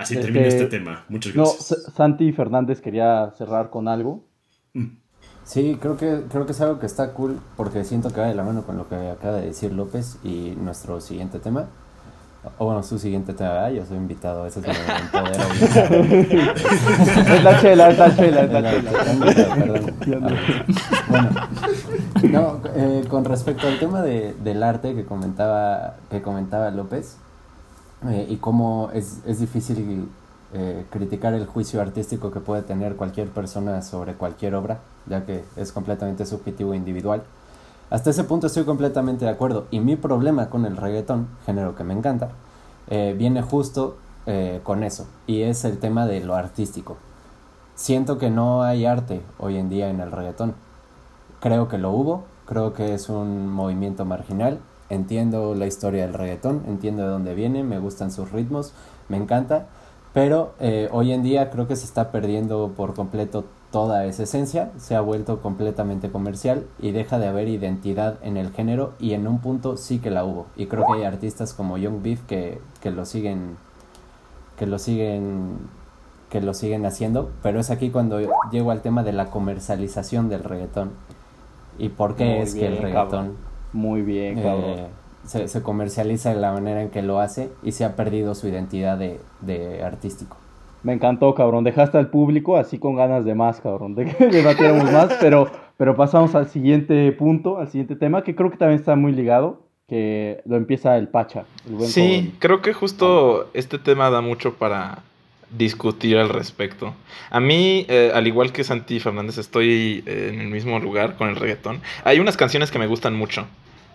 Así 0.00 0.16
termina 0.16 0.46
este 0.46 0.66
tema. 0.66 1.04
Muchas 1.08 1.34
gracias. 1.34 1.70
No, 1.86 1.92
Santi 1.92 2.32
Fernández 2.32 2.80
quería 2.80 3.32
cerrar 3.36 3.70
con 3.70 3.86
algo. 3.86 4.24
Mm. 4.72 4.96
Sí, 5.44 5.78
creo 5.80 5.96
que, 5.96 6.22
creo 6.30 6.46
que 6.46 6.52
es 6.52 6.60
algo 6.60 6.78
que 6.78 6.86
está 6.86 7.12
cool 7.12 7.40
porque 7.56 7.84
siento 7.84 8.10
que 8.10 8.20
va 8.20 8.28
de 8.28 8.34
la 8.34 8.44
mano 8.44 8.62
con 8.62 8.76
lo 8.76 8.88
que 8.88 8.94
acaba 8.94 9.36
de 9.36 9.46
decir 9.46 9.72
López 9.72 10.18
y 10.22 10.54
nuestro 10.56 11.00
siguiente 11.00 11.38
tema. 11.38 11.66
O 12.56 12.64
bueno, 12.64 12.82
su 12.82 12.98
siguiente 12.98 13.34
tema, 13.34 13.68
yo 13.70 13.84
soy 13.84 13.98
invitado, 13.98 14.46
ese 14.46 14.60
es 14.60 14.66
es 14.66 14.74
la 17.44 17.60
chela, 17.60 17.90
es 17.90 17.98
la 17.98 18.16
chela, 18.16 18.40
es 18.44 18.52
la 18.52 18.70
chela. 18.70 20.30
Bueno, 21.08 21.28
no, 22.30 22.60
eh, 22.74 23.04
con 23.10 23.26
respecto 23.26 23.66
al 23.66 23.78
tema 23.78 24.00
de, 24.00 24.34
del 24.42 24.62
arte 24.62 24.94
que 24.94 25.04
comentaba, 25.04 25.96
que 26.10 26.22
comentaba 26.22 26.70
López, 26.70 27.18
eh, 28.08 28.26
y 28.28 28.36
cómo 28.36 28.90
es, 28.92 29.20
es 29.26 29.40
difícil 29.40 30.08
eh, 30.52 30.84
criticar 30.90 31.32
el 31.34 31.46
juicio 31.46 31.80
artístico 31.80 32.32
que 32.32 32.40
puede 32.40 32.62
tener 32.62 32.96
cualquier 32.96 33.28
persona 33.28 33.82
sobre 33.82 34.14
cualquier 34.14 34.56
obra, 34.56 34.80
ya 35.06 35.24
que 35.24 35.44
es 35.56 35.70
completamente 35.70 36.26
subjetivo 36.26 36.74
e 36.74 36.76
individual. 36.76 37.22
Hasta 37.88 38.10
ese 38.10 38.24
punto 38.24 38.48
estoy 38.48 38.64
completamente 38.64 39.24
de 39.24 39.30
acuerdo. 39.30 39.66
Y 39.70 39.80
mi 39.80 39.94
problema 39.96 40.50
con 40.50 40.64
el 40.64 40.76
reggaetón, 40.76 41.28
género 41.46 41.76
que 41.76 41.84
me 41.84 41.94
encanta, 41.94 42.30
eh, 42.88 43.14
viene 43.16 43.42
justo 43.42 43.96
eh, 44.26 44.60
con 44.64 44.82
eso. 44.82 45.06
Y 45.28 45.42
es 45.42 45.64
el 45.64 45.78
tema 45.78 46.06
de 46.06 46.20
lo 46.20 46.34
artístico. 46.34 46.96
Siento 47.76 48.18
que 48.18 48.30
no 48.30 48.62
hay 48.62 48.86
arte 48.86 49.22
hoy 49.38 49.56
en 49.56 49.68
día 49.68 49.88
en 49.88 50.00
el 50.00 50.10
reggaetón. 50.10 50.54
Creo 51.40 51.68
que 51.68 51.78
lo 51.78 51.90
hubo, 51.90 52.24
creo 52.46 52.74
que 52.74 52.94
es 52.94 53.08
un 53.08 53.48
movimiento 53.48 54.04
marginal. 54.04 54.58
Entiendo 54.90 55.54
la 55.54 55.66
historia 55.66 56.04
del 56.04 56.14
reggaetón, 56.14 56.62
entiendo 56.66 57.04
de 57.04 57.08
dónde 57.08 57.34
viene, 57.34 57.62
me 57.62 57.78
gustan 57.78 58.10
sus 58.10 58.32
ritmos, 58.32 58.74
me 59.08 59.16
encanta. 59.16 59.66
Pero 60.12 60.54
eh, 60.58 60.88
hoy 60.90 61.12
en 61.12 61.22
día 61.22 61.50
creo 61.50 61.68
que 61.68 61.76
se 61.76 61.84
está 61.84 62.10
perdiendo 62.10 62.72
por 62.76 62.94
completo 62.94 63.44
toda 63.70 64.04
esa 64.06 64.24
esencia, 64.24 64.72
se 64.78 64.96
ha 64.96 65.00
vuelto 65.00 65.40
completamente 65.40 66.10
comercial 66.10 66.66
y 66.80 66.90
deja 66.90 67.20
de 67.20 67.28
haber 67.28 67.46
identidad 67.46 68.18
en 68.22 68.36
el 68.36 68.50
género 68.50 68.94
y 68.98 69.12
en 69.12 69.28
un 69.28 69.38
punto 69.38 69.76
sí 69.76 70.00
que 70.00 70.10
la 70.10 70.24
hubo. 70.24 70.46
Y 70.56 70.66
creo 70.66 70.84
que 70.86 70.98
hay 70.98 71.04
artistas 71.04 71.54
como 71.54 71.78
Young 71.78 72.02
Beef 72.02 72.20
que, 72.26 72.60
que 72.80 72.90
lo 72.90 73.06
siguen 73.06 73.56
que 74.58 74.66
lo 74.66 74.78
siguen 74.78 75.58
que 76.30 76.40
lo 76.40 76.54
siguen 76.54 76.86
haciendo, 76.86 77.30
pero 77.42 77.60
es 77.60 77.70
aquí 77.70 77.90
cuando 77.90 78.20
llego 78.50 78.70
al 78.70 78.82
tema 78.82 79.02
de 79.02 79.12
la 79.12 79.30
comercialización 79.30 80.28
del 80.28 80.44
reggaetón. 80.44 80.90
¿Y 81.78 81.88
por 81.88 82.14
qué 82.14 82.42
es 82.42 82.54
que 82.54 82.66
el 82.66 82.78
reggaetón 82.78 83.34
muy 83.72 84.02
bien, 84.02 84.38
eh, 84.38 84.86
se, 85.24 85.48
se, 85.48 85.62
comercializa 85.62 86.34
de 86.34 86.40
la 86.40 86.52
manera 86.52 86.82
en 86.82 86.90
que 86.90 87.02
lo 87.02 87.20
hace 87.20 87.50
y 87.62 87.72
se 87.72 87.84
ha 87.84 87.96
perdido 87.96 88.34
su 88.34 88.48
identidad 88.48 88.98
de, 88.98 89.20
de 89.40 89.82
artístico? 89.82 90.36
Me 90.82 90.94
encantó, 90.94 91.34
cabrón. 91.34 91.64
Dejaste 91.64 91.98
al 91.98 92.08
público 92.08 92.56
así 92.56 92.78
con 92.78 92.96
ganas 92.96 93.24
de 93.24 93.34
más, 93.34 93.60
cabrón. 93.60 93.94
De 93.96 94.06
que 94.06 94.26
debatiéramos 94.26 94.90
más, 94.90 95.16
pero, 95.20 95.48
pero 95.76 95.96
pasamos 95.96 96.34
al 96.34 96.48
siguiente 96.48 97.12
punto, 97.12 97.58
al 97.58 97.68
siguiente 97.68 97.96
tema, 97.96 98.22
que 98.22 98.34
creo 98.34 98.50
que 98.50 98.56
también 98.56 98.78
está 98.78 98.96
muy 98.96 99.12
ligado, 99.12 99.62
que 99.88 100.40
lo 100.46 100.56
empieza 100.56 100.96
el 100.96 101.08
Pacha. 101.08 101.44
sí, 101.80 102.34
creo 102.38 102.62
que 102.62 102.72
justo 102.72 103.50
este 103.54 103.78
tema 103.78 104.08
da 104.08 104.20
mucho 104.20 104.54
para 104.54 105.02
discutir 105.56 106.16
al 106.18 106.28
respecto. 106.28 106.94
A 107.30 107.40
mí, 107.40 107.86
eh, 107.88 108.12
al 108.14 108.26
igual 108.26 108.52
que 108.52 108.64
Santi 108.64 109.00
Fernández, 109.00 109.38
estoy 109.38 110.02
eh, 110.06 110.30
en 110.32 110.40
el 110.40 110.48
mismo 110.48 110.78
lugar 110.78 111.16
con 111.16 111.28
el 111.28 111.36
reggaetón. 111.36 111.80
Hay 112.04 112.20
unas 112.20 112.36
canciones 112.36 112.70
que 112.70 112.78
me 112.78 112.86
gustan 112.86 113.14
mucho. 113.14 113.46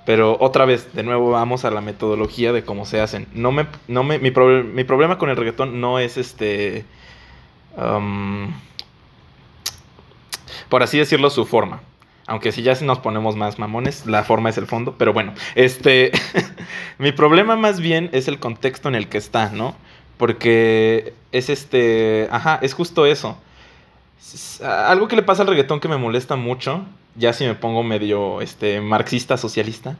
Pero 0.06 0.38
otra 0.40 0.66
vez, 0.66 0.94
de 0.94 1.02
nuevo 1.02 1.32
vamos 1.32 1.66
a 1.66 1.72
la 1.72 1.82
metodología 1.82 2.54
de 2.54 2.64
cómo 2.64 2.86
se 2.86 3.02
hacen. 3.02 3.28
No 3.34 3.52
me, 3.52 3.66
no 3.88 4.04
me, 4.04 4.20
mi, 4.20 4.32
mi 4.32 4.84
problema 4.84 5.18
con 5.18 5.30
el 5.30 5.36
reggaetón 5.36 5.82
no 5.82 6.00
es 6.00 6.18
este... 6.18 6.86
Por 10.70 10.84
así 10.84 10.98
decirlo, 10.98 11.30
su 11.30 11.46
forma. 11.46 11.82
Aunque 12.28 12.52
si 12.52 12.62
ya 12.62 12.74
nos 12.82 13.00
ponemos 13.00 13.36
más 13.36 13.60
mamones, 13.60 14.06
la 14.06 14.24
forma 14.24 14.50
es 14.50 14.58
el 14.58 14.68
fondo. 14.68 14.96
Pero 14.98 15.12
bueno, 15.12 15.34
este... 15.56 16.12
mi 17.00 17.12
problema 17.12 17.56
más 17.56 17.80
bien 17.80 18.10
es 18.14 18.28
el 18.28 18.40
contexto 18.40 18.88
en 18.90 18.96
el 18.96 19.10
que 19.10 19.18
está, 19.18 19.50
¿no? 19.50 19.76
Porque 20.18 21.14
es 21.32 21.50
este... 21.50 22.28
Ajá, 22.32 22.60
es 22.62 22.74
justo 22.74 23.06
eso. 23.06 23.38
Algo 24.64 25.08
que 25.08 25.16
le 25.16 25.24
pasa 25.24 25.44
al 25.44 25.48
reggaetón 25.48 25.80
que 25.80 25.88
me 25.88 25.98
molesta 25.98 26.36
mucho 26.36 26.86
ya 27.16 27.34
si 27.34 27.46
me 27.46 27.56
pongo 27.56 27.84
medio 27.84 28.42
este, 28.42 28.82
marxista, 28.82 29.38
socialista, 29.38 29.98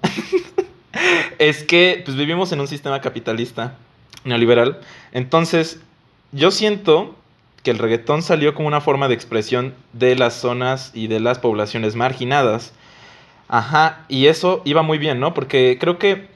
es 1.40 1.64
que 1.64 2.02
pues, 2.06 2.18
vivimos 2.18 2.52
en 2.52 2.60
un 2.60 2.68
sistema 2.68 3.02
capitalista 3.02 3.76
neoliberal. 4.24 4.80
Entonces, 5.12 5.80
yo 6.32 6.52
siento 6.52 7.16
que 7.64 7.72
el 7.72 7.80
reggaetón 7.80 8.22
salió 8.22 8.54
como 8.54 8.68
una 8.68 8.82
forma 8.82 9.08
de 9.08 9.16
expresión 9.16 9.74
de 9.94 10.16
las 10.16 10.34
zonas 10.34 10.92
y 10.94 11.08
de 11.08 11.20
las 11.20 11.40
poblaciones 11.40 11.96
marginadas. 11.96 12.74
Ajá, 13.48 14.06
y 14.08 14.28
eso 14.28 14.62
iba 14.66 14.82
muy 14.82 14.98
bien, 14.98 15.20
¿no? 15.20 15.34
Porque 15.34 15.78
creo 15.80 15.98
que, 15.98 16.28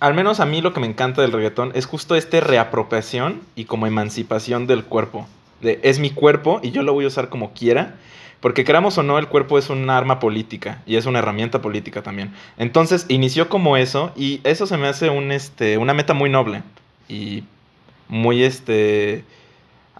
al 0.00 0.14
menos 0.14 0.40
a 0.40 0.46
mí 0.46 0.60
lo 0.60 0.72
que 0.72 0.80
me 0.80 0.86
encanta 0.86 1.22
del 1.22 1.32
reggaetón 1.32 1.72
es 1.74 1.86
justo 1.86 2.14
este 2.14 2.40
reapropiación 2.40 3.40
y 3.56 3.64
como 3.64 3.86
emancipación 3.86 4.66
del 4.66 4.84
cuerpo. 4.84 5.26
De, 5.60 5.80
es 5.82 5.98
mi 5.98 6.10
cuerpo 6.10 6.60
y 6.62 6.70
yo 6.70 6.82
lo 6.82 6.92
voy 6.92 7.04
a 7.04 7.08
usar 7.08 7.28
como 7.28 7.52
quiera 7.52 7.96
porque 8.40 8.62
queramos 8.62 8.96
o 8.98 9.02
no, 9.02 9.18
el 9.18 9.26
cuerpo 9.26 9.58
es 9.58 9.68
un 9.68 9.90
arma 9.90 10.20
política 10.20 10.82
y 10.86 10.96
es 10.96 11.06
una 11.06 11.18
herramienta 11.18 11.60
política 11.60 12.02
también. 12.02 12.32
Entonces 12.56 13.04
inició 13.08 13.48
como 13.48 13.76
eso 13.76 14.12
y 14.16 14.40
eso 14.44 14.66
se 14.66 14.76
me 14.76 14.86
hace 14.86 15.10
este, 15.34 15.76
una 15.78 15.94
meta 15.94 16.14
muy 16.14 16.30
noble 16.30 16.62
y 17.08 17.44
muy 18.08 18.44
este... 18.44 19.24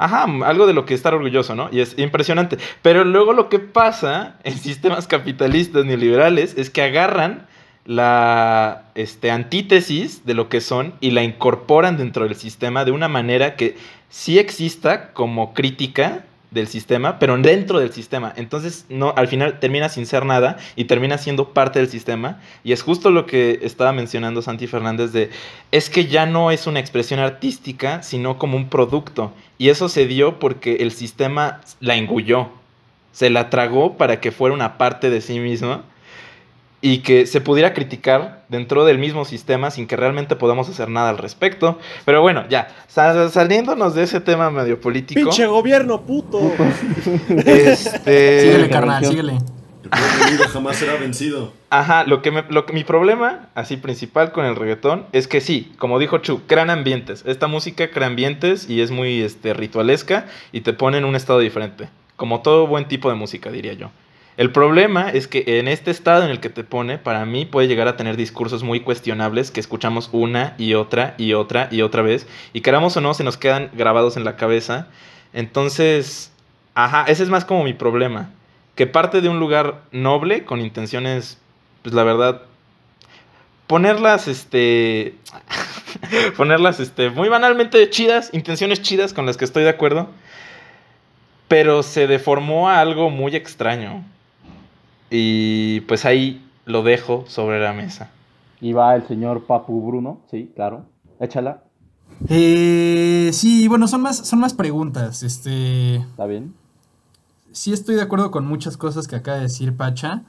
Ajá, 0.00 0.26
algo 0.44 0.68
de 0.68 0.74
lo 0.74 0.86
que 0.86 0.94
estar 0.94 1.12
orgulloso, 1.12 1.56
¿no? 1.56 1.70
Y 1.72 1.80
es 1.80 1.98
impresionante. 1.98 2.56
Pero 2.82 3.04
luego 3.04 3.32
lo 3.32 3.48
que 3.48 3.58
pasa 3.58 4.36
en 4.44 4.56
sistemas 4.56 5.08
capitalistas 5.08 5.84
neoliberales 5.84 6.56
es 6.56 6.70
que 6.70 6.82
agarran 6.82 7.48
la 7.88 8.82
este, 8.94 9.30
antítesis 9.30 10.26
de 10.26 10.34
lo 10.34 10.50
que 10.50 10.60
son 10.60 10.92
y 11.00 11.12
la 11.12 11.22
incorporan 11.22 11.96
dentro 11.96 12.24
del 12.24 12.34
sistema 12.34 12.84
de 12.84 12.90
una 12.90 13.08
manera 13.08 13.56
que 13.56 13.78
sí 14.10 14.38
exista 14.38 15.14
como 15.14 15.54
crítica 15.54 16.26
del 16.50 16.68
sistema, 16.68 17.18
pero 17.18 17.38
dentro 17.38 17.78
del 17.78 17.90
sistema. 17.90 18.34
Entonces, 18.36 18.84
no, 18.90 19.14
al 19.16 19.26
final 19.26 19.58
termina 19.58 19.88
sin 19.88 20.04
ser 20.04 20.26
nada 20.26 20.58
y 20.76 20.84
termina 20.84 21.16
siendo 21.16 21.54
parte 21.54 21.78
del 21.78 21.88
sistema. 21.88 22.42
Y 22.62 22.72
es 22.72 22.82
justo 22.82 23.08
lo 23.08 23.24
que 23.24 23.60
estaba 23.62 23.94
mencionando 23.94 24.42
Santi 24.42 24.66
Fernández 24.66 25.12
de, 25.12 25.30
es 25.72 25.88
que 25.88 26.08
ya 26.08 26.26
no 26.26 26.50
es 26.50 26.66
una 26.66 26.80
expresión 26.80 27.20
artística, 27.20 28.02
sino 28.02 28.36
como 28.36 28.58
un 28.58 28.68
producto. 28.68 29.32
Y 29.56 29.70
eso 29.70 29.88
se 29.88 30.06
dio 30.06 30.38
porque 30.38 30.76
el 30.80 30.92
sistema 30.92 31.62
la 31.80 31.96
engulló, 31.96 32.50
se 33.12 33.30
la 33.30 33.48
tragó 33.48 33.96
para 33.96 34.20
que 34.20 34.30
fuera 34.30 34.54
una 34.54 34.76
parte 34.76 35.08
de 35.08 35.22
sí 35.22 35.40
misma 35.40 35.84
y 36.80 36.98
que 36.98 37.26
se 37.26 37.40
pudiera 37.40 37.74
criticar 37.74 38.44
dentro 38.48 38.84
del 38.84 38.98
mismo 38.98 39.24
sistema 39.24 39.70
sin 39.70 39.86
que 39.86 39.96
realmente 39.96 40.36
podamos 40.36 40.68
hacer 40.68 40.88
nada 40.88 41.10
al 41.10 41.18
respecto. 41.18 41.78
Pero 42.04 42.22
bueno, 42.22 42.44
ya, 42.48 42.68
saliéndonos 42.88 43.94
de 43.94 44.04
ese 44.04 44.20
tema 44.20 44.50
medio 44.50 44.80
político. 44.80 45.20
¡Pinche 45.20 45.46
gobierno, 45.46 46.02
puto! 46.02 46.38
Este... 47.28 48.40
Síguele, 48.40 48.68
carnal, 48.68 49.04
síguele. 49.04 49.38
El 50.30 50.38
jamás 50.48 50.76
será 50.76 50.96
vencido. 50.96 51.52
Ajá, 51.70 52.04
lo 52.04 52.20
que, 52.20 52.44
lo 52.50 52.66
que 52.66 52.72
mi 52.72 52.84
problema, 52.84 53.48
así 53.54 53.76
principal 53.76 54.32
con 54.32 54.44
el 54.44 54.56
reggaetón, 54.56 55.06
es 55.12 55.28
que 55.28 55.40
sí, 55.40 55.72
como 55.78 55.98
dijo 55.98 56.18
Chu, 56.18 56.42
crean 56.46 56.70
ambientes. 56.70 57.24
Esta 57.26 57.46
música 57.46 57.90
crea 57.90 58.06
ambientes 58.06 58.68
y 58.68 58.82
es 58.82 58.90
muy 58.90 59.22
este, 59.22 59.54
ritualesca 59.54 60.26
y 60.52 60.60
te 60.60 60.72
pone 60.72 60.98
en 60.98 61.04
un 61.04 61.16
estado 61.16 61.38
diferente. 61.38 61.88
Como 62.16 62.42
todo 62.42 62.66
buen 62.66 62.86
tipo 62.86 63.08
de 63.08 63.14
música, 63.14 63.50
diría 63.50 63.72
yo. 63.74 63.90
El 64.38 64.52
problema 64.52 65.10
es 65.10 65.26
que 65.26 65.42
en 65.58 65.66
este 65.66 65.90
estado 65.90 66.22
en 66.22 66.30
el 66.30 66.38
que 66.38 66.48
te 66.48 66.62
pone, 66.62 66.96
para 66.96 67.26
mí 67.26 67.44
puede 67.44 67.66
llegar 67.66 67.88
a 67.88 67.96
tener 67.96 68.16
discursos 68.16 68.62
muy 68.62 68.78
cuestionables 68.78 69.50
que 69.50 69.58
escuchamos 69.58 70.10
una 70.12 70.54
y 70.58 70.74
otra 70.74 71.16
y 71.18 71.32
otra 71.32 71.66
y 71.72 71.82
otra 71.82 72.02
vez 72.02 72.24
y 72.52 72.60
queramos 72.60 72.96
o 72.96 73.00
no 73.00 73.14
se 73.14 73.24
nos 73.24 73.36
quedan 73.36 73.68
grabados 73.74 74.16
en 74.16 74.22
la 74.22 74.36
cabeza. 74.36 74.86
Entonces, 75.32 76.30
ajá, 76.76 77.04
ese 77.08 77.24
es 77.24 77.30
más 77.30 77.44
como 77.44 77.64
mi 77.64 77.72
problema, 77.72 78.30
que 78.76 78.86
parte 78.86 79.20
de 79.22 79.28
un 79.28 79.40
lugar 79.40 79.82
noble 79.90 80.44
con 80.44 80.60
intenciones, 80.60 81.38
pues 81.82 81.92
la 81.92 82.04
verdad, 82.04 82.42
ponerlas, 83.66 84.28
este, 84.28 85.16
ponerlas, 86.36 86.78
este, 86.78 87.10
muy 87.10 87.28
banalmente 87.28 87.90
chidas, 87.90 88.30
intenciones 88.32 88.82
chidas 88.82 89.12
con 89.12 89.26
las 89.26 89.36
que 89.36 89.44
estoy 89.44 89.64
de 89.64 89.70
acuerdo, 89.70 90.08
pero 91.48 91.82
se 91.82 92.06
deformó 92.06 92.68
a 92.68 92.78
algo 92.78 93.10
muy 93.10 93.34
extraño. 93.34 94.04
Y 95.10 95.80
pues 95.82 96.04
ahí 96.04 96.44
lo 96.64 96.82
dejo 96.82 97.24
sobre 97.28 97.60
la 97.60 97.72
mesa. 97.72 98.10
Y 98.60 98.72
va 98.72 98.94
el 98.94 99.06
señor 99.06 99.46
Papu 99.46 99.86
Bruno, 99.86 100.20
sí, 100.30 100.52
claro. 100.54 100.86
Échala. 101.20 101.62
Eh, 102.28 103.30
sí, 103.32 103.68
bueno, 103.68 103.86
son 103.88 104.02
más, 104.02 104.16
son 104.16 104.40
más 104.40 104.54
preguntas. 104.54 105.22
Este. 105.22 105.96
¿Está 105.96 106.26
bien? 106.26 106.54
Sí, 107.52 107.72
estoy 107.72 107.94
de 107.94 108.02
acuerdo 108.02 108.30
con 108.30 108.46
muchas 108.46 108.76
cosas 108.76 109.06
que 109.06 109.16
acaba 109.16 109.38
de 109.38 109.44
decir 109.44 109.76
Pacha. 109.76 110.24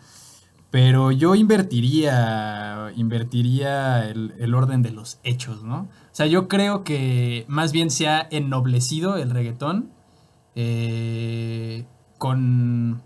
Pero 0.72 1.12
yo 1.12 1.34
invertiría. 1.36 2.92
Invertiría 2.96 4.08
el, 4.08 4.36
el 4.38 4.54
orden 4.54 4.82
de 4.82 4.92
los 4.92 5.20
hechos, 5.24 5.64
¿no? 5.64 5.82
O 5.82 6.14
sea, 6.16 6.28
yo 6.28 6.48
creo 6.48 6.84
que 6.84 7.46
más 7.48 7.72
bien 7.72 7.90
se 7.90 8.08
ha 8.08 8.28
ennoblecido 8.30 9.18
el 9.18 9.32
reggaetón. 9.32 9.92
Eh, 10.56 11.86
con 12.18 13.02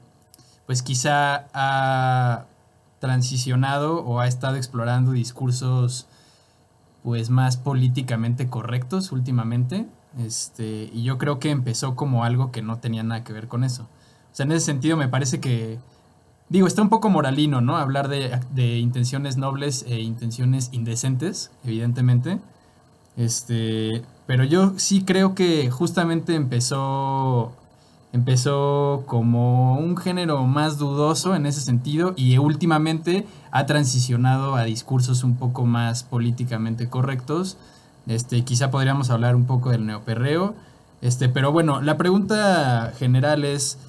pues 0.65 0.81
quizá 0.81 1.47
ha 1.53 2.45
transicionado 2.99 4.03
o 4.03 4.19
ha 4.19 4.27
estado 4.27 4.55
explorando 4.55 5.11
discursos 5.11 6.07
pues 7.03 7.29
más 7.29 7.57
políticamente 7.57 8.49
correctos 8.49 9.11
últimamente. 9.11 9.85
Este, 10.17 10.89
y 10.93 11.03
yo 11.03 11.17
creo 11.17 11.39
que 11.39 11.49
empezó 11.49 11.95
como 11.95 12.23
algo 12.23 12.51
que 12.51 12.61
no 12.61 12.79
tenía 12.79 13.03
nada 13.03 13.23
que 13.23 13.33
ver 13.33 13.47
con 13.47 13.63
eso. 13.63 13.83
O 14.31 14.35
sea, 14.35 14.45
en 14.45 14.53
ese 14.53 14.65
sentido 14.65 14.95
me 14.95 15.09
parece 15.09 15.39
que, 15.39 15.79
digo, 16.49 16.65
está 16.65 16.81
un 16.81 16.89
poco 16.89 17.09
moralino, 17.09 17.61
¿no? 17.61 17.77
Hablar 17.77 18.07
de, 18.07 18.79
intenciones 18.79 19.37
nobles 19.37 19.85
e 19.87 19.99
intenciones 19.99 20.69
indecentes, 20.71 21.51
evidentemente. 21.63 22.39
Este, 23.17 24.01
pero 24.25 24.43
yo 24.43 24.73
sí 24.77 25.03
creo 25.03 25.35
que 25.35 25.69
justamente 25.69 26.35
empezó 26.35 27.53
empezó 28.13 29.03
como 29.07 29.77
un 29.77 29.97
género 29.97 30.45
más 30.45 30.77
dudoso 30.77 31.35
en 31.35 31.47
ese 31.47 31.61
sentido 31.61 32.13
y 32.15 32.37
últimamente 32.37 33.25
ha 33.51 33.65
transicionado 33.65 34.55
a 34.55 34.63
discursos 34.63 35.23
un 35.23 35.35
poco 35.35 35.65
más 35.65 36.03
políticamente 36.03 36.89
correctos. 36.89 37.57
Este, 38.05 38.43
quizá 38.43 38.69
podríamos 38.69 39.09
hablar 39.09 39.35
un 39.35 39.45
poco 39.45 39.71
del 39.71 39.85
neoperreo. 39.85 40.53
Este, 41.01 41.27
pero 41.27 41.51
bueno, 41.51 41.81
la 41.81 41.97
pregunta 41.97 42.93
general 42.97 43.43
es 43.43 43.79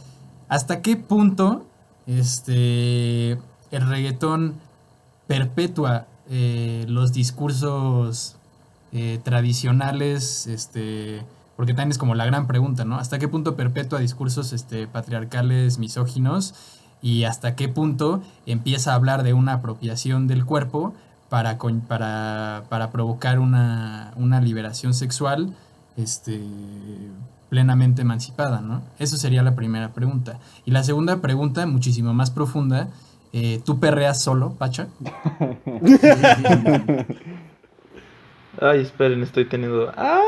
¿hasta 0.49 0.81
qué 0.81 0.97
punto 0.97 1.67
este, 2.07 3.33
el 3.71 3.89
reggaetón 3.89 4.55
perpetúa 5.27 6.07
eh, 6.31 6.87
los 6.89 7.13
discursos 7.13 8.37
eh, 8.93 9.21
tradicionales 9.23 10.47
este, 10.47 11.23
porque 11.57 11.73
también 11.73 11.91
es 11.91 11.99
como 11.99 12.15
la 12.15 12.27
gran 12.27 12.47
pregunta, 12.47 12.85
¿no? 12.85 12.97
¿Hasta 12.97 13.19
qué 13.19 13.29
punto 13.29 13.57
perpetúa 13.57 14.01
discursos 14.01 14.53
este, 14.53 14.87
patriarcales, 14.87 15.79
misóginos? 15.79 16.55
Y 17.01 17.25
hasta 17.25 17.55
qué 17.55 17.69
punto 17.69 18.23
empieza 18.47 18.93
a 18.93 18.95
hablar 18.95 19.23
de 19.23 19.35
una 19.35 19.55
apropiación 19.55 20.27
del 20.27 20.45
cuerpo 20.45 20.95
para, 21.29 21.59
para, 21.89 22.65
para 22.69 22.91
provocar 22.91 23.39
una, 23.39 24.13
liberación 24.43 24.95
sexual 24.95 25.55
este, 25.97 26.41
plenamente 27.51 28.03
emancipada, 28.03 28.61
¿no? 28.61 28.83
Eso 28.99 29.17
sería 29.17 29.43
la 29.43 29.55
primera 29.55 29.93
pregunta. 29.93 30.39
Y 30.65 30.71
la 30.71 30.83
segunda 30.83 31.21
pregunta, 31.21 31.67
muchísimo 31.67 32.15
más 32.15 32.31
profunda, 32.31 32.89
eh, 33.33 33.61
¿tú 33.65 33.81
perreas 33.81 34.23
solo, 34.23 34.55
Pacha? 34.55 34.89
Ay, 38.61 38.81
esperen, 38.81 39.23
estoy 39.23 39.47
teniendo... 39.47 39.93
¡Ah! 39.97 40.21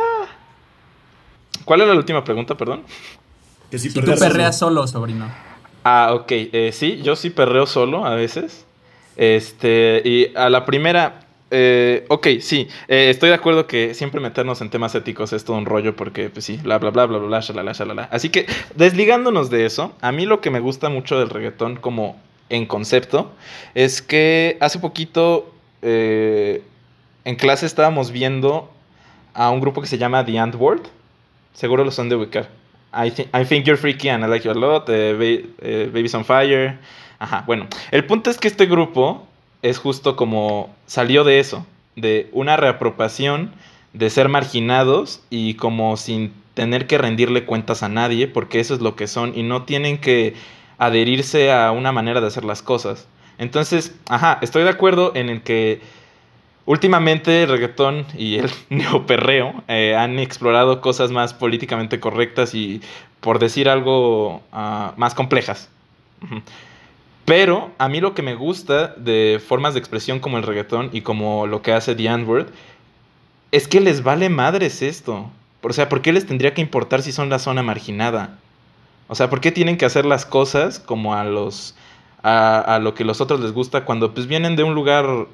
¿Cuál 1.64 1.82
era 1.82 1.92
la 1.92 1.98
última 1.98 2.24
pregunta, 2.24 2.57
perdón? 2.57 2.82
Que 3.70 3.78
si, 3.78 3.92
tú 3.92 4.00
perreas 4.00 4.59
solo. 4.59 4.86
sobrino. 4.86 5.30
Ah, 5.84 6.11
ok. 6.14 6.30
Eh, 6.30 6.70
sí, 6.72 7.00
yo 7.02 7.16
sí 7.16 7.30
perreo 7.30 7.66
solo 7.66 8.07
a 8.07 8.14
veces. 8.14 8.64
Este, 9.16 10.02
y 10.04 10.36
a 10.36 10.50
la 10.50 10.64
primera, 10.64 11.26
eh, 11.50 12.04
ok, 12.09 12.26
sí, 12.40 12.68
eh, 12.88 13.09
estoy 13.09 13.30
de 13.30 13.36
acuerdo 13.36 13.66
que 13.66 13.94
siempre 13.94 14.20
meternos 14.20 14.61
en 14.61 14.68
temas 14.68 14.94
éticos 14.94 15.32
es 15.32 15.44
todo 15.44 15.57
un 15.57 15.64
rollo 15.64 15.96
porque, 15.96 16.28
pues 16.28 16.44
sí, 16.44 16.59
bla, 16.59 16.78
bla, 16.78 16.90
bla, 16.90 17.07
bla, 17.07 17.18
bla, 17.18 17.28
bla, 17.28 17.40
shalala, 17.40 17.72
shalala. 17.72 18.09
Así 18.11 18.28
que, 18.28 18.46
desligándonos 18.74 19.48
de 19.48 19.64
eso, 19.64 19.92
a 20.00 20.12
mí 20.12 20.26
lo 20.26 20.40
que 20.40 20.50
me 20.50 20.61
gusta 20.61 20.88
mucho 20.88 21.18
del 21.18 21.30
reggaetón 21.30 21.76
como 21.76 22.20
en 22.48 22.66
concepto 22.66 23.32
es 23.74 24.02
que 24.02 24.57
hace 24.61 24.78
poquito 24.78 25.52
en 25.82 27.36
clase 27.36 27.64
estábamos 27.64 28.11
viendo 28.11 28.70
a 29.34 29.50
un 29.50 29.61
grupo 29.61 29.80
que 29.80 29.86
se 29.86 29.98
llama 29.98 30.24
The 30.24 30.38
Ant 30.38 30.57
World 30.57 30.88
seguro 31.57 31.84
lo 31.84 31.90
son 31.90 32.09
de 32.09 32.16
ubicar. 32.16 32.48
I, 32.92 33.11
think 33.11 33.66
you're 33.66 33.76
freaky 33.76 34.09
and 34.09 34.24
I 34.24 34.28
like 34.28 34.44
you 34.44 34.52
a 34.52 34.54
lot. 34.54 34.88
Eh, 34.88 35.44
eh, 35.61 35.90
Baby's 35.92 36.14
on 36.14 36.24
Fire. 36.24 36.78
Ajá, 37.18 37.44
bueno. 37.46 37.66
El 37.90 38.04
punto 38.04 38.30
es 38.30 38.38
que 38.38 38.48
este 38.48 38.66
grupo 38.66 39.26
es 39.62 39.78
justo 39.78 40.16
como 40.16 40.74
salió 40.86 41.24
de 41.24 41.40
eso, 41.40 41.66
de 41.96 42.28
una 42.32 42.57
reapropiación, 42.57 43.52
de 43.92 44.11
ser 44.11 44.28
marginados 44.28 45.22
y 45.30 45.54
como 45.54 45.96
sin 45.96 46.32
tener 46.54 46.86
que 46.86 46.98
rendirle 46.98 47.44
cuentas 47.44 47.82
a 47.82 47.88
nadie, 47.88 48.28
porque 48.28 48.61
eso 48.61 48.74
es 48.74 48.80
lo 48.80 48.96
que 48.96 49.07
son 49.09 49.36
y 49.36 49.42
no 49.42 49.64
tienen 49.64 49.98
que 49.98 50.34
adherirse 50.78 51.52
a 51.52 51.72
una 51.72 51.92
manera 51.92 52.20
de 52.20 52.28
hacer 52.28 52.44
las 52.44 52.62
cosas. 52.62 53.09
Entonces, 53.38 53.94
ajá, 54.09 54.38
estoy 54.40 54.62
de 54.62 54.70
acuerdo 54.70 55.12
en 55.14 55.28
el 55.28 55.42
que 55.42 55.80
Últimamente 56.66 57.44
el 57.44 57.48
reggaetón 57.48 58.06
y 58.18 58.36
el 58.36 58.50
neoperreo 58.70 59.62
eh, 59.68 59.94
han 59.96 60.18
explorado 60.18 60.80
cosas 60.80 61.12
más 61.12 61.32
políticamente 61.32 62.00
correctas 62.00 62.54
y, 62.54 62.82
por 63.20 63.38
decir 63.38 63.68
algo, 63.68 64.42
ah, 64.52 64.92
más 64.96 65.14
complejas. 65.14 65.70
Pero 67.24 67.70
a 67.78 67.88
mí 67.88 68.00
lo 68.00 68.14
que 68.14 68.22
me 68.22 68.34
gusta 68.34 68.88
de 68.96 69.40
formas 69.44 69.74
de 69.74 69.80
expresión 69.80 70.18
como 70.18 70.38
el 70.38 70.42
reggaetón 70.42 70.90
y 70.92 71.02
como 71.02 71.46
lo 71.46 71.62
que 71.62 71.72
hace 71.72 71.94
The 71.94 72.06
N-Word 72.06 72.48
es 73.52 73.68
que 73.68 73.80
les 73.80 74.02
vale 74.02 74.28
madres 74.28 74.82
esto. 74.82 75.30
O 75.62 75.72
sea, 75.72 75.88
¿por 75.88 76.02
qué 76.02 76.12
les 76.12 76.26
tendría 76.26 76.52
que 76.52 76.60
importar 76.60 77.02
si 77.02 77.12
son 77.12 77.30
la 77.30 77.38
zona 77.38 77.62
marginada? 77.62 78.38
O 79.08 79.14
sea, 79.14 79.30
¿por 79.30 79.40
qué 79.40 79.52
tienen 79.52 79.76
que 79.76 79.84
hacer 79.84 80.04
las 80.04 80.26
cosas 80.26 80.80
como 80.80 81.14
a 81.14 81.22
los 81.24 81.76
a, 82.22 82.58
a 82.58 82.78
lo 82.80 82.94
que 82.94 83.04
los 83.04 83.20
otros 83.20 83.40
les 83.40 83.52
gusta 83.52 83.84
cuando 83.84 84.12
pues 84.14 84.26
vienen 84.26 84.56
de 84.56 84.64
un 84.64 84.74
lugar 84.74 85.26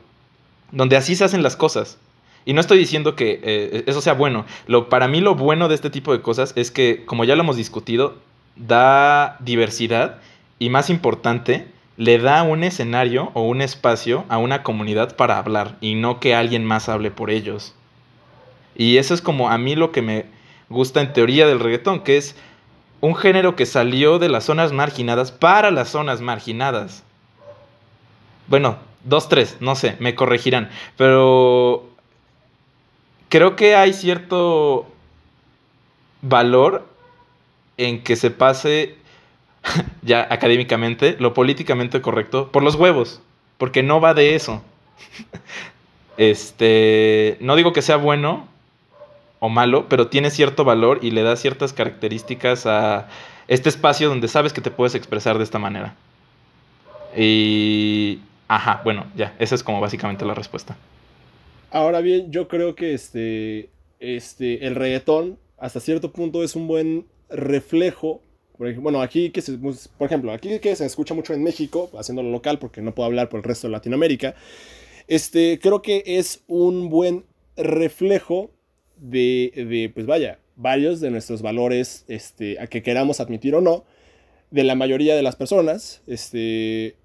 donde 0.73 0.97
así 0.97 1.15
se 1.15 1.25
hacen 1.25 1.43
las 1.43 1.57
cosas. 1.57 1.99
Y 2.45 2.55
no 2.55 2.61
estoy 2.61 2.79
diciendo 2.79 3.15
que 3.15 3.41
eh, 3.43 3.85
eso 3.87 4.01
sea 4.01 4.15
bueno. 4.15 4.45
Lo, 4.67 4.89
para 4.89 5.07
mí 5.07 5.21
lo 5.21 5.37
bueno 5.37 5.69
de 5.69 5.77
este 5.77 5.91
tipo 5.91 6.13
de 6.13 6.23
cosas 6.23 6.53
es 6.57 6.71
que, 6.71 7.05
como 7.05 7.25
ya 7.25 7.37
lo 7.37 7.43
hemos 7.43 7.57
discutido, 7.57 8.17
da 8.57 9.37
diversidad 9.41 10.19
y 10.59 10.69
más 10.69 10.91
importante, 10.91 11.69
le 11.97 12.19
da 12.19 12.43
un 12.43 12.65
escenario 12.65 13.31
o 13.35 13.43
un 13.43 13.61
espacio 13.61 14.25
a 14.29 14.39
una 14.39 14.63
comunidad 14.63 15.15
para 15.15 15.39
hablar 15.39 15.77
y 15.81 15.95
no 15.95 16.19
que 16.19 16.35
alguien 16.35 16.65
más 16.65 16.89
hable 16.89 17.11
por 17.11 17.31
ellos. 17.31 17.75
Y 18.75 18.97
eso 18.97 19.15
es 19.15 19.21
como 19.21 19.51
a 19.51 19.59
mí 19.59 19.77
lo 19.77 19.93
que 19.93 20.03
me 20.03 20.27
gusta 20.69 21.01
en 21.01 21.13
teoría 21.13 21.47
del 21.47 21.61
reggaetón, 21.61 22.01
que 22.01 22.17
es 22.17 22.35
un 23.01 23.15
género 23.15 23.57
que 23.57 23.67
salió 23.67 24.19
de 24.19 24.29
las 24.29 24.45
zonas 24.45 24.73
marginadas 24.73 25.31
para 25.33 25.71
las 25.71 25.91
zonas 25.91 26.21
marginadas. 26.21 27.03
Bueno, 28.47 28.79
dos, 29.05 29.29
tres, 29.29 29.57
no 29.61 29.75
sé, 29.75 29.97
me 29.99 30.15
corregirán. 30.15 30.71
Pero 30.97 31.89
creo 33.29 33.57
que 33.57 33.75
hay 33.75 33.93
cierto 33.93 34.87
valor 36.23 36.87
en 37.77 38.03
que 38.03 38.17
se 38.17 38.31
pase, 38.31 38.97
ya 40.03 40.27
académicamente, 40.31 41.17
lo 41.19 41.35
políticamente 41.35 42.01
correcto 42.01 42.51
por 42.53 42.63
los 42.63 42.75
huevos. 42.75 43.21
Porque 43.59 43.83
no 43.83 44.01
va 44.01 44.15
de 44.15 44.35
eso. 44.35 44.63
este, 46.17 47.37
no 47.41 47.57
digo 47.57 47.73
que 47.73 47.83
sea 47.83 47.97
bueno, 47.97 48.49
o 49.45 49.49
malo, 49.49 49.89
pero 49.89 50.07
tiene 50.07 50.31
cierto 50.31 50.65
valor 50.65 51.01
y 51.03 51.11
le 51.11 51.23
da 51.23 51.35
ciertas 51.35 51.73
características 51.73 52.65
a 52.67 53.09
este 53.49 53.69
espacio 53.69 54.09
donde 54.09 54.29
sabes 54.29 54.53
que 54.53 54.61
te 54.61 54.71
puedes 54.71 54.95
expresar 54.95 55.37
de 55.37 55.45
esta 55.45 55.59
manera. 55.59 55.97
Y... 57.17 58.21
Ajá, 58.55 58.83
bueno, 58.85 59.11
ya, 59.17 59.35
esa 59.39 59.55
es 59.55 59.63
como 59.63 59.81
básicamente 59.81 60.27
la 60.27 60.35
respuesta. 60.35 60.77
Ahora 61.71 62.03
bien, 62.03 62.31
yo 62.31 62.49
creo 62.49 62.75
que 62.75 62.93
este, 62.93 63.71
este, 63.99 64.67
el 64.67 64.75
reggaetón 64.75 65.39
hasta 65.57 65.81
cierto 65.81 66.13
punto 66.13 66.45
es 66.45 66.55
un 66.55 66.69
buen 66.69 67.07
reflejo. 67.31 68.21
Bueno, 68.59 69.01
aquí 69.01 69.31
que 69.31 69.41
se, 69.41 69.55
pues, 69.55 69.89
por 69.89 70.05
ejemplo, 70.07 70.33
aquí 70.33 70.59
que 70.59 70.77
se 70.77 70.85
escucha 70.85 71.15
mucho 71.15 71.33
en 71.33 71.43
México, 71.43 71.91
haciéndolo 71.99 72.31
local 72.31 72.59
porque 72.59 72.83
no 72.83 72.95
puedo 72.95 73.07
hablar 73.07 73.31
por 73.31 73.39
el 73.39 73.45
resto 73.45 73.69
de 73.69 73.73
Latinoamérica, 73.73 74.35
este, 75.09 75.59
creo 75.59 75.81
que 75.81 76.03
es 76.05 76.45
un 76.47 76.91
buen 76.91 77.25
reflejo 77.57 78.51
de, 78.99 79.91
pues 79.95 80.05
vaya, 80.05 80.41
varios 80.57 81.01
de 81.01 81.11
nuestros 81.11 81.41
valores, 81.41 82.05
este, 82.07 82.61
a 82.61 82.67
que 82.67 82.83
queramos 82.83 83.19
admitir 83.19 83.55
o 83.55 83.63
no, 83.63 83.85
de 84.51 84.65
la 84.65 84.75
mayoría 84.75 85.17
de 85.17 85.23
las 85.23 85.37
personas, 85.37 86.03
este, 86.07 86.97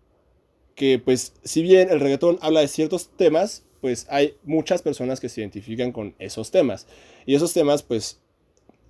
que 0.77 0.99
pues 0.99 1.33
si 1.43 1.63
bien 1.63 1.89
el 1.89 1.99
reggaetón 1.99 2.37
habla 2.39 2.61
de 2.61 2.67
ciertos 2.67 3.09
temas, 3.17 3.63
pues 3.81 4.05
hay 4.09 4.35
muchas 4.43 4.83
personas 4.83 5.19
que 5.19 5.27
se 5.27 5.41
identifican 5.41 5.91
con 5.91 6.13
esos 6.19 6.51
temas. 6.51 6.85
Y 7.25 7.33
esos 7.33 7.51
temas, 7.51 7.81
pues, 7.81 8.19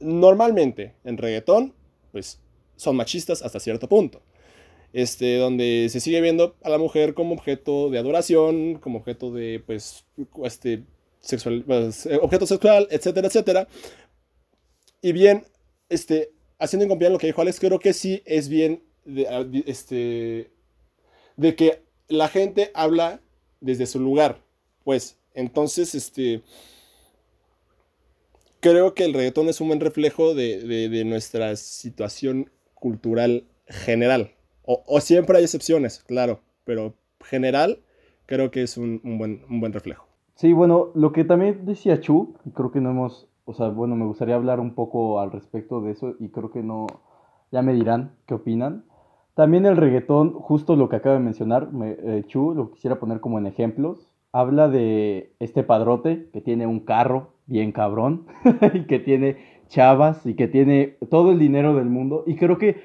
normalmente 0.01 0.95
en 1.05 1.17
reggaetón, 1.17 1.73
pues, 2.11 2.39
son 2.75 2.97
machistas 2.97 3.41
hasta 3.41 3.61
cierto 3.61 3.87
punto. 3.87 4.21
Este, 4.91 5.37
donde 5.37 5.87
se 5.89 6.01
sigue 6.01 6.19
viendo 6.19 6.55
a 6.61 6.69
la 6.69 6.77
mujer 6.77 7.13
como 7.13 7.33
objeto 7.33 7.89
de 7.89 7.99
adoración, 7.99 8.79
como 8.79 8.99
objeto 8.99 9.31
de, 9.31 9.63
pues, 9.65 10.03
este, 10.43 10.83
sexual, 11.21 11.63
pues, 11.65 12.05
eh, 12.05 12.19
objeto 12.21 12.45
sexual, 12.45 12.87
etcétera, 12.91 13.27
etcétera. 13.27 13.67
Y 15.01 15.13
bien, 15.13 15.45
este, 15.87 16.31
haciendo 16.59 16.93
en 16.93 17.13
lo 17.13 17.17
que 17.17 17.27
dijo 17.27 17.41
Alex, 17.41 17.61
creo 17.61 17.79
que 17.79 17.93
sí 17.93 18.21
es 18.25 18.49
bien 18.49 18.83
ah, 19.29 19.45
este, 19.65 20.51
de 21.37 21.55
que 21.55 21.83
la 22.09 22.27
gente 22.27 22.71
habla 22.73 23.21
desde 23.61 23.85
su 23.85 23.99
lugar. 23.99 24.41
Pues, 24.83 25.17
entonces, 25.33 25.95
este, 25.95 26.41
creo 28.59 28.93
que 28.93 29.05
el 29.05 29.13
reggaetón 29.13 29.47
es 29.47 29.61
un 29.61 29.67
buen 29.67 29.79
reflejo 29.79 30.33
de, 30.33 31.03
nuestra 31.05 31.55
situación 31.55 32.49
cultural 32.73 33.45
general. 33.67 34.31
O, 34.63 34.99
siempre 34.99 35.37
hay 35.37 35.45
excepciones, 35.45 36.03
claro, 36.03 36.41
pero 36.65 36.93
general 37.23 37.79
creo 38.25 38.51
que 38.51 38.63
es 38.63 38.77
un, 38.77 38.99
buen, 39.17 39.45
un 39.49 39.61
buen 39.61 39.71
reflejo. 39.71 40.05
Sí, 40.35 40.51
bueno, 40.51 40.91
lo 40.93 41.13
que 41.13 41.23
también 41.23 41.65
decía 41.65 42.01
Chu, 42.01 42.35
creo 42.53 42.71
que 42.71 42.81
no 42.81 42.89
hemos, 42.91 43.29
o 43.45 43.53
sea, 43.53 43.69
bueno, 43.69 43.95
me 43.95 44.05
gustaría 44.05 44.35
hablar 44.35 44.59
un 44.59 44.75
poco 44.75 45.21
al 45.21 45.31
respecto 45.31 45.81
de 45.81 45.91
eso 45.91 46.15
y 46.19 46.29
creo 46.29 46.51
que 46.51 46.61
no, 46.61 46.85
ya 47.51 47.61
me 47.61 47.73
dirán 47.73 48.15
qué 48.25 48.33
opinan. 48.33 48.83
También 49.37 49.67
el 49.67 49.77
reggaetón, 49.77 50.33
justo 50.33 50.75
lo 50.75 50.89
que 50.89 50.95
acaba 50.95 51.13
de 51.13 51.21
mencionar, 51.21 51.69
eh, 51.83 52.23
Chu, 52.25 52.55
lo 52.55 52.71
quisiera 52.71 52.99
poner 52.99 53.19
como 53.19 53.37
en 53.37 53.45
ejemplos, 53.45 54.11
habla 54.31 54.67
de 54.67 55.31
este 55.39 55.61
padrote 55.61 56.27
que 56.33 56.41
tiene 56.41 56.65
un 56.65 56.79
carro 56.79 57.33
bien 57.45 57.71
cabrón 57.71 58.25
y 58.73 58.85
que 58.85 58.97
tiene 58.97 59.37
chavas 59.67 60.25
y 60.25 60.33
que 60.33 60.47
tiene 60.47 60.97
todo 61.11 61.31
el 61.31 61.37
dinero 61.37 61.75
del 61.75 61.85
mundo 61.85 62.23
y 62.25 62.35
creo 62.35 62.57
que 62.57 62.81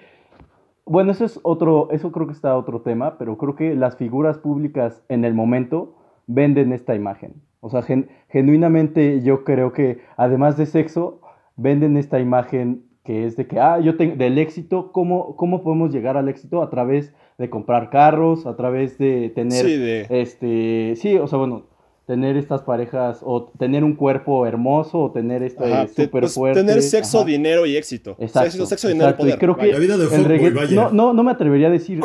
bueno, 0.84 1.12
eso 1.12 1.24
es 1.24 1.40
otro, 1.42 1.88
eso 1.90 2.12
creo 2.12 2.26
que 2.26 2.34
está 2.34 2.54
otro 2.54 2.82
tema, 2.82 3.16
pero 3.16 3.38
creo 3.38 3.56
que 3.56 3.74
las 3.74 3.96
figuras 3.96 4.36
públicas 4.36 5.02
en 5.08 5.24
el 5.24 5.32
momento 5.32 5.94
venden 6.26 6.74
esta 6.74 6.94
imagen. 6.94 7.40
O 7.60 7.70
sea, 7.70 7.82
genuinamente 8.28 9.22
yo 9.22 9.44
creo 9.44 9.72
que 9.72 10.02
además 10.18 10.58
de 10.58 10.66
sexo, 10.66 11.22
venden 11.56 11.96
esta 11.96 12.20
imagen 12.20 12.91
que 13.04 13.26
es 13.26 13.36
de 13.36 13.46
que, 13.46 13.58
ah, 13.58 13.80
yo 13.80 13.96
tengo, 13.96 14.16
del 14.16 14.38
éxito, 14.38 14.92
¿cómo, 14.92 15.36
¿cómo 15.36 15.62
podemos 15.62 15.92
llegar 15.92 16.16
al 16.16 16.28
éxito? 16.28 16.62
A 16.62 16.70
través 16.70 17.12
de 17.38 17.50
comprar 17.50 17.90
carros, 17.90 18.46
a 18.46 18.56
través 18.56 18.98
de 18.98 19.30
tener, 19.34 19.64
sí, 19.64 19.76
de... 19.76 20.06
este, 20.08 20.94
sí, 20.96 21.16
o 21.16 21.26
sea, 21.26 21.38
bueno, 21.38 21.66
tener 22.06 22.36
estas 22.36 22.62
parejas, 22.62 23.20
o 23.22 23.52
tener 23.58 23.84
un 23.84 23.94
cuerpo 23.94 24.46
hermoso, 24.46 24.98
o 24.98 25.10
tener 25.12 25.42
este 25.42 25.88
súper 25.88 26.22
pues, 26.22 26.34
fuerte. 26.34 26.60
Tener 26.60 26.82
sexo, 26.82 27.24
dinero 27.24 27.66
y 27.66 27.76
éxito. 27.76 28.16
Exacto, 28.18 28.66
sexo, 28.66 28.88
dinero 28.88 29.16
y 29.18 29.36
que 29.36 29.78
vida 29.78 29.96
de 29.96 30.14
el 30.14 30.74
no, 30.74 30.90
no, 30.90 31.12
no 31.12 31.22
me 31.24 31.32
atrevería 31.32 31.68
a 31.68 31.70
decir, 31.70 32.00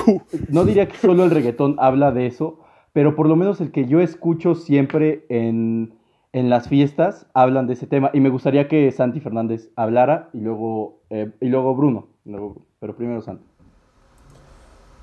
no 0.50 0.66
diría 0.66 0.88
que 0.88 0.98
solo 0.98 1.24
el 1.24 1.32
reggaetón 1.32 1.76
habla 1.80 2.12
de 2.12 2.28
eso, 2.28 2.60
pero 2.94 3.16
por 3.16 3.28
lo 3.28 3.36
menos 3.36 3.62
el 3.62 3.72
que 3.72 3.86
yo 3.86 4.02
escucho 4.02 4.56
siempre 4.56 5.26
en, 5.30 5.97
las 6.44 6.68
fiestas 6.68 7.28
hablan 7.34 7.68
de 7.68 7.74
ese 7.74 7.88
tema 7.88 8.12
y 8.14 8.20
me 8.20 8.30
gustaría 8.30 8.68
que 8.68 8.92
Santi 8.92 9.20
Fernández 9.20 9.70
hablara 9.76 10.30
y 10.34 10.40
luego, 10.40 11.00
eh, 11.10 11.32
y 11.42 11.48
luego 11.48 11.76
Bruno, 11.76 12.08
pero 12.80 12.96
primero 12.96 13.22
Santi. 13.22 13.44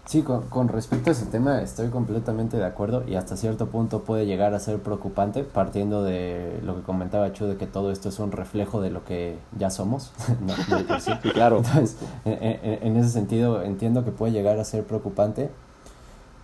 Sí, 0.06 0.22
con, 0.22 0.68
respecto 0.68 1.08
a 1.08 1.12
ese 1.12 1.24
tema 1.24 1.62
estoy 1.62 1.88
completamente 1.88 2.58
de 2.58 2.64
acuerdo 2.66 3.04
y 3.08 3.14
hasta 3.14 3.38
cierto 3.38 3.68
punto 3.68 4.04
puede 4.04 4.26
llegar 4.26 4.52
a 4.52 4.58
ser 4.58 4.78
preocupante 4.80 5.44
partiendo 5.44 6.04
de 6.04 6.60
lo 6.62 6.76
que 6.76 6.82
comentaba 6.82 7.32
Chu 7.32 7.46
de 7.46 7.56
que 7.56 7.66
todo 7.66 7.90
esto 7.90 8.10
es 8.10 8.18
un 8.18 8.30
reflejo 8.30 8.82
de 8.82 8.90
lo 8.90 9.04
que 9.06 9.38
ya 9.58 9.70
somos. 9.70 10.12
sí, 11.00 11.10
claro. 11.32 11.56
Entonces, 11.56 11.98
en, 12.26 12.96
ese 12.98 13.08
sentido 13.08 13.62
entiendo 13.62 14.04
que 14.04 14.10
puede 14.10 14.32
llegar 14.32 14.58
a 14.58 14.64
ser 14.64 14.84
preocupante 14.84 15.48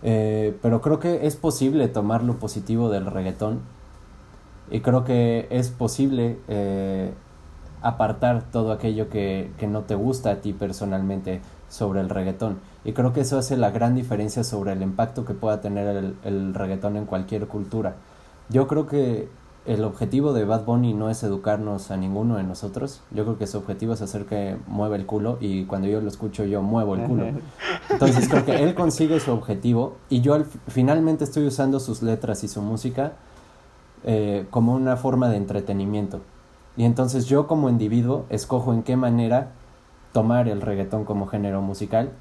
eh, 0.03 0.57
pero 0.61 0.81
creo 0.81 0.99
que 0.99 1.27
es 1.27 1.35
posible 1.35 1.87
tomar 1.87 2.23
lo 2.23 2.37
positivo 2.37 2.89
del 2.89 3.05
reggaetón 3.05 3.59
y 4.71 4.79
creo 4.79 5.03
que 5.03 5.47
es 5.49 5.69
posible 5.69 6.39
eh, 6.47 7.13
apartar 7.81 8.43
todo 8.51 8.71
aquello 8.71 9.09
que, 9.09 9.51
que, 9.57 9.67
no 9.67 9.81
te 9.81 9.95
gusta 9.95 10.31
a 10.31 10.35
ti 10.37 10.53
personalmente 10.53 11.41
sobre 11.69 11.99
el 11.99 12.09
reggaetón. 12.09 12.59
Y 12.85 12.93
creo 12.93 13.11
que 13.13 13.21
eso 13.21 13.37
hace 13.37 13.57
la 13.57 13.71
gran 13.71 13.95
diferencia 13.95 14.43
sobre 14.43 14.71
el 14.71 14.81
impacto 14.81 15.25
que 15.25 15.33
pueda 15.33 15.61
tener 15.61 15.87
el, 15.95 16.15
el 16.23 16.53
reggaetón 16.53 16.95
en 16.95 17.05
cualquier 17.05 17.47
cultura. 17.47 17.95
Yo 18.49 18.67
creo 18.67 18.87
que 18.87 19.29
el 19.65 19.83
objetivo 19.83 20.33
de 20.33 20.45
Bad 20.45 20.65
Bunny 20.65 20.93
no 20.93 21.09
es 21.09 21.21
educarnos 21.21 21.91
a 21.91 21.97
ninguno 21.97 22.37
de 22.37 22.43
nosotros. 22.43 23.01
Yo 23.11 23.25
creo 23.25 23.37
que 23.37 23.47
su 23.47 23.57
objetivo 23.57 23.93
es 23.93 24.01
hacer 24.01 24.25
que 24.25 24.57
mueva 24.67 24.95
el 24.95 25.05
culo 25.05 25.37
y 25.39 25.65
cuando 25.65 25.87
yo 25.87 26.01
lo 26.01 26.07
escucho 26.07 26.45
yo 26.45 26.61
muevo 26.61 26.95
el 26.95 27.03
culo. 27.03 27.25
Entonces 27.89 28.27
creo 28.27 28.45
que 28.45 28.63
él 28.63 28.73
consigue 28.73 29.19
su 29.19 29.31
objetivo 29.31 29.97
y 30.09 30.21
yo 30.21 30.41
finalmente 30.67 31.25
estoy 31.25 31.45
usando 31.45 31.79
sus 31.79 32.01
letras 32.01 32.43
y 32.43 32.47
su 32.47 32.61
música 32.61 33.13
eh, 34.03 34.45
como 34.49 34.73
una 34.73 34.97
forma 34.97 35.29
de 35.29 35.37
entretenimiento. 35.37 36.21
Y 36.77 36.85
entonces 36.85 37.25
yo 37.25 37.47
como 37.47 37.69
individuo 37.69 38.25
escojo 38.29 38.73
en 38.73 38.83
qué 38.83 38.95
manera 38.95 39.51
tomar 40.13 40.47
el 40.47 40.61
reggaetón 40.61 41.05
como 41.05 41.27
género 41.27 41.61
musical 41.61 42.11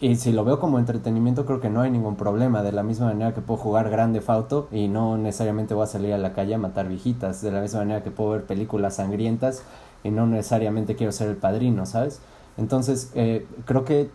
y 0.00 0.16
si 0.16 0.32
lo 0.32 0.44
veo 0.44 0.58
como 0.58 0.78
entretenimiento, 0.78 1.46
creo 1.46 1.60
que 1.60 1.70
no 1.70 1.80
hay 1.80 1.90
ningún 1.90 2.16
problema. 2.16 2.62
De 2.62 2.72
la 2.72 2.82
misma 2.82 3.06
manera 3.06 3.32
que 3.32 3.40
puedo 3.40 3.58
jugar 3.58 3.88
grande 3.88 4.20
fauto 4.20 4.68
y 4.70 4.88
no 4.88 5.16
necesariamente 5.16 5.72
voy 5.72 5.84
a 5.84 5.86
salir 5.86 6.12
a 6.12 6.18
la 6.18 6.32
calle 6.32 6.54
a 6.54 6.58
matar 6.58 6.88
viejitas. 6.88 7.40
De 7.40 7.52
la 7.52 7.60
misma 7.60 7.80
manera 7.80 8.02
que 8.02 8.10
puedo 8.10 8.32
ver 8.32 8.44
películas 8.44 8.96
sangrientas 8.96 9.62
y 10.02 10.10
no 10.10 10.26
necesariamente 10.26 10.96
quiero 10.96 11.12
ser 11.12 11.30
el 11.30 11.36
padrino, 11.36 11.86
¿sabes? 11.86 12.20
Entonces, 12.58 13.12
eh, 13.14 13.46
creo 13.64 13.84
que 13.84 14.10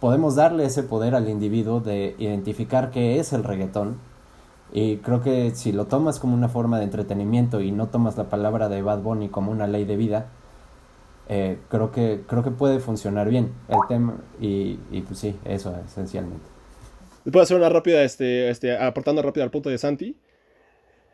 podemos 0.00 0.36
darle 0.36 0.64
ese 0.64 0.82
poder 0.82 1.14
al 1.14 1.28
individuo 1.28 1.80
de 1.80 2.14
identificar 2.18 2.90
qué 2.90 3.18
es 3.18 3.32
el 3.32 3.44
reggaetón. 3.44 3.96
Y 4.74 4.96
creo 4.96 5.22
que 5.22 5.52
si 5.54 5.70
lo 5.70 5.86
tomas 5.86 6.18
como 6.18 6.34
una 6.34 6.48
forma 6.48 6.78
de 6.78 6.84
entretenimiento 6.84 7.60
y 7.60 7.70
no 7.70 7.86
tomas 7.86 8.18
la 8.18 8.28
palabra 8.28 8.68
de 8.68 8.82
Bad 8.82 9.02
Bunny 9.02 9.28
como 9.28 9.52
una 9.52 9.68
ley 9.68 9.84
de 9.84 9.96
vida, 9.96 10.26
eh, 11.28 11.58
creo, 11.70 11.92
que, 11.92 12.22
creo 12.26 12.42
que 12.42 12.50
puede 12.50 12.80
funcionar 12.80 13.28
bien 13.28 13.52
el 13.68 13.78
tema 13.88 14.16
y, 14.40 14.80
y 14.90 15.02
pues 15.02 15.20
sí, 15.20 15.36
eso 15.44 15.74
esencialmente. 15.86 16.44
Puedo 17.22 17.40
hacer 17.40 17.56
una 17.56 17.68
rápida, 17.68 18.02
este, 18.02 18.50
este, 18.50 18.76
aportando 18.76 19.22
rápido 19.22 19.44
al 19.44 19.52
punto 19.52 19.70
de 19.70 19.78
Santi. 19.78 20.16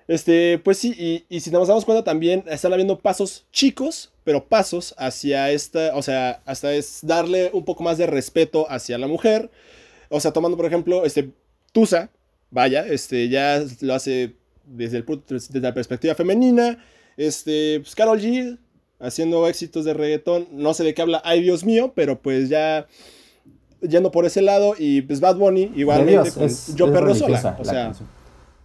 Este, 0.08 0.58
pues 0.58 0.78
sí, 0.78 1.24
y, 1.28 1.40
si 1.40 1.50
nos 1.50 1.68
damos 1.68 1.84
cuenta 1.84 2.02
también 2.02 2.44
están 2.48 2.72
habiendo 2.72 2.98
pasos 2.98 3.46
chicos, 3.52 4.10
pero 4.24 4.46
pasos 4.46 4.94
hacia 4.98 5.50
esta, 5.50 5.94
o 5.94 6.02
sea, 6.02 6.42
hasta 6.46 6.72
es 6.72 7.00
darle 7.02 7.50
un 7.52 7.64
poco 7.64 7.84
más 7.84 7.98
de 7.98 8.06
respeto 8.06 8.66
hacia 8.70 8.98
la 8.98 9.06
mujer. 9.06 9.50
O 10.08 10.18
sea, 10.18 10.32
tomando 10.32 10.56
por 10.56 10.66
ejemplo, 10.66 11.04
este, 11.04 11.30
Tusa, 11.72 12.10
vaya, 12.50 12.86
este, 12.86 13.28
ya 13.28 13.62
lo 13.80 13.94
hace 13.94 14.36
desde, 14.64 14.98
el, 14.98 15.04
desde 15.28 15.60
la 15.60 15.74
perspectiva 15.74 16.14
femenina. 16.14 16.78
Este, 17.16 17.80
pues 17.80 17.94
Carol 17.94 18.20
G 18.20 18.58
haciendo 18.98 19.46
éxitos 19.48 19.84
de 19.84 19.94
reggaetón, 19.94 20.48
no 20.52 20.74
sé 20.74 20.84
de 20.84 20.94
qué 20.94 21.02
habla, 21.02 21.22
ay 21.24 21.42
Dios 21.42 21.64
mío, 21.64 21.92
pero 21.94 22.20
pues 22.20 22.48
ya 22.48 22.86
yendo 23.80 24.10
por 24.10 24.26
ese 24.26 24.42
lado 24.42 24.74
y 24.78 25.02
pues 25.02 25.20
Bad 25.20 25.36
Bunny 25.36 25.72
igualmente 25.74 26.30
con 26.32 26.48
Yo 26.74 26.92
Perro 26.92 27.14
Sola, 27.14 27.56
o 27.58 27.64
sea, 27.64 27.92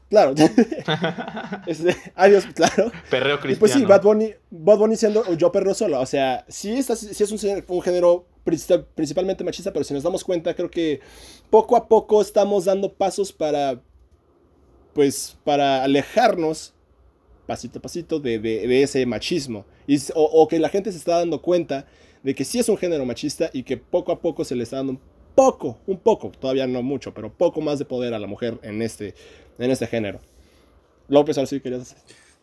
Claro. 0.10 0.34
este, 1.68 1.96
adiós, 2.16 2.46
claro. 2.54 2.92
Perreo 3.10 3.40
cristiano. 3.40 3.60
pues 3.60 3.72
sí, 3.72 3.86
Bad 3.86 4.04
Bunny, 4.04 4.34
Bad 4.52 4.78
Bunny 4.78 4.96
siendo 4.96 5.34
yo 5.34 5.52
perro 5.52 5.74
solo. 5.74 6.00
O 6.00 6.06
sea, 6.06 6.46
sí, 6.48 6.78
está, 6.78 6.96
sí 6.96 7.22
es 7.22 7.32
un, 7.32 7.64
un, 7.68 7.82
género 7.82 8.26
principalmente 8.46 9.44
machista, 9.44 9.74
pero 9.74 9.84
si 9.84 9.94
nos 9.94 10.04
damos 10.04 10.24
cuenta, 10.24 10.54
creo 10.54 10.72
que 10.72 11.02
poco 11.50 11.76
a 11.76 11.88
poco 11.88 12.22
estamos 12.22 12.66
dando 12.66 12.94
pasos 12.94 13.34
para, 13.34 13.82
pues, 14.94 15.38
para 15.44 15.84
alejarnos 15.84 16.76
pasito 17.46 17.80
a 17.80 17.82
pasito 17.82 18.20
de, 18.20 18.84
ese 18.84 19.06
machismo. 19.06 19.66
O, 20.16 20.48
que 20.48 20.60
la 20.60 20.70
gente 20.70 20.92
se 20.92 20.98
está 20.98 21.18
dando 21.18 21.42
cuenta 21.42 21.86
de 22.24 22.34
que 22.34 22.44
sí 22.44 22.60
es 22.60 22.70
un 22.70 22.78
género 22.78 23.06
machista 23.06 23.50
y 23.54 23.64
que 23.64 23.78
poco 23.78 24.12
a 24.12 24.20
poco 24.20 24.44
se 24.44 24.56
le 24.56 24.64
está 24.64 24.78
dando 24.78 24.94
un 24.94 25.00
poco, 25.36 25.78
un 25.86 26.00
poco, 26.00 26.32
todavía 26.32 26.66
no 26.66 26.82
mucho, 26.82 27.14
pero 27.14 27.32
poco 27.32 27.62
más 27.62 27.78
de 27.78 27.86
poder 27.86 28.14
a 28.14 28.20
la 28.20 28.28
mujer 28.28 28.58
en 28.64 28.82
este, 28.82 29.14
en 29.60 29.70
este 29.70 29.86
género. 29.88 30.20
López, 31.08 31.38
ahora 31.38 31.48
sí 31.48 31.60
querías 31.60 31.82
decir. 31.82 31.98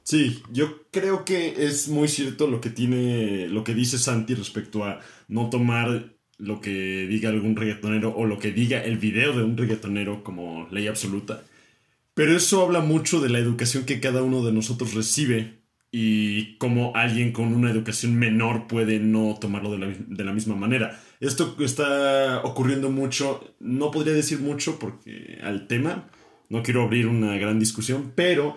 Sí, 0.04 0.42
yo 0.52 0.84
creo 0.90 1.24
que 1.24 1.66
es 1.66 1.88
muy 1.88 2.08
cierto 2.08 2.48
lo 2.48 2.60
que 2.60 2.70
tiene, 2.70 3.48
lo 3.48 3.62
que 3.64 3.74
dice 3.74 3.98
Santi 3.98 4.34
respecto 4.34 4.84
a 4.84 5.00
no 5.28 5.48
tomar 5.48 6.12
lo 6.38 6.60
que 6.60 7.06
diga 7.06 7.30
algún 7.30 7.54
reggaetonero 7.54 8.14
o 8.16 8.26
lo 8.26 8.38
que 8.38 8.50
diga 8.50 8.82
el 8.82 8.98
video 8.98 9.32
de 9.32 9.44
un 9.44 9.56
reggaetonero 9.56 10.24
como 10.24 10.68
ley 10.70 10.88
absoluta. 10.88 11.44
Pero 12.14 12.36
eso 12.36 12.62
habla 12.62 12.80
mucho 12.80 13.20
de 13.20 13.28
la 13.30 13.38
educación 13.38 13.84
que 13.84 14.00
cada 14.00 14.22
uno 14.22 14.44
de 14.44 14.52
nosotros 14.52 14.94
recibe 14.94 15.62
y 15.92 16.56
cómo 16.56 16.92
alguien 16.96 17.32
con 17.32 17.54
una 17.54 17.70
educación 17.70 18.16
menor 18.16 18.66
puede 18.66 18.98
no 18.98 19.36
tomarlo 19.40 19.70
de 19.70 19.78
la, 19.78 19.86
de 19.88 20.24
la, 20.24 20.32
misma 20.32 20.56
manera. 20.56 21.00
Esto 21.20 21.54
está 21.60 22.40
ocurriendo 22.42 22.90
mucho, 22.90 23.54
no 23.60 23.90
podría 23.90 24.14
decir 24.14 24.40
mucho 24.40 24.78
porque 24.78 25.38
al 25.42 25.68
tema, 25.68 26.08
no 26.48 26.62
quiero 26.62 26.82
abrir 26.82 27.06
una 27.06 27.36
gran 27.36 27.58
discusión, 27.58 28.12
pero 28.14 28.56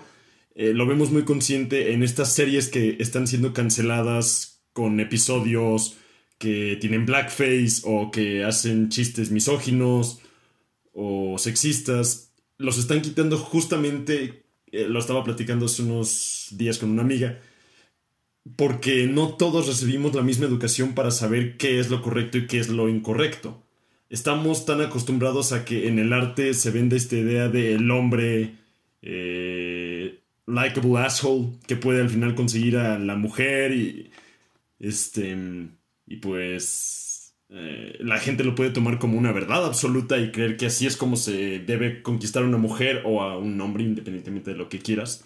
eh, 0.55 0.73
lo 0.73 0.87
vemos 0.87 1.11
muy 1.11 1.23
consciente 1.23 1.93
en 1.93 2.03
estas 2.03 2.33
series 2.33 2.69
que 2.69 2.97
están 2.99 3.27
siendo 3.27 3.53
canceladas 3.53 4.63
con 4.73 4.99
episodios 4.99 5.97
que 6.37 6.77
tienen 6.81 7.05
blackface 7.05 7.81
o 7.83 8.11
que 8.11 8.43
hacen 8.43 8.89
chistes 8.89 9.31
misóginos 9.31 10.19
o 10.93 11.37
sexistas. 11.37 12.33
Los 12.57 12.77
están 12.77 13.01
quitando 13.01 13.37
justamente, 13.37 14.43
eh, 14.71 14.87
lo 14.89 14.99
estaba 14.99 15.23
platicando 15.23 15.67
hace 15.67 15.83
unos 15.83 16.47
días 16.51 16.77
con 16.77 16.89
una 16.89 17.03
amiga, 17.03 17.39
porque 18.55 19.07
no 19.07 19.35
todos 19.35 19.67
recibimos 19.67 20.15
la 20.15 20.23
misma 20.23 20.45
educación 20.45 20.95
para 20.95 21.11
saber 21.11 21.57
qué 21.57 21.79
es 21.79 21.89
lo 21.89 22.01
correcto 22.01 22.37
y 22.37 22.47
qué 22.47 22.59
es 22.59 22.69
lo 22.69 22.89
incorrecto 22.89 23.65
estamos 24.09 24.65
tan 24.65 24.81
acostumbrados 24.81 25.51
a 25.51 25.65
que 25.65 25.87
en 25.87 25.99
el 25.99 26.13
arte 26.13 26.53
se 26.53 26.71
vende 26.71 26.97
esta 26.97 27.15
idea 27.15 27.49
del 27.49 27.89
hombre 27.91 28.55
eh, 29.01 29.64
likable 30.47 30.97
asshole 30.99 31.53
que 31.67 31.75
puede 31.75 32.01
al 32.01 32.09
final 32.09 32.35
conseguir 32.35 32.77
a 32.77 32.99
la 32.99 33.15
mujer 33.15 33.71
y 33.73 34.11
este 34.79 35.35
y 36.07 36.17
pues 36.17 37.33
eh, 37.49 37.97
la 37.99 38.19
gente 38.19 38.43
lo 38.43 38.55
puede 38.55 38.71
tomar 38.71 38.99
como 38.99 39.17
una 39.17 39.31
verdad 39.31 39.65
absoluta 39.65 40.17
y 40.17 40.31
creer 40.31 40.57
que 40.57 40.67
así 40.67 40.87
es 40.87 40.97
como 40.97 41.15
se 41.15 41.59
debe 41.59 42.01
conquistar 42.01 42.43
a 42.43 42.47
una 42.47 42.57
mujer 42.57 43.01
o 43.05 43.21
a 43.21 43.37
un 43.37 43.59
hombre 43.61 43.83
independientemente 43.83 44.51
de 44.51 44.57
lo 44.57 44.69
que 44.69 44.79
quieras. 44.79 45.25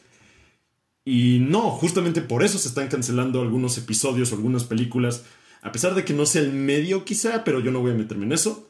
Y 1.06 1.40
no 1.40 1.72
justamente 1.72 2.22
por 2.22 2.44
eso 2.44 2.58
se 2.58 2.68
están 2.68 2.88
cancelando 2.88 3.42
algunos 3.42 3.78
episodios 3.78 4.32
o 4.32 4.36
algunas 4.36 4.64
películas 4.66 5.26
a 5.62 5.72
pesar 5.72 5.96
de 5.96 6.06
que 6.06 6.14
no 6.14 6.26
sea 6.26 6.42
el 6.42 6.54
medio 6.54 7.04
quizá 7.04 7.44
pero 7.44 7.60
yo 7.60 7.72
no 7.72 7.82
voy 7.82 7.92
a 7.92 7.96
meterme 7.96 8.26
en 8.26 8.34
eso. 8.34 8.70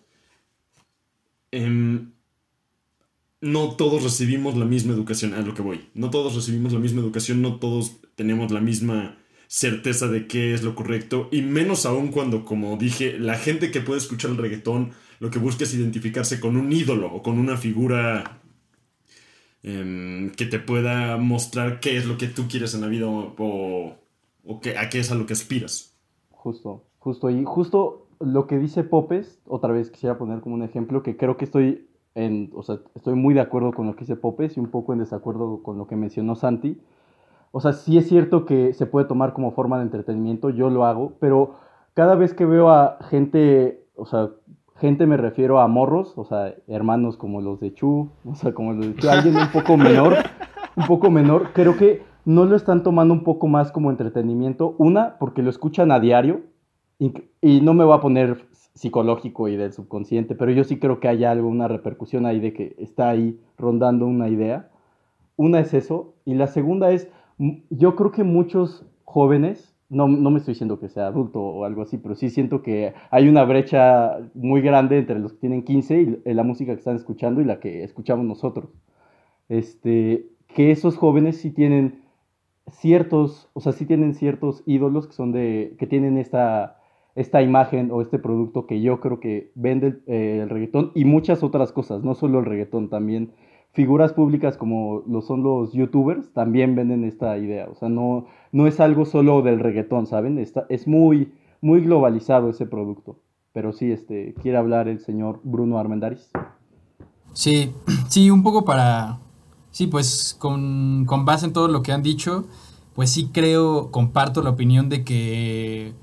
Em, 1.51 2.11
no 3.41 3.75
todos 3.75 4.03
recibimos 4.03 4.57
la 4.57 4.65
misma 4.65 4.93
educación, 4.93 5.33
a 5.33 5.41
lo 5.41 5.53
que 5.53 5.61
voy. 5.61 5.89
No 5.93 6.09
todos 6.09 6.35
recibimos 6.35 6.73
la 6.73 6.79
misma 6.79 7.01
educación, 7.01 7.41
no 7.41 7.57
todos 7.57 7.97
tenemos 8.15 8.51
la 8.51 8.59
misma 8.59 9.17
certeza 9.47 10.07
de 10.07 10.27
qué 10.27 10.53
es 10.53 10.63
lo 10.63 10.75
correcto, 10.75 11.27
y 11.31 11.41
menos 11.41 11.87
aún 11.87 12.09
cuando, 12.09 12.45
como 12.45 12.77
dije, 12.77 13.17
la 13.17 13.35
gente 13.35 13.71
que 13.71 13.81
puede 13.81 13.99
escuchar 13.99 14.29
el 14.29 14.37
reggaetón 14.37 14.91
lo 15.19 15.31
que 15.31 15.39
busca 15.39 15.63
es 15.63 15.73
identificarse 15.73 16.39
con 16.39 16.55
un 16.55 16.71
ídolo 16.71 17.11
o 17.13 17.21
con 17.21 17.39
una 17.39 17.57
figura 17.57 18.41
em, 19.63 20.29
que 20.31 20.45
te 20.45 20.59
pueda 20.59 21.17
mostrar 21.17 21.79
qué 21.79 21.97
es 21.97 22.05
lo 22.05 22.17
que 22.17 22.27
tú 22.27 22.47
quieres 22.47 22.73
en 22.73 22.81
la 22.81 22.87
vida 22.87 23.07
o, 23.07 23.95
a 24.77 24.89
qué 24.89 24.99
es 24.99 25.11
a 25.11 25.15
lo 25.15 25.25
que 25.25 25.33
aspiras. 25.33 25.97
Justo, 26.29 26.85
justo, 26.99 27.29
y 27.29 27.43
justo 27.43 28.07
lo 28.19 28.47
que 28.47 28.57
dice 28.59 28.83
Popes, 28.83 29.41
otra 29.45 29.73
vez 29.73 29.89
quisiera 29.89 30.17
poner 30.17 30.41
como 30.41 30.55
un 30.55 30.63
ejemplo, 30.63 31.03
que 31.03 31.17
creo 31.17 31.37
que 31.37 31.45
estoy 31.45 31.88
en, 32.25 32.51
o 32.53 32.63
sea, 32.63 32.79
estoy 32.95 33.15
muy 33.15 33.33
de 33.33 33.41
acuerdo 33.41 33.71
con 33.71 33.87
lo 33.87 33.95
que 33.95 34.01
dice 34.01 34.15
Popes 34.15 34.57
y 34.57 34.59
un 34.59 34.69
poco 34.69 34.93
en 34.93 34.99
desacuerdo 34.99 35.63
con 35.63 35.77
lo 35.77 35.87
que 35.87 35.95
mencionó 35.95 36.35
Santi. 36.35 36.79
O 37.51 37.61
sea, 37.61 37.73
sí 37.73 37.97
es 37.97 38.07
cierto 38.07 38.45
que 38.45 38.73
se 38.73 38.85
puede 38.85 39.07
tomar 39.07 39.33
como 39.33 39.51
forma 39.51 39.77
de 39.77 39.83
entretenimiento, 39.83 40.49
yo 40.49 40.69
lo 40.69 40.85
hago, 40.85 41.13
pero 41.19 41.55
cada 41.93 42.15
vez 42.15 42.33
que 42.33 42.45
veo 42.45 42.69
a 42.69 42.97
gente, 43.09 43.85
o 43.95 44.05
sea, 44.05 44.29
gente 44.75 45.07
me 45.07 45.17
refiero 45.17 45.59
a 45.59 45.67
morros, 45.67 46.17
o 46.17 46.25
sea, 46.25 46.53
hermanos 46.67 47.17
como 47.17 47.41
los 47.41 47.59
de 47.59 47.73
Chu, 47.73 48.09
o 48.25 48.35
sea, 48.35 48.53
como 48.53 48.73
los 48.73 48.85
de 48.87 48.95
Chu, 48.95 49.09
alguien 49.09 49.35
un 49.35 49.51
poco 49.51 49.77
menor, 49.77 50.15
un 50.75 50.85
poco 50.85 51.09
menor, 51.09 51.53
creo 51.53 51.75
que 51.75 52.03
no 52.25 52.45
lo 52.45 52.55
están 52.55 52.83
tomando 52.83 53.13
un 53.13 53.23
poco 53.23 53.47
más 53.47 53.71
como 53.71 53.89
entretenimiento. 53.89 54.75
Una, 54.77 55.17
porque 55.17 55.41
lo 55.41 55.49
escuchan 55.49 55.91
a 55.91 55.99
diario, 55.99 56.41
y, 56.99 57.61
no 57.61 57.73
me 57.73 57.85
voy 57.85 57.97
a 57.97 58.01
poner 58.01 58.45
psicológico 58.73 59.47
y 59.47 59.57
del 59.57 59.73
subconsciente, 59.73 60.35
pero 60.35 60.51
yo 60.51 60.63
sí 60.63 60.79
creo 60.79 60.99
que 60.99 61.07
hay 61.07 61.25
algo, 61.25 61.47
una 61.47 61.67
repercusión 61.67 62.25
ahí 62.25 62.39
de 62.39 62.53
que 62.53 62.75
está 62.77 63.09
ahí 63.09 63.39
rondando 63.57 64.05
una 64.05 64.29
idea. 64.29 64.69
Una 65.35 65.59
es 65.59 65.73
eso, 65.73 66.13
y 66.25 66.35
la 66.35 66.47
segunda 66.47 66.91
es, 66.91 67.09
yo 67.69 67.95
creo 67.95 68.11
que 68.11 68.23
muchos 68.23 68.85
jóvenes, 69.05 69.75
no, 69.89 70.07
no 70.07 70.29
me 70.29 70.39
estoy 70.39 70.53
diciendo 70.53 70.79
que 70.79 70.89
sea 70.89 71.07
adulto 71.07 71.41
o 71.41 71.65
algo 71.65 71.81
así, 71.81 71.97
pero 71.97 72.15
sí 72.15 72.29
siento 72.29 72.61
que 72.61 72.93
hay 73.09 73.27
una 73.27 73.43
brecha 73.43 74.17
muy 74.33 74.61
grande 74.61 74.99
entre 74.99 75.19
los 75.19 75.33
que 75.33 75.39
tienen 75.39 75.63
15 75.63 76.21
y 76.25 76.33
la 76.33 76.43
música 76.43 76.73
que 76.73 76.79
están 76.79 76.95
escuchando 76.95 77.41
y 77.41 77.45
la 77.45 77.59
que 77.59 77.83
escuchamos 77.83 78.25
nosotros. 78.25 78.69
Este, 79.47 80.27
que 80.47 80.71
esos 80.71 80.97
jóvenes 80.97 81.37
sí 81.37 81.51
tienen 81.51 82.03
ciertos, 82.71 83.49
o 83.53 83.61
sea, 83.61 83.71
sí 83.71 83.85
tienen 83.85 84.13
ciertos 84.13 84.63
ídolos 84.65 85.07
que 85.07 85.13
son 85.13 85.31
de, 85.31 85.75
que 85.79 85.87
tienen 85.87 86.17
esta 86.17 86.78
esta 87.19 87.41
imagen 87.41 87.91
o 87.91 88.01
este 88.01 88.17
producto 88.17 88.65
que 88.65 88.81
yo 88.81 89.01
creo 89.01 89.19
que 89.19 89.51
vende 89.53 89.99
eh, 90.07 90.39
el 90.41 90.49
reggaetón 90.49 90.91
y 90.95 91.03
muchas 91.03 91.43
otras 91.43 91.73
cosas, 91.73 92.01
no 92.01 92.15
solo 92.15 92.39
el 92.39 92.45
reggaetón, 92.45 92.89
también 92.89 93.33
figuras 93.73 94.13
públicas 94.13 94.55
como 94.55 95.03
lo 95.05 95.21
son 95.21 95.43
los 95.43 95.73
youtubers 95.73 96.31
también 96.31 96.77
venden 96.77 97.03
esta 97.03 97.37
idea, 97.37 97.67
o 97.69 97.75
sea, 97.75 97.89
no, 97.89 98.27
no 98.53 98.67
es 98.67 98.79
algo 98.79 99.03
solo 99.03 99.41
del 99.41 99.59
reggaetón, 99.59 100.07
¿saben? 100.07 100.39
Está, 100.39 100.65
es 100.69 100.87
muy, 100.87 101.33
muy 101.59 101.81
globalizado 101.81 102.49
ese 102.49 102.65
producto, 102.65 103.19
pero 103.51 103.73
sí, 103.73 103.91
este, 103.91 104.33
quiere 104.41 104.57
hablar 104.57 104.87
el 104.87 105.01
señor 105.01 105.41
Bruno 105.43 105.77
Armendaris. 105.77 106.31
Sí, 107.33 107.73
sí, 108.07 108.31
un 108.31 108.43
poco 108.43 108.63
para, 108.63 109.19
sí, 109.71 109.87
pues 109.87 110.37
con, 110.39 111.03
con 111.05 111.25
base 111.25 111.47
en 111.47 111.51
todo 111.51 111.67
lo 111.67 111.83
que 111.83 111.91
han 111.91 112.01
dicho, 112.01 112.45
pues 112.95 113.09
sí 113.09 113.29
creo, 113.33 113.91
comparto 113.91 114.41
la 114.41 114.51
opinión 114.51 114.87
de 114.87 115.03
que 115.03 115.93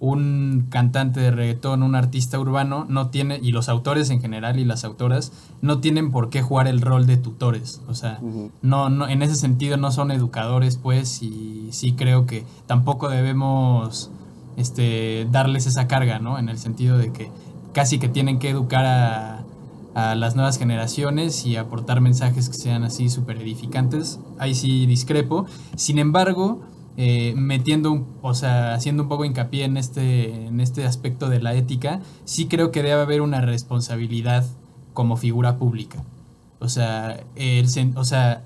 un 0.00 0.66
cantante 0.70 1.20
de 1.20 1.30
reggaetón, 1.30 1.82
un 1.82 1.94
artista 1.94 2.38
urbano, 2.38 2.86
no 2.88 3.08
tiene, 3.08 3.40
y 3.42 3.50
los 3.50 3.68
autores 3.68 4.10
en 4.10 4.20
general 4.20 4.58
y 4.58 4.64
las 4.64 4.84
autoras, 4.84 5.32
no 5.60 5.80
tienen 5.80 6.12
por 6.12 6.30
qué 6.30 6.42
jugar 6.42 6.68
el 6.68 6.80
rol 6.80 7.06
de 7.06 7.16
tutores. 7.16 7.80
O 7.88 7.94
sea, 7.94 8.20
no, 8.62 8.90
no, 8.90 9.08
en 9.08 9.22
ese 9.22 9.34
sentido 9.34 9.76
no 9.76 9.90
son 9.90 10.10
educadores, 10.10 10.76
pues, 10.76 11.22
y 11.22 11.68
sí 11.72 11.92
creo 11.92 12.26
que 12.26 12.44
tampoco 12.66 13.08
debemos 13.08 14.10
este, 14.56 15.26
darles 15.30 15.66
esa 15.66 15.88
carga, 15.88 16.20
¿no? 16.20 16.38
En 16.38 16.48
el 16.48 16.58
sentido 16.58 16.96
de 16.96 17.12
que 17.12 17.30
casi 17.72 17.98
que 17.98 18.08
tienen 18.08 18.38
que 18.38 18.50
educar 18.50 18.84
a, 18.86 19.44
a 19.94 20.14
las 20.14 20.36
nuevas 20.36 20.58
generaciones 20.58 21.44
y 21.44 21.56
aportar 21.56 22.00
mensajes 22.00 22.48
que 22.48 22.56
sean 22.56 22.84
así 22.84 23.08
súper 23.08 23.38
edificantes. 23.38 24.20
Ahí 24.38 24.54
sí 24.54 24.86
discrepo. 24.86 25.46
Sin 25.76 25.98
embargo, 25.98 26.60
eh, 27.00 27.32
metiendo, 27.36 28.08
o 28.22 28.34
sea, 28.34 28.74
haciendo 28.74 29.04
un 29.04 29.08
poco 29.08 29.24
hincapié 29.24 29.64
en 29.64 29.76
este, 29.76 30.46
en 30.46 30.60
este 30.60 30.84
aspecto 30.84 31.28
de 31.28 31.40
la 31.40 31.54
ética, 31.54 32.00
sí 32.24 32.48
creo 32.48 32.72
que 32.72 32.82
debe 32.82 33.00
haber 33.00 33.22
una 33.22 33.40
responsabilidad 33.40 34.44
como 34.94 35.16
figura 35.16 35.58
pública. 35.58 36.02
O 36.58 36.68
sea, 36.68 37.20
el, 37.36 37.68
o 37.94 38.04
sea 38.04 38.42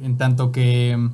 en 0.00 0.16
tanto 0.16 0.52
que 0.52 1.10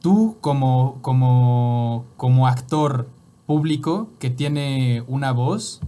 tú 0.00 0.38
como, 0.40 0.98
como, 1.02 2.06
como 2.16 2.46
actor 2.46 3.10
público 3.46 4.08
que 4.18 4.30
tiene 4.30 5.04
una 5.06 5.32
voz, 5.32 5.80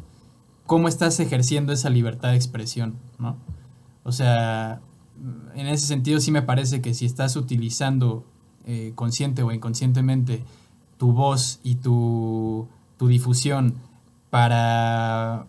¿cómo 0.67 0.89
estás 0.89 1.21
ejerciendo 1.21 1.73
esa 1.73 1.89
libertad 1.89 2.33
de 2.33 2.37
expresión? 2.37 2.97
¿no? 3.19 3.39
O 4.03 4.13
sea, 4.13 4.83
en 5.55 5.67
ese 5.69 5.87
sentido 5.87 6.21
sí 6.21 6.31
me 6.31 6.43
parece 6.43 6.83
que 6.83 6.93
si 6.93 7.07
estás 7.07 7.35
utilizando 7.37 8.27
eh, 8.67 8.93
consciente 8.95 9.43
o 9.43 9.53
inconscientemente 9.53 10.43
tu 10.99 11.13
voz 11.13 11.61
y 11.63 11.77
tu, 11.77 12.69
tu 12.99 13.09
difusión 13.09 13.77
para, 14.31 15.47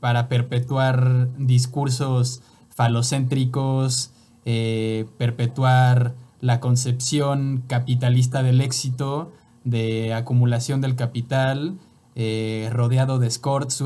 para 0.00 0.28
perpetuar 0.28 1.28
discursos 1.38 2.42
falocéntricos, 2.70 4.12
eh, 4.44 5.06
perpetuar 5.18 6.14
la 6.40 6.60
concepción 6.60 7.62
capitalista 7.66 8.42
del 8.42 8.60
éxito, 8.60 9.32
de 9.64 10.14
acumulación 10.14 10.80
del 10.80 10.96
capital, 10.96 11.78
eh, 12.14 12.68
rodeado 12.72 13.18
de 13.18 13.26
escorts, 13.26 13.84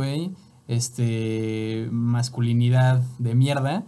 este, 0.69 1.89
masculinidad 1.91 3.03
de 3.19 3.35
mierda, 3.35 3.85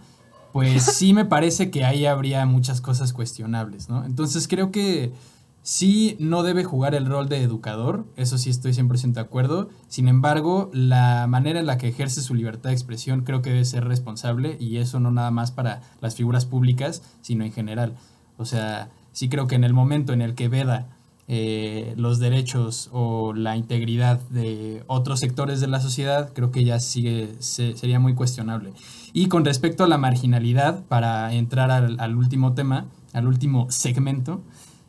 pues 0.57 0.81
sí 0.81 1.13
me 1.13 1.23
parece 1.23 1.69
que 1.69 1.85
ahí 1.85 2.07
habría 2.07 2.43
muchas 2.47 2.81
cosas 2.81 3.13
cuestionables, 3.13 3.89
¿no? 3.89 4.03
Entonces 4.03 4.47
creo 4.47 4.71
que 4.71 5.13
sí 5.61 6.17
no 6.19 6.41
debe 6.41 6.63
jugar 6.63 6.95
el 6.95 7.05
rol 7.05 7.29
de 7.29 7.43
educador, 7.43 8.07
eso 8.15 8.39
sí 8.39 8.49
estoy 8.49 8.71
100% 8.71 9.13
de 9.13 9.21
acuerdo, 9.21 9.69
sin 9.87 10.07
embargo, 10.07 10.71
la 10.73 11.27
manera 11.27 11.59
en 11.59 11.67
la 11.67 11.77
que 11.77 11.89
ejerce 11.89 12.21
su 12.21 12.33
libertad 12.33 12.71
de 12.71 12.73
expresión 12.73 13.23
creo 13.23 13.43
que 13.43 13.51
debe 13.51 13.65
ser 13.65 13.85
responsable 13.85 14.57
y 14.59 14.77
eso 14.77 14.99
no 14.99 15.11
nada 15.11 15.29
más 15.29 15.51
para 15.51 15.81
las 16.01 16.15
figuras 16.15 16.47
públicas, 16.47 17.03
sino 17.21 17.45
en 17.45 17.51
general. 17.51 17.93
O 18.37 18.45
sea, 18.45 18.89
sí 19.11 19.29
creo 19.29 19.45
que 19.45 19.53
en 19.53 19.63
el 19.63 19.75
momento 19.75 20.11
en 20.11 20.23
el 20.23 20.33
que 20.33 20.47
veda 20.47 20.96
eh, 21.29 21.93
los 21.97 22.19
derechos 22.19 22.89
o 22.93 23.33
la 23.33 23.57
integridad 23.57 24.21
de 24.29 24.83
otros 24.87 25.19
sectores 25.19 25.59
de 25.59 25.67
la 25.67 25.81
sociedad, 25.81 26.31
creo 26.33 26.51
que 26.51 26.63
ya 26.63 26.79
sigue, 26.79 27.35
sería 27.39 27.99
muy 27.99 28.15
cuestionable. 28.15 28.71
Y 29.13 29.27
con 29.27 29.43
respecto 29.43 29.83
a 29.83 29.87
la 29.87 29.97
marginalidad, 29.97 30.83
para 30.85 31.33
entrar 31.33 31.71
al, 31.71 32.15
último 32.15 32.53
tema, 32.53 32.85
al 33.13 33.27
último 33.27 33.67
segmento, 33.69 34.41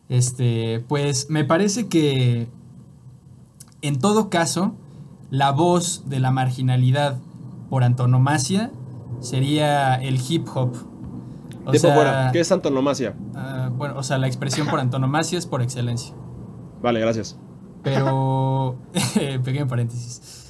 este, 0.08 0.84
pues 0.88 1.28
me 1.28 1.44
parece 1.44 1.88
que 1.88 2.48
en 3.82 3.98
todo 3.98 4.28
caso, 4.30 4.74
la 5.30 5.52
voz 5.52 6.08
de 6.08 6.20
la 6.20 6.30
marginalidad 6.30 7.18
por 7.70 7.84
antonomasia 7.84 8.72
sería 9.20 9.94
el 9.96 10.20
hip 10.28 10.46
hop. 10.54 10.74
O 11.64 11.74
sea, 11.74 12.30
¿qué 12.32 12.40
es 12.40 12.50
antonomasia? 12.50 13.14
Ah, 13.34 13.70
bueno, 13.72 13.94
o 13.96 14.02
sea, 14.02 14.18
la 14.18 14.26
expresión 14.26 14.68
por 14.68 14.80
antonomasia 14.80 15.38
es 15.38 15.46
por 15.46 15.62
excelencia. 15.62 16.14
Vale, 16.82 17.00
gracias. 17.00 17.38
Pero, 17.82 18.78
pequeño 19.44 19.68
paréntesis. 19.68 20.46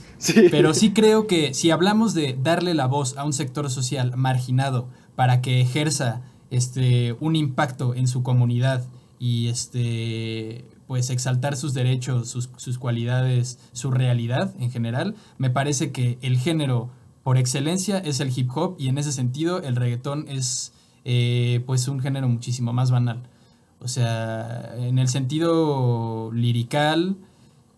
Pero 0.51 0.75
sí 0.75 0.93
creo 0.93 1.27
que 1.27 1.55
si 1.55 1.71
hablamos 1.71 2.13
de 2.13 2.37
darle 2.41 2.75
la 2.75 2.87
voz 2.87 3.17
a 3.17 3.25
un 3.25 3.33
sector 3.33 3.71
social 3.71 4.17
marginado 4.17 4.89
para 5.15 5.41
que 5.41 5.61
ejerza 5.61 6.23
este, 6.51 7.17
un 7.21 7.37
impacto 7.37 7.95
en 7.95 8.09
su 8.09 8.23
comunidad 8.23 8.85
y 9.21 9.49
este, 9.49 10.65
pues 10.87 11.11
exaltar 11.11 11.57
sus 11.57 11.75
derechos, 11.75 12.29
sus, 12.29 12.79
cualidades, 12.79 13.59
su 13.73 13.91
realidad 13.91 14.55
en 14.59 14.71
general, 14.71 15.15
me 15.37 15.51
parece 15.51 15.93
que 15.93 16.19
el 16.23 16.39
género 16.39 16.91
por 17.23 17.37
excelencia 17.37 17.99
es 17.99 18.21
el 18.21 18.37
hip 18.37 18.51
hop 18.55 18.77
y 18.79 18.89
en 18.89 18.99
ese 18.99 19.13
sentido 19.13 19.63
el 19.63 19.77
reggaetón 19.77 20.27
es 20.29 20.73
eh, 21.05 21.63
pues 21.67 21.87
un 21.89 22.01
género 22.01 22.29
muchísimo 22.29 22.73
más 22.73 22.91
banal. 22.91 23.29
O 23.81 23.89
sea, 23.89 24.75
en 24.77 24.99
el 24.99 25.09
sentido 25.09 26.31
lirical, 26.33 27.17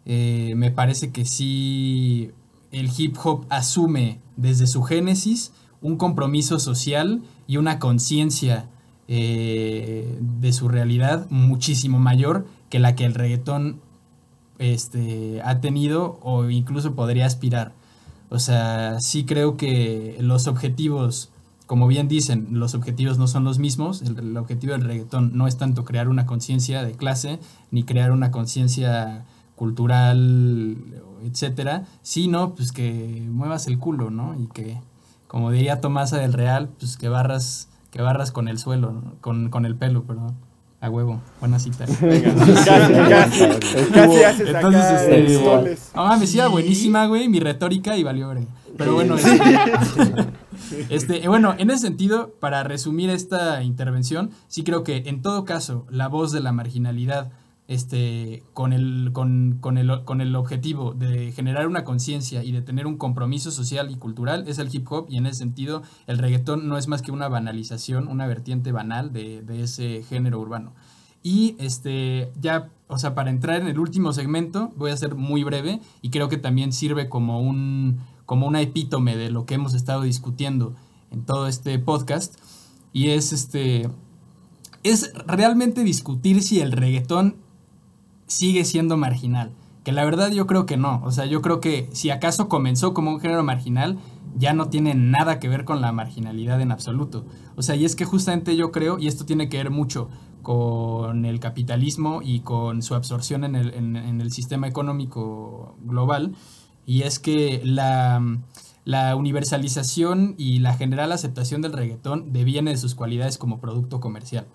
eh, 0.07 0.55
me 0.57 0.71
parece 0.71 1.11
que 1.11 1.25
sí 1.25 2.31
el 2.73 2.91
hip 2.97 3.17
hop 3.23 3.45
asume 3.51 4.21
desde 4.37 4.67
su 4.67 4.83
génesis 4.83 5.53
un 5.83 5.97
compromiso 5.97 6.59
social 6.59 7.23
y 7.47 7.57
una 7.57 7.79
conciencia 7.79 8.69
eh, 9.09 10.19
de 10.21 10.53
su 10.53 10.69
realidad 10.69 11.27
muchísimo 11.31 11.99
mayor 11.99 12.47
que 12.69 12.79
la 12.79 12.95
que 12.95 13.05
el 13.05 13.15
reggaetón 13.15 13.81
este, 14.59 15.41
ha 15.43 15.61
tenido 15.61 16.21
o 16.23 16.49
incluso 16.49 16.95
podría 16.95 17.27
aspirar. 17.27 17.73
O 18.29 18.39
sea, 18.39 19.01
sí 19.01 19.25
creo 19.25 19.57
que 19.57 20.17
los 20.21 20.47
objetivos 20.47 21.31
como 21.71 21.87
bien 21.87 22.09
dicen, 22.09 22.49
los 22.51 22.75
objetivos 22.75 23.17
no 23.17 23.29
son 23.29 23.45
los 23.45 23.61
mismos. 23.61 24.03
El, 24.03 24.37
objetivo 24.37 24.73
del 24.73 24.83
reggaetón 24.83 25.37
no 25.37 25.47
es 25.47 25.57
tanto 25.57 25.85
crear 25.85 26.09
una 26.09 26.27
conciencia 26.27 26.83
de 26.83 26.95
clase, 26.95 27.39
ni 27.71 27.85
crear 27.85 28.11
una 28.11 28.33
conciencia 28.33 29.25
cultural, 29.55 30.77
etcétera, 31.23 31.85
sino 32.03 32.57
pues 32.57 32.73
que 32.73 33.25
muevas 33.31 33.69
el 33.69 33.79
culo, 33.79 34.11
¿no? 34.11 34.35
Y 34.37 34.49
que, 34.49 34.81
como 35.29 35.53
diría 35.53 35.81
Tomasa 35.81 36.17
del 36.19 36.33
Real, 36.33 36.71
pues 36.77 36.97
que 36.97 37.09
barras, 37.09 37.69
que 37.93 38.03
barras 38.03 38.33
con 38.33 38.49
el 38.49 38.59
suelo, 38.59 39.05
con, 39.21 39.49
con 39.49 39.65
el 39.65 39.77
pelo, 39.77 40.03
perdón. 40.03 40.35
A 40.81 40.91
huevo, 40.91 41.21
buena 41.39 41.61
cita. 41.61 41.85
Venga, 42.01 42.35
casi, 42.35 43.45
casi, 43.45 43.91
casi 43.93 44.23
haces 44.25 44.49
Entonces, 44.49 44.83
acá 44.83 45.61
este, 45.69 45.79
ah, 45.95 46.15
me 46.15 46.23
decía 46.23 46.49
buenísima, 46.49 47.07
güey, 47.07 47.29
mi 47.29 47.39
retórica 47.39 47.97
y 47.97 48.03
valió, 48.03 48.33
güey. 48.33 48.49
Pero 48.77 48.95
bueno, 48.95 49.15
este, 49.17 49.37
este, 50.89 51.27
bueno, 51.29 51.55
en 51.59 51.71
ese 51.71 51.87
sentido, 51.87 52.35
para 52.41 52.63
resumir 52.63 53.11
esta 53.11 53.63
intervención, 53.63 54.31
sí 54.49 54.65
creo 54.65 54.85
que 54.85 55.05
en 55.07 55.23
todo 55.23 55.45
caso, 55.45 55.87
la 55.91 56.09
voz 56.09 56.33
de 56.33 56.41
la 56.41 56.53
marginalidad, 56.53 57.33
este, 57.69 58.43
con 58.53 58.73
el, 58.73 59.13
objetivo 60.37 60.93
de 60.93 61.31
generar 61.31 61.69
una 61.69 61.85
conciencia 61.85 62.43
y 62.43 62.51
de 62.51 62.63
tener 62.63 62.87
un 62.87 62.97
compromiso 62.97 63.53
social 63.53 63.91
y 63.91 63.97
cultural, 63.97 64.45
es 64.49 64.59
el 64.59 64.75
hip 64.75 64.91
hop, 64.91 65.07
y 65.09 65.19
en 65.19 65.27
ese 65.27 65.39
sentido, 65.39 65.83
el 66.09 66.19
reggaetón 66.19 66.69
no 66.69 66.77
es 66.77 66.89
más 66.89 67.01
que 67.01 67.13
una 67.13 67.29
banalización, 67.29 68.09
una 68.09 68.27
vertiente 68.27 68.73
banal 68.73 69.13
de, 69.13 69.43
de 69.43 69.63
ese 69.63 70.03
género 70.03 70.41
urbano. 70.41 70.73
Y 71.23 71.55
este, 71.59 72.33
ya, 72.41 72.71
o 72.89 72.99
sea, 72.99 73.15
para 73.15 73.31
entrar 73.31 73.61
en 73.61 73.69
el 73.69 73.79
último 73.79 74.13
segmento, 74.13 74.73
voy 74.77 74.91
a 74.91 74.97
ser 74.97 75.15
muy 75.15 75.45
breve 75.45 75.81
y 76.01 76.11
creo 76.11 76.29
que 76.29 76.39
también 76.39 76.73
sirve 76.73 77.09
como 77.09 77.41
un, 77.41 78.01
como 78.31 78.47
una 78.47 78.61
epítome 78.61 79.17
de 79.17 79.29
lo 79.29 79.45
que 79.45 79.55
hemos 79.55 79.75
estado 79.75 80.03
discutiendo 80.03 80.77
en 81.11 81.25
todo 81.25 81.49
este 81.49 81.77
podcast. 81.81 82.37
Y 82.93 83.09
es 83.09 83.33
este. 83.33 83.91
Es 84.85 85.13
realmente 85.27 85.83
discutir 85.83 86.41
si 86.41 86.61
el 86.61 86.71
reggaetón 86.71 87.35
sigue 88.29 88.65
siendo 88.65 88.97
marginal. 88.97 89.51
Que 89.83 89.91
la 89.91 90.05
verdad 90.05 90.31
yo 90.31 90.47
creo 90.47 90.65
que 90.65 90.77
no. 90.77 91.03
O 91.05 91.11
sea, 91.11 91.27
yo 91.27 91.43
creo 91.43 91.59
que 91.59 91.91
si 91.93 92.11
acaso 92.11 92.49
comenzó 92.49 92.95
como 92.95 93.11
un 93.11 93.19
género 93.19 93.43
marginal, 93.43 93.99
ya 94.37 94.53
no 94.53 94.69
tiene 94.69 94.95
nada 94.95 95.41
que 95.41 95.49
ver 95.49 95.65
con 95.65 95.81
la 95.81 95.91
marginalidad 95.91 96.61
en 96.61 96.71
absoluto. 96.71 97.25
O 97.57 97.63
sea, 97.63 97.75
y 97.75 97.85
es 97.85 97.97
que 97.97 98.05
justamente 98.05 98.55
yo 98.55 98.71
creo, 98.71 99.01
y 99.01 99.09
esto 99.09 99.27
tiene 99.27 99.49
que 99.49 99.57
ver 99.57 99.71
mucho 99.71 100.09
con 100.43 101.25
el 101.25 101.41
capitalismo 101.41 102.21
y 102.23 102.41
con 102.41 102.83
su 102.83 102.95
absorción 102.95 103.43
en 103.43 103.57
el, 103.57 103.75
en 103.75 104.21
el 104.21 104.31
sistema 104.31 104.69
económico 104.69 105.75
global, 105.83 106.37
y 106.87 107.03
es 107.03 107.19
que 107.19 107.61
la, 107.65 108.23
universalización 109.17 110.35
y 110.39 110.59
la 110.59 110.75
general 110.75 111.13
aceptación 111.13 111.63
del 111.63 111.73
reggaetón 111.73 112.33
deviene 112.33 112.73
de 112.73 112.77
sus 112.77 112.95
cualidades 112.95 113.39
como 113.39 113.61
producto 113.61 114.01
comercial. 114.01 114.47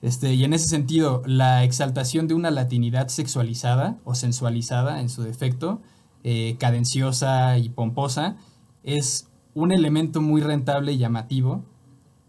Este, 0.00 0.34
y 0.34 0.44
en 0.44 0.52
ese 0.52 0.68
sentido, 0.68 1.22
la 1.26 1.62
exaltación 1.62 2.26
de 2.26 2.34
una 2.34 2.50
latinidad 2.50 3.08
sexualizada 3.08 3.98
o 4.04 4.14
sensualizada 4.14 5.00
en 5.00 5.08
su 5.08 5.22
defecto, 5.22 5.80
eh, 6.24 6.56
cadenciosa 6.58 7.58
y 7.58 7.68
pomposa, 7.68 8.36
es 8.82 9.28
un 9.54 9.72
elemento 9.72 10.20
muy 10.20 10.40
rentable 10.40 10.92
y 10.92 10.98
llamativo. 10.98 11.64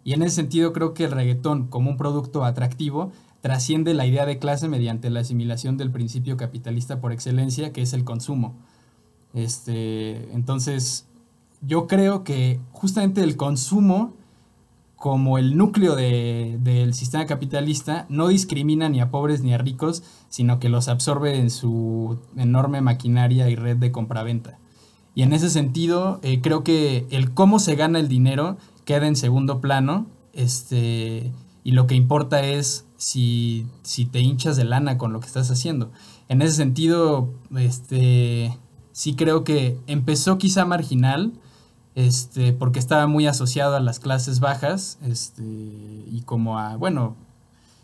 Y 0.04 0.14
en 0.14 0.22
ese 0.22 0.36
sentido 0.36 0.74
creo 0.74 0.94
que 0.94 1.06
el 1.06 1.12
reggaetón 1.12 1.68
como 1.68 1.90
un 1.90 1.98
producto 1.98 2.44
atractivo 2.44 3.12
trasciende 3.42 3.94
la 3.94 4.06
idea 4.06 4.26
de 4.26 4.40
clase 4.40 4.68
mediante 4.68 5.10
la 5.10 5.20
asimilación 5.20 5.78
del 5.78 5.92
principio 5.92 6.38
capitalista 6.38 7.02
por 7.02 7.12
excelencia, 7.12 7.74
que 7.74 7.82
es 7.82 7.94
el 7.94 8.04
consumo. 8.04 8.56
Este, 9.34 10.32
entonces, 10.34 11.08
yo 11.62 11.88
creo 11.88 12.24
que 12.24 12.60
justamente 12.72 13.24
el 13.24 13.36
consumo, 13.38 14.14
como 14.96 15.38
el 15.38 15.58
núcleo 15.58 15.96
del 15.96 16.94
sistema 16.94 17.26
capitalista, 17.26 18.06
no 18.10 18.28
discrimina 18.28 18.90
ni 18.90 19.02
a 19.02 19.12
pobres 19.12 19.42
ni 19.42 19.54
a 19.54 19.58
ricos, 19.58 20.04
sino 20.30 20.60
que 20.60 20.70
los 20.70 20.88
absorbe 20.88 21.38
en 21.40 21.50
su 21.50 22.20
enorme 22.38 22.82
maquinaria 22.82 23.50
y 23.50 23.56
red 23.56 23.78
de 23.78 23.92
compraventa. 23.92 24.60
Y 25.16 25.24
en 25.24 25.34
ese 25.34 25.50
sentido, 25.50 26.20
eh, 26.24 26.42
creo 26.42 26.64
que 26.64 27.06
el 27.12 27.34
cómo 27.34 27.60
se 27.60 27.76
gana 27.76 28.00
el 28.00 28.08
dinero 28.08 28.58
queda 28.86 29.08
en 29.08 29.16
segundo 29.16 29.62
plano, 29.62 30.08
este, 30.34 31.32
y 31.64 31.72
lo 31.72 31.88
que 31.88 31.96
importa 31.96 32.42
es 32.42 32.86
si, 32.98 33.68
si 33.84 34.06
te 34.06 34.22
hinchas 34.22 34.58
de 34.58 34.66
lana 34.66 34.98
con 34.98 35.14
lo 35.14 35.20
que 35.20 35.28
estás 35.28 35.52
haciendo. 35.52 35.92
En 36.30 36.42
ese 36.42 36.54
sentido, 36.54 37.30
este, 37.56 38.58
sí 38.94 39.16
creo 39.16 39.44
que 39.44 39.78
empezó 39.88 40.38
quizá 40.38 40.64
marginal, 40.64 41.34
este, 41.96 42.54
porque 42.54 42.80
estaba 42.80 43.06
muy 43.08 43.28
asociado 43.28 43.76
a 43.76 43.82
las 43.82 44.00
clases 44.00 44.40
bajas, 44.40 44.98
este, 45.04 45.44
y 45.44 46.22
como 46.26 46.58
a, 46.58 46.78
bueno, 46.78 47.16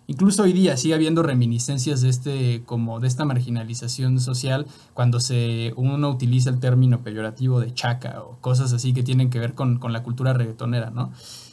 incluso 0.08 0.44
hoy 0.44 0.54
día 0.54 0.78
sigue 0.78 0.94
habiendo 0.94 1.22
reminiscencias 1.22 2.02
de 2.02 2.10
este, 2.10 2.64
como 2.66 3.00
de 3.00 3.08
esta 3.08 3.26
marginalización 3.26 4.20
social, 4.22 4.66
cuando 4.94 5.20
se, 5.20 5.74
uno 5.76 6.10
utiliza 6.10 6.50
el 6.50 6.60
término 6.60 7.02
peyorativo 7.02 7.60
de 7.60 7.74
chaca 7.74 8.22
o 8.24 8.38
cosas 8.40 8.72
así 8.72 8.94
que 8.94 9.04
tienen 9.04 9.30
que 9.30 9.40
ver 9.40 9.54
con, 9.54 9.78
con 9.80 9.92
la 9.92 10.04
cultura 10.04 10.34
reggaetonera, 10.34 10.92
¿no? 10.92 11.12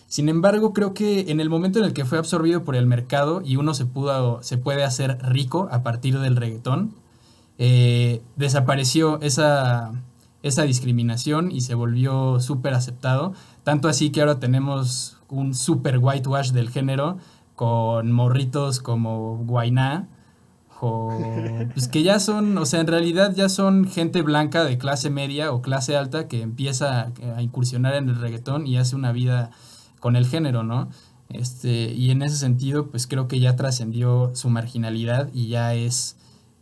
Sin 0.09 0.29
embargo, 0.29 0.73
creo 0.73 0.95
que 0.95 1.31
en 1.33 1.41
el 1.41 1.51
momento 1.51 1.81
en 1.81 1.85
el 1.85 1.93
que 1.93 2.05
fue 2.05 2.19
absorbido 2.19 2.63
por 2.63 2.77
el 2.77 2.87
mercado 2.87 3.43
y 3.45 3.57
uno 3.57 3.75
se, 3.75 3.87
pudo, 3.87 4.41
se 4.43 4.57
puede 4.57 4.85
hacer 4.85 5.19
rico 5.21 5.69
a 5.73 5.83
partir 5.83 6.21
del 6.21 6.37
reggaetón, 6.37 6.95
eh, 7.59 8.23
desapareció 8.37 9.21
esa, 9.21 9.93
esa 10.43 10.63
discriminación 10.63 11.51
y 11.51 11.63
se 11.63 11.75
volvió 11.75 12.41
súper 12.41 12.75
aceptado. 12.75 13.33
Tanto 13.65 13.89
así 13.89 14.11
que 14.11 14.21
ahora 14.21 14.39
tenemos 14.39 15.19
un 15.29 15.55
súper 15.55 15.99
whitewash 15.99 16.53
del 16.53 16.71
género 16.71 17.19
con 17.55 18.13
morritos 18.13 18.81
como 18.81 19.39
Guainá, 19.39 20.09
o, 20.81 21.19
pues 21.73 21.89
que 21.89 22.03
ya 22.03 22.21
son, 22.21 22.59
o 22.59 22.67
sea, 22.67 22.81
en 22.81 22.87
realidad 22.87 23.35
ya 23.35 23.49
son 23.49 23.89
gente 23.89 24.21
blanca 24.21 24.63
de 24.63 24.77
clase 24.77 25.09
media 25.09 25.51
o 25.53 25.63
clase 25.63 25.97
alta 25.97 26.29
que 26.29 26.43
empieza 26.43 27.13
a 27.35 27.43
incursionar 27.43 27.95
en 27.95 28.11
el 28.11 28.17
reggaetón 28.17 28.67
y 28.67 28.77
hace 28.77 28.95
una 28.95 29.13
vida 29.13 29.51
con 30.01 30.17
el 30.17 30.27
género, 30.27 30.65
¿no? 30.65 30.91
Este, 31.31 31.93
y 31.93 32.11
en 32.11 32.23
ese 32.23 32.37
sentido, 32.37 32.89
pues 32.91 33.07
creo 33.07 33.27
que 33.27 33.41
ya 33.41 33.57
trascendió 33.57 34.33
su 34.35 34.51
marginalidad 34.51 35.31
y 35.33 35.49
ya 35.49 35.75
es 35.75 36.17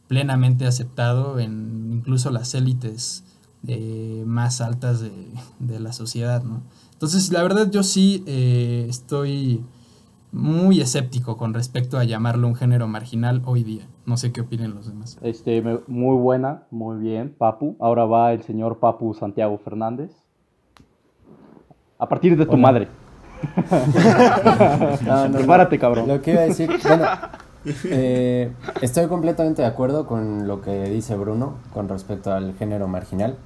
plenamente 0.09 0.67
aceptado 0.67 1.39
en 1.39 1.91
incluso 1.93 2.31
las 2.31 2.55
élites 2.55 3.25
eh, 3.67 4.25
más 4.27 4.61
altas 4.61 5.01
de, 5.01 5.81
la 5.81 5.93
sociedad, 5.93 6.43
¿no? 6.43 6.63
Entonces, 6.93 7.33
la 7.33 7.43
verdad, 7.43 7.71
yo 7.71 7.83
sí 7.83 8.23
eh, 8.27 8.87
estoy 8.89 9.65
muy 10.33 10.81
escéptico 10.81 11.37
con 11.37 11.55
respecto 11.55 11.99
a 11.99 12.05
llamarlo 12.05 12.49
un 12.49 12.57
género 12.57 12.89
marginal 12.89 13.41
hoy 13.47 13.63
día. 13.63 13.87
No 14.05 14.17
sé 14.17 14.33
qué 14.33 14.43
opinen 14.43 14.75
los 14.75 14.87
demás. 14.87 15.19
Este, 15.23 15.63
muy 15.87 16.17
buena, 16.17 16.65
muy 16.71 16.99
bien, 16.99 17.35
Papu. 17.37 17.77
Ahora 17.81 18.05
va 18.05 18.33
el 18.33 18.43
señor 18.43 18.79
Papu 18.79 19.15
Santiago 19.15 19.59
Fernández. 19.59 20.11
A 21.99 22.09
partir 22.09 22.37
de 22.37 22.45
tu 22.45 22.57
madre. 22.57 22.89
no, 25.07 25.29
no, 25.29 25.39
Prepárate, 25.39 25.79
cabrón. 25.79 26.09
Lo 26.09 26.21
que 26.21 26.33
iba 26.33 26.41
a 26.41 26.45
decir, 26.45 26.69
bueno, 26.83 27.07
eh, 27.85 28.53
estoy 28.83 29.07
completamente 29.07 29.63
de 29.63 29.69
acuerdo 29.69 30.07
con 30.07 30.47
lo 30.47 30.61
que 30.61 30.85
dice 30.91 31.17
Bruno 31.17 31.55
con 31.73 31.89
respecto 31.89 32.33
al 32.33 32.55
género 32.55 32.89
marginal, 32.89 33.39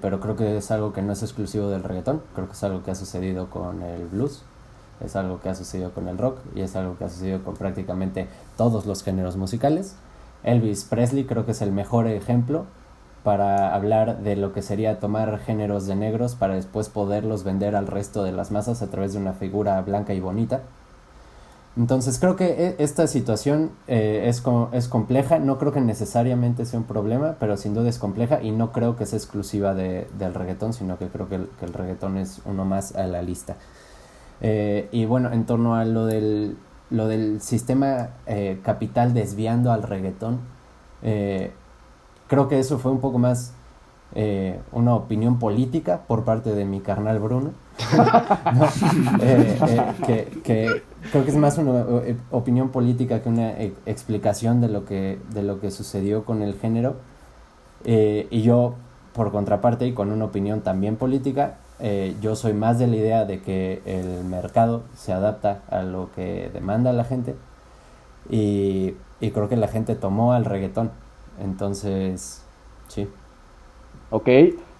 pero 0.00 0.18
creo 0.18 0.34
que 0.34 0.56
es 0.56 0.70
algo 0.70 0.92
que 0.92 1.02
no 1.02 1.12
es 1.12 1.22
exclusivo 1.22 1.68
del 1.68 1.84
reggaetón, 1.84 2.20
creo 2.34 2.46
que 2.46 2.54
es 2.54 2.64
algo 2.64 2.82
que 2.82 2.90
ha 2.90 2.94
sucedido 2.96 3.48
con 3.48 3.82
el 3.82 4.06
blues, 4.08 4.42
es 5.04 5.14
algo 5.16 5.40
que 5.40 5.48
ha 5.48 5.54
sucedido 5.54 5.92
con 5.92 6.08
el 6.08 6.18
rock 6.18 6.38
y 6.54 6.62
es 6.62 6.74
algo 6.76 6.98
que 6.98 7.04
ha 7.04 7.08
sucedido 7.08 7.42
con 7.44 7.54
prácticamente 7.54 8.28
todos 8.56 8.86
los 8.86 9.02
géneros 9.02 9.36
musicales. 9.36 9.94
Elvis 10.42 10.84
Presley 10.84 11.24
creo 11.24 11.44
que 11.44 11.52
es 11.52 11.62
el 11.62 11.72
mejor 11.72 12.06
ejemplo 12.06 12.66
para 13.22 13.74
hablar 13.74 14.20
de 14.20 14.36
lo 14.36 14.52
que 14.52 14.62
sería 14.62 14.98
tomar 14.98 15.38
géneros 15.38 15.86
de 15.86 15.94
negros 15.94 16.34
para 16.34 16.54
después 16.54 16.88
poderlos 16.88 17.44
vender 17.44 17.76
al 17.76 17.86
resto 17.86 18.24
de 18.24 18.32
las 18.32 18.50
masas 18.50 18.82
a 18.82 18.90
través 18.90 19.12
de 19.12 19.18
una 19.18 19.34
figura 19.34 19.80
blanca 19.82 20.14
y 20.14 20.20
bonita. 20.20 20.62
Entonces 21.80 22.18
creo 22.18 22.36
que 22.36 22.44
e, 22.44 22.74
esta 22.78 23.06
situación 23.06 23.70
eh, 23.88 24.24
es, 24.26 24.42
es 24.72 24.88
compleja, 24.88 25.38
no 25.38 25.56
creo 25.56 25.72
que 25.72 25.80
necesariamente 25.80 26.66
sea 26.66 26.78
un 26.78 26.84
problema, 26.84 27.36
pero 27.40 27.56
sin 27.56 27.72
duda 27.72 27.88
es 27.88 27.98
compleja 27.98 28.42
y 28.42 28.50
no 28.50 28.70
creo 28.70 28.96
que 28.96 29.06
sea 29.06 29.16
exclusiva 29.16 29.72
de, 29.72 30.06
del 30.18 30.34
reggaetón, 30.34 30.74
sino 30.74 30.98
que 30.98 31.08
creo 31.08 31.30
que 31.30 31.36
el, 31.36 31.72
reggaetón 31.72 32.18
es 32.18 32.42
uno 32.44 32.66
más 32.66 32.94
a 32.96 33.06
la 33.06 33.22
lista. 33.22 33.56
Eh, 34.42 34.90
y 34.92 35.06
bueno, 35.06 35.32
en 35.32 35.46
torno 35.46 35.74
a 35.74 35.86
lo 35.86 36.04
del, 36.04 36.58
lo 36.90 37.08
del 37.08 37.40
sistema 37.40 38.10
eh, 38.26 38.60
capital 38.62 39.14
desviando 39.14 39.72
al 39.72 39.82
reggaetón, 39.82 40.40
creo 41.00 42.48
que 42.48 42.58
eso 42.58 42.78
fue 42.78 42.92
un 42.92 43.00
poco 43.00 43.18
más 43.18 43.54
eh, 44.14 44.60
una 44.72 44.94
opinión 44.94 45.38
política 45.38 46.02
por 46.06 46.24
parte 46.24 46.54
de 46.54 46.64
mi 46.64 46.80
carnal 46.80 47.18
Bruno. 47.18 47.52
Eh, 49.22 49.58
eh, 50.08 50.28
que, 50.42 50.82
creo 51.10 51.24
que 51.24 51.30
es 51.30 51.36
más 51.36 51.58
una 51.58 51.84
opinión 52.30 52.68
política 52.70 53.22
que 53.22 53.28
una 53.28 53.52
explicación 53.86 54.60
de 54.60 54.68
lo 54.68 54.84
que, 54.84 55.18
de 55.32 55.42
lo 55.42 55.60
que 55.60 55.70
sucedió 55.70 56.24
con 56.24 56.42
el 56.42 56.54
género. 56.54 56.96
y 57.84 58.42
yo, 58.42 58.74
por 59.14 59.32
contraparte, 59.32 59.86
y 59.86 59.94
con 59.94 60.12
una 60.12 60.26
opinión 60.26 60.60
también 60.60 60.96
política, 60.96 61.56
yo 62.20 62.36
soy 62.36 62.52
más 62.52 62.78
de 62.78 62.86
la 62.86 62.96
idea 62.96 63.24
de 63.24 63.40
que 63.40 63.82
el 63.86 64.24
mercado 64.24 64.82
se 64.94 65.12
adapta 65.12 65.62
a 65.70 65.82
lo 65.82 66.10
que 66.14 66.50
demanda 66.52 66.92
la 66.92 67.04
gente. 67.04 67.34
Y, 68.28 68.94
y 69.20 69.30
creo 69.30 69.48
que 69.48 69.56
la 69.56 69.68
gente 69.68 69.94
tomó 69.94 70.32
al 70.32 70.44
reggaetón 70.44 70.90
entonces, 71.40 72.42
sí. 72.88 73.08
Ok, 74.10 74.28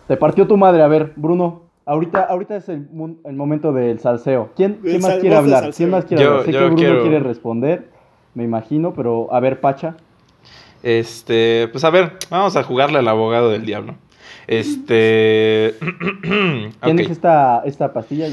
te 0.08 0.16
partió 0.16 0.46
tu 0.46 0.56
madre. 0.56 0.82
A 0.82 0.88
ver, 0.88 1.12
Bruno, 1.16 1.62
ahorita, 1.86 2.24
ahorita 2.24 2.56
es 2.56 2.68
el, 2.68 2.88
momento 2.90 3.72
del 3.72 4.00
salseo. 4.00 4.50
¿Quién, 4.56 4.80
más 5.00 5.18
quiere 5.18 5.36
hablar? 5.36 5.70
¿Quién 5.74 5.90
más 5.90 6.04
quiere 6.04 6.24
hablar? 6.24 6.44
Sé 6.44 6.50
que 6.52 6.58
Bruno 6.58 7.00
quiere 7.02 7.20
responder, 7.20 7.88
me 8.34 8.44
imagino, 8.44 8.92
pero 8.92 9.32
a 9.32 9.40
ver, 9.40 9.60
Pacha. 9.60 9.96
Este, 10.82 11.68
pues 11.72 11.84
a 11.84 11.90
ver, 11.90 12.14
vamos 12.30 12.56
a 12.56 12.62
jugarle 12.62 12.98
al 12.98 13.08
abogado 13.08 13.50
del 13.50 13.64
diablo. 13.64 13.94
Este. 14.46 15.76
¿Tienes 16.82 17.10
esta, 17.10 17.62
esta 17.64 17.92
pastilla? 17.92 18.26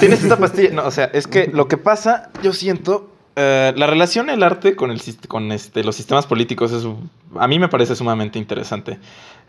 ¿Tienes 0.00 0.22
esta 0.22 0.36
pastilla? 0.36 0.70
No, 0.74 0.86
o 0.86 0.90
sea, 0.90 1.06
es 1.06 1.26
que 1.26 1.46
lo 1.46 1.68
que 1.68 1.78
pasa, 1.78 2.30
yo 2.42 2.52
siento 2.52 3.15
eh, 3.36 3.74
la 3.76 3.86
relación 3.86 4.26
del 4.26 4.42
arte 4.42 4.74
con, 4.74 4.90
el, 4.90 5.00
con 5.28 5.52
este, 5.52 5.84
los 5.84 5.94
sistemas 5.94 6.26
políticos 6.26 6.72
es, 6.72 6.86
a 7.38 7.46
mí 7.46 7.58
me 7.58 7.68
parece 7.68 7.94
sumamente 7.94 8.38
interesante. 8.38 8.98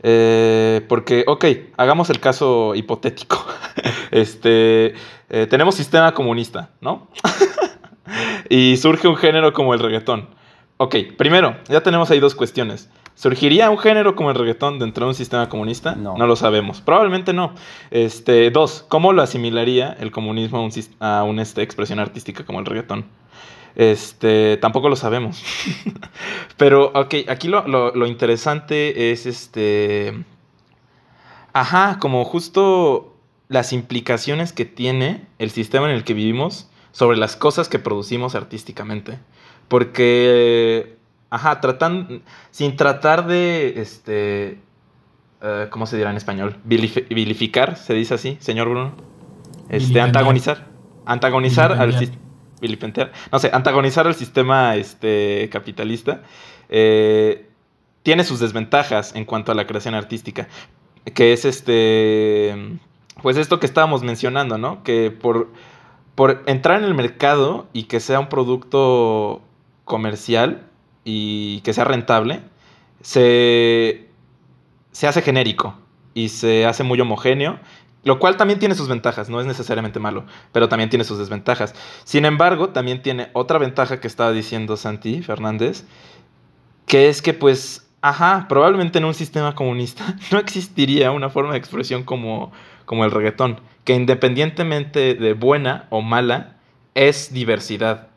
Eh, 0.03 0.85
porque, 0.89 1.23
ok, 1.25 1.45
hagamos 1.77 2.09
el 2.09 2.19
caso 2.19 2.75
hipotético. 2.75 3.45
este, 4.11 4.93
eh, 5.29 5.47
tenemos 5.49 5.75
sistema 5.75 6.13
comunista, 6.13 6.71
¿no? 6.81 7.07
y 8.49 8.75
surge 8.75 9.07
un 9.07 9.15
género 9.15 9.53
como 9.53 9.73
el 9.73 9.79
reggaetón. 9.79 10.27
Ok, 10.75 10.95
primero, 11.17 11.55
ya 11.69 11.81
tenemos 11.81 12.11
ahí 12.11 12.19
dos 12.19 12.35
cuestiones. 12.35 12.89
¿Surgiría 13.15 13.69
un 13.71 13.79
género 13.79 14.15
como 14.15 14.29
el 14.29 14.35
reggaetón 14.35 14.79
dentro 14.79 15.05
de 15.05 15.09
un 15.09 15.15
sistema 15.15 15.49
comunista? 15.49 15.95
No. 15.95 16.17
No 16.17 16.27
lo 16.27 16.35
sabemos. 16.35 16.81
Probablemente 16.81 17.31
no. 17.33 17.55
Este, 17.89 18.51
dos, 18.51 18.85
¿cómo 18.89 19.13
lo 19.13 19.23
asimilaría 19.23 19.95
el 19.99 20.11
comunismo 20.11 20.59
a, 20.59 20.61
un, 20.61 20.71
a 20.99 21.23
una 21.23 21.41
este, 21.41 21.63
expresión 21.63 21.99
artística 21.99 22.45
como 22.45 22.59
el 22.59 22.65
reggaetón? 22.65 23.05
Este, 23.77 24.57
tampoco 24.57 24.89
lo 24.89 24.95
sabemos. 24.95 25.43
Pero, 26.57 26.91
ok, 26.95 27.13
aquí 27.29 27.47
lo, 27.47 28.07
interesante 28.07 29.11
es 29.11 29.27
este. 29.27 30.25
Ajá, 31.53 31.99
como 31.99 32.25
justo 32.25 33.15
las 33.49 33.73
implicaciones 33.73 34.51
que 34.51 34.65
tiene 34.65 35.27
el 35.37 35.51
sistema 35.51 35.87
en 35.87 35.95
el 35.95 36.03
que 36.03 36.15
vivimos 36.15 36.69
sobre 36.91 37.17
las 37.17 37.35
cosas 37.35 37.69
que 37.69 37.77
producimos 37.77 38.33
artísticamente. 38.33 39.19
Porque, 39.67 40.97
ajá, 41.29 41.61
tratan, 41.61 42.23
sin 42.49 42.77
tratar 42.77 43.27
de, 43.27 43.79
este, 43.79 44.59
uh, 45.43 45.69
¿cómo 45.69 45.85
se 45.85 45.97
dirá 45.97 46.09
en 46.09 46.17
español? 46.17 46.57
vilificar, 46.63 47.77
se 47.77 47.93
dice 47.93 48.15
así, 48.15 48.37
señor 48.39 48.69
Bruno. 48.69 48.93
Este, 49.69 50.01
antagonizar. 50.01 50.65
Antagonizar 51.05 51.73
al 51.73 51.95
sistema 51.95 52.26
no 53.31 53.39
sé, 53.39 53.49
antagonizar 53.53 54.07
al 54.07 54.15
sistema 54.15 54.75
este, 54.75 55.49
capitalista, 55.51 56.23
eh, 56.69 57.49
tiene 58.03 58.23
sus 58.23 58.39
desventajas 58.39 59.15
en 59.15 59.25
cuanto 59.25 59.51
a 59.51 59.55
la 59.55 59.67
creación 59.67 59.95
artística, 59.95 60.47
que 61.13 61.33
es 61.33 61.45
este, 61.45 62.55
pues 63.21 63.37
esto 63.37 63.59
que 63.59 63.65
estábamos 63.65 64.03
mencionando, 64.03 64.57
¿no? 64.57 64.83
Que 64.83 65.11
por, 65.11 65.51
por 66.15 66.43
entrar 66.45 66.79
en 66.79 66.85
el 66.85 66.93
mercado 66.93 67.67
y 67.73 67.83
que 67.83 67.99
sea 67.99 68.19
un 68.19 68.29
producto 68.29 69.41
comercial 69.85 70.63
y 71.03 71.61
que 71.61 71.73
sea 71.73 71.83
rentable, 71.83 72.41
se, 73.01 74.07
se 74.91 75.07
hace 75.07 75.21
genérico 75.21 75.75
y 76.13 76.29
se 76.29 76.65
hace 76.65 76.83
muy 76.83 76.99
homogéneo 76.99 77.59
lo 78.07 78.19
cual 78.19 78.37
también 78.37 78.57
tiene 78.57 78.73
sus 78.73 78.87
ventajas, 78.87 79.29
no 79.29 79.41
es 79.41 79.45
necesariamente 79.45 79.99
malo, 79.99 80.23
pero 80.53 80.69
también 80.69 80.89
tiene 80.89 81.03
sus 81.03 81.17
desventajas. 81.17 81.75
Sin 82.05 82.23
embargo, 82.23 82.69
también 82.69 83.01
tiene 83.01 83.29
otra 83.33 83.59
ventaja 83.59 83.99
que 83.99 84.07
estaba 84.07 84.31
diciendo 84.31 84.77
Santi 84.77 85.21
Fernández, 85.21 85.83
que 86.85 87.09
es 87.09 87.21
que 87.21 87.33
pues, 87.33 87.85
ajá, 87.99 88.45
probablemente 88.47 88.99
en 88.99 89.03
un 89.03 89.13
sistema 89.13 89.55
comunista 89.55 90.15
no 90.31 90.39
existiría 90.39 91.11
una 91.11 91.29
forma 91.29 91.51
de 91.51 91.57
expresión 91.57 92.03
como, 92.03 92.53
como 92.85 93.03
el 93.03 93.11
reggaetón, 93.11 93.59
que 93.83 93.93
independientemente 93.93 95.13
de 95.13 95.33
buena 95.33 95.87
o 95.89 96.01
mala, 96.01 96.55
es 96.95 97.33
diversidad. 97.33 98.07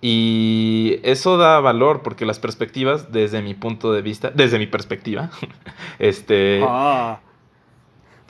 Y 0.00 1.00
eso 1.02 1.38
da 1.38 1.58
valor 1.58 2.02
porque 2.04 2.24
las 2.24 2.38
perspectivas, 2.38 3.10
desde 3.10 3.42
mi 3.42 3.54
punto 3.54 3.92
de 3.92 4.02
vista, 4.02 4.30
desde 4.30 4.60
mi 4.60 4.68
perspectiva, 4.68 5.30
este, 5.98 6.62
ah. 6.64 7.18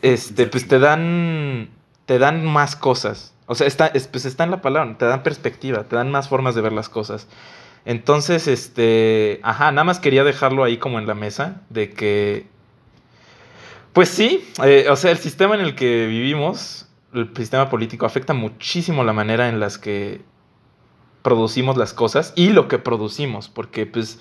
Este, 0.03 0.47
pues 0.47 0.69
te 0.69 0.79
dan, 0.79 1.71
te 2.07 2.19
dan 2.19 2.45
más 2.45 2.77
cosas. 2.77 3.35
O 3.47 3.55
sea, 3.55 3.67
está, 3.67 3.93
pues 4.11 4.25
está 4.25 4.45
en 4.45 4.51
la 4.51 4.61
palabra, 4.61 4.99
te 4.99 5.05
dan 5.05 5.23
perspectiva, 5.23 5.85
te 5.85 5.97
dan 5.97 6.11
más 6.11 6.29
formas 6.29 6.55
de 6.55 6.63
ver 6.63 6.73
las 6.73 6.89
cosas. 6.89 7.29
Entonces, 7.85 8.49
este, 8.49 9.39
ajá, 9.45 9.71
nada 9.71 9.85
más 9.85 10.01
quería 10.01 10.25
dejarlo 10.25 10.65
ahí 10.65 10.79
como 10.79 10.99
en 10.99 11.07
la 11.07 11.15
mesa, 11.15 11.63
de 11.71 11.91
que, 11.91 12.47
pues 13.93 14.09
sí, 14.09 14.45
eh, 14.65 14.87
o 14.91 14.97
sea, 14.97 15.13
el 15.13 15.19
sistema 15.19 15.55
en 15.55 15.61
el 15.61 15.77
que 15.77 16.07
vivimos, 16.07 16.89
el 17.15 17.31
sistema 17.37 17.71
político, 17.71 18.05
afecta 18.05 18.35
muchísimo 18.35 19.05
la 19.05 19.13
manera 19.13 19.49
en 19.49 19.61
las 19.61 19.79
que 19.79 20.21
producimos 21.23 21.77
las 21.77 21.95
cosas 21.95 22.33
y 22.35 22.51
lo 22.51 22.67
que 22.67 22.79
producimos, 22.79 23.49
porque 23.49 23.87
pues, 23.87 24.19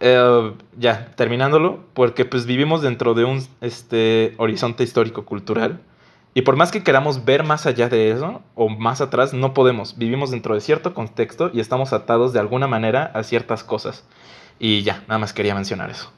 eh, 0.00 0.52
ya, 0.78 1.12
terminándolo, 1.16 1.80
porque 1.94 2.24
pues 2.24 2.46
vivimos 2.46 2.82
dentro 2.82 3.14
de 3.14 3.24
un 3.24 3.42
este, 3.60 4.34
horizonte 4.38 4.84
histórico-cultural 4.84 5.80
y 6.36 6.42
por 6.42 6.56
más 6.56 6.72
que 6.72 6.82
queramos 6.82 7.24
ver 7.24 7.44
más 7.44 7.64
allá 7.64 7.88
de 7.88 8.10
eso 8.10 8.42
o 8.56 8.68
más 8.68 9.00
atrás, 9.00 9.32
no 9.32 9.54
podemos. 9.54 9.96
Vivimos 9.96 10.32
dentro 10.32 10.54
de 10.54 10.60
cierto 10.60 10.92
contexto 10.92 11.50
y 11.54 11.60
estamos 11.60 11.92
atados 11.92 12.32
de 12.32 12.40
alguna 12.40 12.66
manera 12.66 13.12
a 13.14 13.22
ciertas 13.22 13.62
cosas. 13.62 14.04
Y 14.58 14.82
ya, 14.82 15.04
nada 15.06 15.18
más 15.18 15.32
quería 15.32 15.54
mencionar 15.54 15.90
eso. 15.90 16.10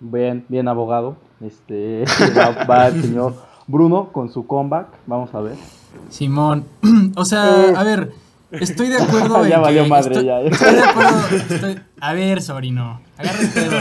Bien, 0.00 0.44
bien 0.48 0.68
abogado. 0.68 1.16
Este 1.40 2.04
va, 2.70 2.88
el 2.88 3.02
señor 3.02 3.36
Bruno 3.66 4.10
con 4.12 4.30
su 4.30 4.46
comeback. 4.46 4.88
Vamos 5.06 5.34
a 5.34 5.40
ver. 5.40 5.56
Simón, 6.10 6.66
o 7.16 7.24
sea, 7.24 7.70
eh. 7.70 7.74
a 7.74 7.84
ver, 7.84 8.12
Estoy 8.52 8.88
de 8.88 8.96
acuerdo 8.96 9.46
ya 9.48 9.58
valió 9.58 9.86
madre, 9.86 10.24
ya. 10.24 10.40
Estoy 10.40 10.74
de 10.74 10.82
acuerdo. 10.82 11.80
A 12.00 12.12
ver, 12.12 12.42
sobrino. 12.42 13.00
Agarra 13.16 13.40
el 13.40 13.48
pedo. 13.48 13.78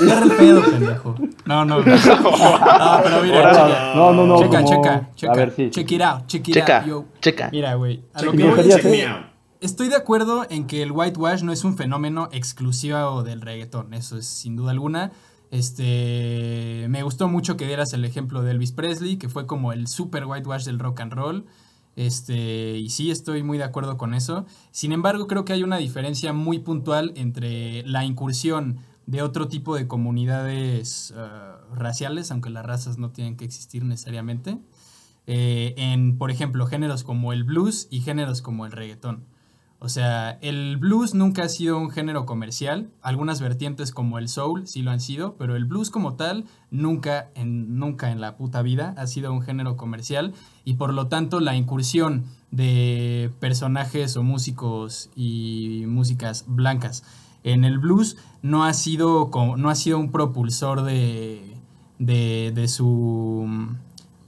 Agarra 0.00 0.24
el 0.26 0.32
pedo, 0.32 0.70
pendejo. 0.70 1.14
No, 1.44 1.64
no. 1.64 1.78
No, 1.78 1.84
pero 1.84 3.22
mira. 3.22 3.92
No, 3.94 4.12
no, 4.12 4.26
no. 4.26 4.38
Checa, 4.42 4.64
checa, 4.64 5.10
checa. 5.14 5.32
A 5.32 5.36
ver, 5.36 5.52
sí. 5.54 5.70
Check 5.70 5.92
it 5.92 6.02
out. 6.02 6.26
Check 6.26 6.48
it 6.48 6.54
checa, 6.54 6.84
out. 6.84 7.06
Checa. 7.20 7.48
Mira, 7.50 7.74
güey. 7.74 8.02
A 8.14 8.22
lo 8.22 8.32
que 8.32 8.44
voy 8.44 9.02
a 9.02 9.32
Estoy 9.60 9.88
de 9.88 9.94
acuerdo 9.94 10.44
en 10.50 10.66
que 10.66 10.82
el 10.82 10.90
whitewash 10.90 11.44
no 11.44 11.52
es 11.52 11.62
un 11.62 11.76
fenómeno 11.76 12.28
exclusivo 12.32 13.22
del 13.22 13.40
reggaetón. 13.40 13.94
Eso 13.94 14.18
es 14.18 14.26
sin 14.26 14.56
duda 14.56 14.72
alguna. 14.72 15.12
Este, 15.52 16.86
me 16.88 17.04
gustó 17.04 17.28
mucho 17.28 17.56
que 17.56 17.66
dieras 17.66 17.92
el 17.92 18.04
ejemplo 18.04 18.42
de 18.42 18.50
Elvis 18.50 18.72
Presley, 18.72 19.18
que 19.18 19.28
fue 19.28 19.46
como 19.46 19.72
el 19.72 19.86
super 19.86 20.24
whitewash 20.24 20.64
del 20.64 20.80
rock 20.80 21.00
and 21.00 21.12
roll. 21.12 21.46
Este, 21.96 22.78
y 22.78 22.88
sí, 22.90 23.10
estoy 23.10 23.42
muy 23.42 23.58
de 23.58 23.64
acuerdo 23.64 23.96
con 23.96 24.14
eso. 24.14 24.46
Sin 24.70 24.92
embargo, 24.92 25.26
creo 25.26 25.44
que 25.44 25.52
hay 25.52 25.62
una 25.62 25.76
diferencia 25.76 26.32
muy 26.32 26.58
puntual 26.58 27.12
entre 27.16 27.82
la 27.86 28.04
incursión 28.04 28.78
de 29.06 29.22
otro 29.22 29.48
tipo 29.48 29.76
de 29.76 29.86
comunidades 29.86 31.12
eh, 31.16 31.28
raciales, 31.74 32.30
aunque 32.30 32.50
las 32.50 32.64
razas 32.64 32.98
no 32.98 33.10
tienen 33.10 33.36
que 33.36 33.44
existir 33.44 33.84
necesariamente, 33.84 34.58
eh, 35.26 35.74
en, 35.76 36.18
por 36.18 36.30
ejemplo, 36.30 36.66
géneros 36.66 37.04
como 37.04 37.32
el 37.32 37.44
blues 37.44 37.88
y 37.90 38.00
géneros 38.00 38.42
como 38.42 38.66
el 38.66 38.72
reggaetón. 38.72 39.24
O 39.84 39.88
sea, 39.88 40.38
el 40.42 40.76
blues 40.76 41.12
nunca 41.12 41.42
ha 41.42 41.48
sido 41.48 41.76
un 41.76 41.90
género 41.90 42.24
comercial. 42.24 42.92
Algunas 43.02 43.40
vertientes 43.40 43.90
como 43.90 44.20
el 44.20 44.28
soul 44.28 44.68
sí 44.68 44.80
lo 44.80 44.92
han 44.92 45.00
sido, 45.00 45.34
pero 45.34 45.56
el 45.56 45.64
blues 45.64 45.90
como 45.90 46.14
tal 46.14 46.44
nunca 46.70 47.30
en, 47.34 47.80
nunca 47.80 48.12
en 48.12 48.20
la 48.20 48.36
puta 48.36 48.62
vida 48.62 48.94
ha 48.96 49.08
sido 49.08 49.32
un 49.32 49.42
género 49.42 49.76
comercial 49.76 50.34
y 50.64 50.74
por 50.74 50.94
lo 50.94 51.08
tanto 51.08 51.40
la 51.40 51.56
incursión 51.56 52.26
de 52.52 53.32
personajes 53.40 54.16
o 54.16 54.22
músicos 54.22 55.10
y 55.16 55.82
músicas 55.88 56.44
blancas 56.46 57.02
en 57.42 57.64
el 57.64 57.80
blues 57.80 58.16
no 58.40 58.64
ha 58.64 58.74
sido, 58.74 59.32
no 59.56 59.68
ha 59.68 59.74
sido 59.74 59.98
un 59.98 60.12
propulsor 60.12 60.84
de, 60.84 61.56
de, 61.98 62.52
de, 62.54 62.68
su, 62.68 63.48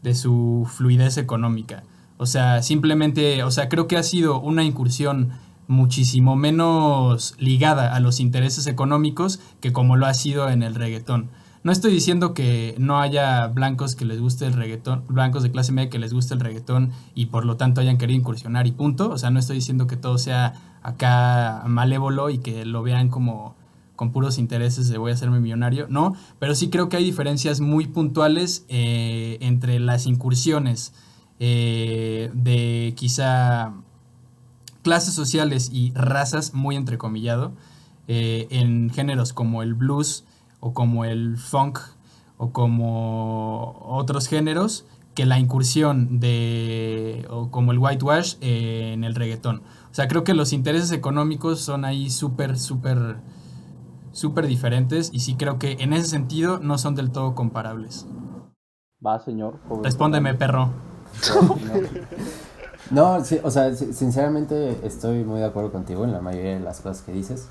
de 0.02 0.16
su 0.16 0.68
fluidez 0.68 1.16
económica. 1.16 1.84
O 2.16 2.26
sea, 2.26 2.62
simplemente, 2.62 3.42
o 3.42 3.50
sea, 3.50 3.68
creo 3.68 3.86
que 3.88 3.96
ha 3.96 4.02
sido 4.02 4.40
una 4.40 4.64
incursión 4.64 5.30
muchísimo 5.66 6.36
menos 6.36 7.34
ligada 7.38 7.94
a 7.94 8.00
los 8.00 8.20
intereses 8.20 8.66
económicos 8.66 9.40
que 9.60 9.72
como 9.72 9.96
lo 9.96 10.06
ha 10.06 10.14
sido 10.14 10.48
en 10.48 10.62
el 10.62 10.74
reggaetón. 10.74 11.30
No 11.64 11.72
estoy 11.72 11.92
diciendo 11.92 12.34
que 12.34 12.74
no 12.78 13.00
haya 13.00 13.46
blancos 13.46 13.96
que 13.96 14.04
les 14.04 14.20
guste 14.20 14.44
el 14.44 14.52
reggaetón, 14.52 15.02
blancos 15.08 15.42
de 15.42 15.50
clase 15.50 15.72
media 15.72 15.88
que 15.88 15.98
les 15.98 16.12
guste 16.12 16.34
el 16.34 16.40
reggaetón 16.40 16.92
y 17.14 17.26
por 17.26 17.46
lo 17.46 17.56
tanto 17.56 17.80
hayan 17.80 17.96
querido 17.96 18.20
incursionar 18.20 18.66
y 18.66 18.72
punto. 18.72 19.10
O 19.10 19.16
sea, 19.16 19.30
no 19.30 19.38
estoy 19.38 19.56
diciendo 19.56 19.86
que 19.86 19.96
todo 19.96 20.18
sea 20.18 20.52
acá 20.82 21.62
malévolo 21.66 22.28
y 22.28 22.36
que 22.36 22.66
lo 22.66 22.82
vean 22.82 23.08
como 23.08 23.56
con 23.96 24.12
puros 24.12 24.38
intereses 24.38 24.88
de 24.88 24.98
voy 24.98 25.12
a 25.12 25.14
hacerme 25.14 25.40
millonario. 25.40 25.86
No, 25.88 26.14
pero 26.38 26.54
sí 26.54 26.68
creo 26.68 26.90
que 26.90 26.98
hay 26.98 27.04
diferencias 27.04 27.60
muy 27.60 27.86
puntuales 27.86 28.66
eh, 28.68 29.38
entre 29.40 29.78
las 29.80 30.06
incursiones 30.06 30.92
eh, 31.40 32.30
de 32.34 32.92
quizá 32.94 33.72
clases 34.84 35.14
sociales 35.14 35.70
y 35.72 35.92
razas, 35.94 36.54
muy 36.54 36.76
entrecomillado, 36.76 37.52
eh, 38.06 38.46
en 38.50 38.90
géneros 38.90 39.32
como 39.32 39.62
el 39.62 39.74
blues 39.74 40.24
o 40.60 40.72
como 40.74 41.04
el 41.04 41.38
funk 41.38 41.80
o 42.36 42.52
como 42.52 43.80
otros 43.82 44.28
géneros 44.28 44.84
que 45.14 45.24
la 45.24 45.38
incursión 45.38 46.20
de 46.20 47.26
o 47.30 47.50
como 47.50 47.72
el 47.72 47.78
whitewash 47.78 48.36
eh, 48.40 48.92
en 48.92 49.04
el 49.04 49.14
reggaetón. 49.14 49.62
O 49.90 49.94
sea, 49.94 50.06
creo 50.06 50.22
que 50.22 50.34
los 50.34 50.52
intereses 50.52 50.92
económicos 50.92 51.60
son 51.60 51.84
ahí 51.84 52.10
súper, 52.10 52.58
súper, 52.58 53.16
súper 54.12 54.46
diferentes 54.46 55.10
y 55.12 55.20
sí 55.20 55.34
creo 55.34 55.58
que 55.58 55.76
en 55.80 55.92
ese 55.92 56.08
sentido 56.08 56.58
no 56.58 56.78
son 56.78 56.94
del 56.94 57.10
todo 57.10 57.34
comparables. 57.34 58.06
Va, 59.04 59.18
señor. 59.18 59.60
Respóndeme, 59.82 60.34
perro. 60.34 60.70
No, 62.90 63.24
sí, 63.24 63.40
o 63.42 63.50
sea, 63.50 63.74
sinceramente 63.74 64.78
estoy 64.84 65.24
muy 65.24 65.40
de 65.40 65.46
acuerdo 65.46 65.72
contigo 65.72 66.04
en 66.04 66.12
la 66.12 66.20
mayoría 66.20 66.54
de 66.54 66.60
las 66.60 66.80
cosas 66.80 67.02
que 67.02 67.12
dices. 67.12 67.48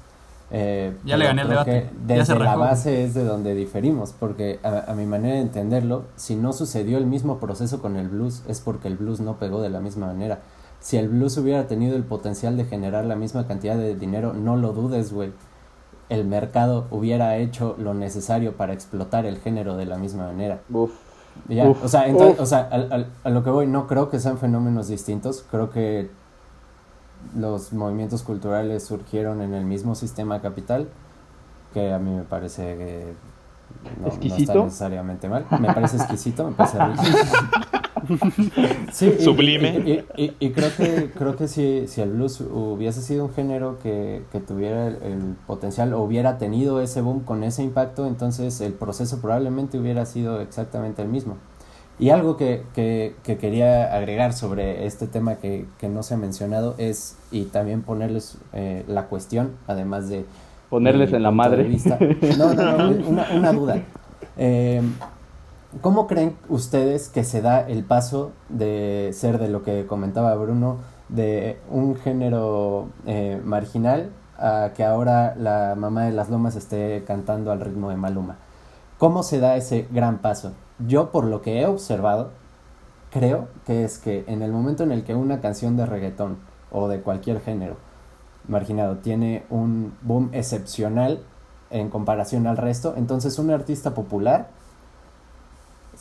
Eh, 0.52 0.96
ya 1.04 1.18
le 1.18 1.26
gané 1.26 1.42
el 1.42 1.50
debate. 1.50 1.90
Desde 2.06 2.38
la 2.38 2.56
base 2.56 3.04
es 3.04 3.14
de 3.16 3.24
donde 3.24 3.56
diferimos, 3.56 4.14
porque 4.18 4.60
a, 4.64 4.94
mi 4.94 5.06
manera 5.06 5.36
de 5.36 5.42
entenderlo, 5.42 6.06
si 6.16 6.36
no 6.36 6.54
sucedió 6.54 7.00
el 7.00 7.08
mismo 7.08 7.40
proceso 7.40 7.82
con 7.82 7.96
el 7.96 8.10
blues, 8.10 8.44
es 8.48 8.62
porque 8.62 8.88
el 8.88 8.98
blues 8.98 9.20
no 9.20 9.40
pegó 9.40 9.62
de 9.62 9.70
la 9.70 9.80
misma 9.80 10.08
manera. 10.08 10.40
Si 10.80 10.98
el 10.98 11.10
blues 11.10 11.38
hubiera 11.38 11.66
tenido 11.68 11.96
el 11.96 12.04
potencial 12.04 12.56
de 12.58 12.66
generar 12.66 13.06
la 13.06 13.16
misma 13.16 13.48
cantidad 13.48 13.78
de 13.78 13.96
dinero, 13.96 14.34
no 14.34 14.56
lo 14.56 14.74
dudes, 14.74 15.12
güey. 15.12 15.32
El 16.10 16.26
mercado 16.26 16.86
hubiera 16.92 17.38
hecho 17.38 17.76
lo 17.80 17.94
necesario 17.94 18.56
para 18.56 18.74
explotar 18.74 19.26
el 19.26 19.40
género 19.40 19.78
de 19.78 19.86
la 19.86 19.98
misma 19.98 20.28
manera. 20.28 20.62
Uf 20.72 20.92
o 21.82 21.88
sea, 21.88 22.06
o 22.40 22.46
sea 22.46 22.70
a, 23.24 23.30
lo 23.30 23.44
que 23.44 23.50
voy, 23.50 23.68
no 23.68 23.88
creo 23.88 24.10
que 24.10 24.20
sean 24.20 24.38
fenómenos 24.38 24.88
distintos, 24.88 25.46
creo 25.50 25.70
que 25.70 26.10
los 27.36 27.74
movimientos 27.74 28.24
culturales 28.24 28.84
surgieron 28.84 29.42
en 29.42 29.54
el 29.54 29.66
mismo 29.66 29.96
sistema 29.96 30.42
capital, 30.42 30.90
que 31.74 31.94
a 31.94 32.00
mí 32.00 32.12
me 32.12 32.24
parece 32.24 32.78
que 32.78 33.14
no, 34.02 34.08
está 34.08 34.54
necesariamente 34.56 35.30
mal, 35.30 35.46
me 35.60 35.74
parece 35.74 35.98
exquisito, 35.98 36.46
me 36.48 36.54
parece 36.54 36.78
Sublime. 39.20 40.06
Y, 40.16 40.50
creo 40.52 40.70
que, 40.76 41.12
creo 41.18 41.36
que 41.36 41.48
si, 41.48 41.88
si 41.88 42.02
el 42.02 42.12
blues 42.12 42.42
hubiese 42.42 43.02
sido 43.02 43.26
un 43.26 43.34
género 43.34 43.80
que, 43.82 44.24
tuviera 44.48 44.88
el, 44.88 45.36
potencial 45.48 45.94
o 45.94 46.02
hubiera 46.02 46.38
tenido 46.38 46.82
ese 46.82 47.02
boom 47.02 47.22
con 47.22 47.44
ese 47.44 47.64
impacto, 47.64 48.08
entonces 48.08 48.60
el 48.62 48.74
proceso 48.74 49.22
probablemente 49.22 49.78
hubiera 49.78 50.06
sido 50.06 50.42
exactamente 50.42 51.02
el 51.02 51.08
mismo. 51.08 51.38
Y 52.00 52.10
algo 52.10 52.38
que, 52.38 52.64
quería 53.24 53.96
agregar 53.96 54.34
sobre 54.34 54.86
este 54.86 55.08
tema 55.08 55.36
que, 55.36 55.66
no 55.90 56.04
se 56.04 56.16
ha 56.16 56.18
mencionado 56.18 56.76
es, 56.78 57.18
y 57.32 57.46
también 57.46 57.82
ponerles 57.82 58.38
eh, 58.54 58.84
la 58.88 59.08
cuestión, 59.08 59.52
además 59.68 60.10
de... 60.10 60.26
Ponerles 60.70 61.14
en 61.14 61.22
la 61.22 61.32
madre. 61.32 61.70
No, 62.38 62.54
no, 62.54 62.78
no, 62.78 63.08
una, 63.08 63.28
una 63.34 63.54
duda. 63.54 63.82
Eh, 64.36 64.82
¿Cómo 65.82 66.06
creen 66.06 66.38
ustedes 66.50 67.10
que 67.10 67.24
se 67.24 67.42
da 67.42 67.62
el 67.62 67.84
paso 67.84 68.32
de 68.48 69.10
ser 69.12 69.40
de 69.40 69.48
lo 69.48 69.64
que 69.64 69.88
comentaba 69.88 70.36
Bruno, 70.36 70.78
de 71.10 71.60
un 71.70 71.96
género 71.96 72.90
eh, 73.08 73.42
marginal 73.44 74.12
a 74.38 74.72
que 74.76 74.84
ahora 74.84 75.36
la 75.36 75.74
mamá 75.76 76.04
de 76.06 76.12
las 76.12 76.30
lomas 76.30 76.56
esté 76.56 77.04
cantando 77.08 77.52
al 77.52 77.60
ritmo 77.60 77.90
de 77.90 77.96
Maluma? 77.96 78.38
¿Cómo 79.00 79.24
se 79.24 79.40
da 79.40 79.58
ese 79.58 79.88
gran 79.90 80.20
paso? 80.20 80.52
Yo 80.88 81.12
por 81.12 81.26
lo 81.26 81.42
que 81.42 81.62
he 81.62 81.66
observado, 81.66 82.30
creo 83.10 83.48
que 83.66 83.84
es 83.84 83.98
que 83.98 84.26
en 84.28 84.44
el 84.44 84.52
momento 84.52 84.84
en 84.84 84.92
el 84.92 85.04
que 85.04 85.16
una 85.16 85.42
canción 85.42 85.76
de 85.76 85.88
reggaetón 85.88 86.38
o 86.72 86.88
de 86.88 87.02
cualquier 87.02 87.42
género 87.42 87.78
marginado 88.48 88.98
tiene 88.98 89.44
un 89.50 89.96
boom 90.02 90.30
excepcional 90.34 91.24
en 91.72 91.90
comparación 91.90 92.46
al 92.46 92.58
resto, 92.58 92.94
entonces 92.96 93.40
un 93.40 93.50
artista 93.50 93.96
popular 93.96 94.50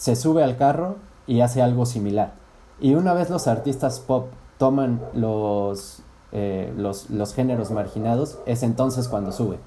se 0.02 0.16
sube 0.16 0.42
al 0.42 0.56
carro 0.56 0.96
y 1.28 1.42
hace 1.42 1.62
algo 1.62 1.86
similar. 1.86 2.32
Y 2.80 2.96
una 2.96 3.14
vez 3.14 3.30
los 3.30 3.46
artistas 3.46 4.00
pop 4.00 4.30
toman 4.58 5.00
los, 5.14 6.02
eh, 6.32 6.74
los, 6.76 7.34
géneros 7.36 7.70
marginados, 7.70 8.40
es 8.44 8.64
entonces 8.64 9.06
cuando 9.06 9.30
sube. 9.30 9.60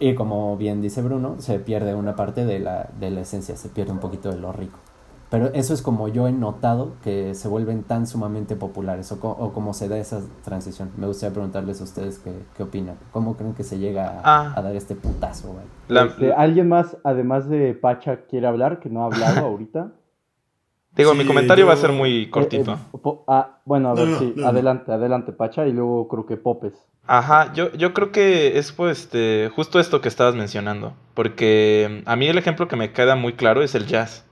Y 0.00 0.16
como 0.16 0.56
bien 0.56 0.82
dice 0.82 1.00
Bruno, 1.00 1.36
se 1.38 1.60
pierde 1.60 1.94
una 1.94 2.16
parte 2.16 2.44
de 2.44 2.58
la, 2.58 2.90
de 2.98 3.12
la 3.12 3.20
esencia, 3.20 3.56
se 3.56 3.68
pierde 3.68 3.92
un 3.92 4.00
poquito 4.00 4.30
de 4.30 4.38
lo 4.38 4.50
rico. 4.50 4.80
Pero 5.32 5.46
eso 5.54 5.72
es 5.72 5.80
como 5.80 6.08
yo 6.08 6.28
he 6.28 6.32
notado 6.32 6.96
que 7.02 7.34
se 7.34 7.48
vuelven 7.48 7.84
tan 7.84 8.06
sumamente 8.06 8.54
populares 8.54 9.10
o, 9.12 9.14
o 9.14 9.52
cómo 9.54 9.72
se 9.72 9.88
da 9.88 9.96
esa 9.96 10.20
transición. 10.44 10.90
Me 10.98 11.06
gustaría 11.06 11.32
preguntarles 11.32 11.80
a 11.80 11.84
ustedes 11.84 12.18
qué, 12.18 12.32
qué 12.54 12.62
opinan. 12.62 12.98
¿Cómo 13.12 13.34
creen 13.38 13.54
que 13.54 13.64
se 13.64 13.78
llega 13.78 14.20
a, 14.22 14.52
ah. 14.54 14.60
dar 14.60 14.76
este 14.76 14.94
putazo? 14.94 15.56
Este, 15.88 16.34
¿Alguien 16.34 16.68
más, 16.68 16.98
además 17.02 17.48
de 17.48 17.72
Pacha, 17.72 18.26
quiere 18.28 18.46
hablar 18.46 18.78
que 18.78 18.90
no 18.90 19.04
ha 19.04 19.06
hablado 19.06 19.46
ahorita? 19.46 19.92
Digo, 20.96 21.14
mi 21.14 21.24
comentario 21.24 21.66
va 21.66 21.72
a 21.72 21.78
ser 21.78 21.92
muy 21.92 22.24
eh, 22.24 22.30
cortito. 22.30 22.72
Eh, 22.92 23.14
ah, 23.26 23.60
bueno, 23.64 23.88
a 23.88 23.94
ver, 23.94 24.08
sí, 24.18 24.34
adelante, 24.44 24.92
adelante, 24.92 25.32
Pacha, 25.32 25.66
y 25.66 25.72
luego 25.72 26.08
creo 26.08 26.26
que 26.26 26.36
Popes. 26.36 26.74
Ajá, 27.06 27.54
yo, 27.54 27.72
yo 27.72 27.94
creo 27.94 28.12
que 28.12 28.58
es 28.58 28.70
pues, 28.70 29.00
este, 29.00 29.50
justo 29.56 29.80
esto 29.80 30.02
que 30.02 30.08
estabas 30.08 30.34
mencionando, 30.34 30.92
porque 31.14 32.02
a 32.04 32.16
mí 32.16 32.26
el 32.26 32.36
ejemplo 32.36 32.68
que 32.68 32.76
me 32.76 32.92
queda 32.92 33.16
muy 33.16 33.32
claro 33.32 33.62
es 33.62 33.74
el 33.74 33.86
jazz. 33.86 34.26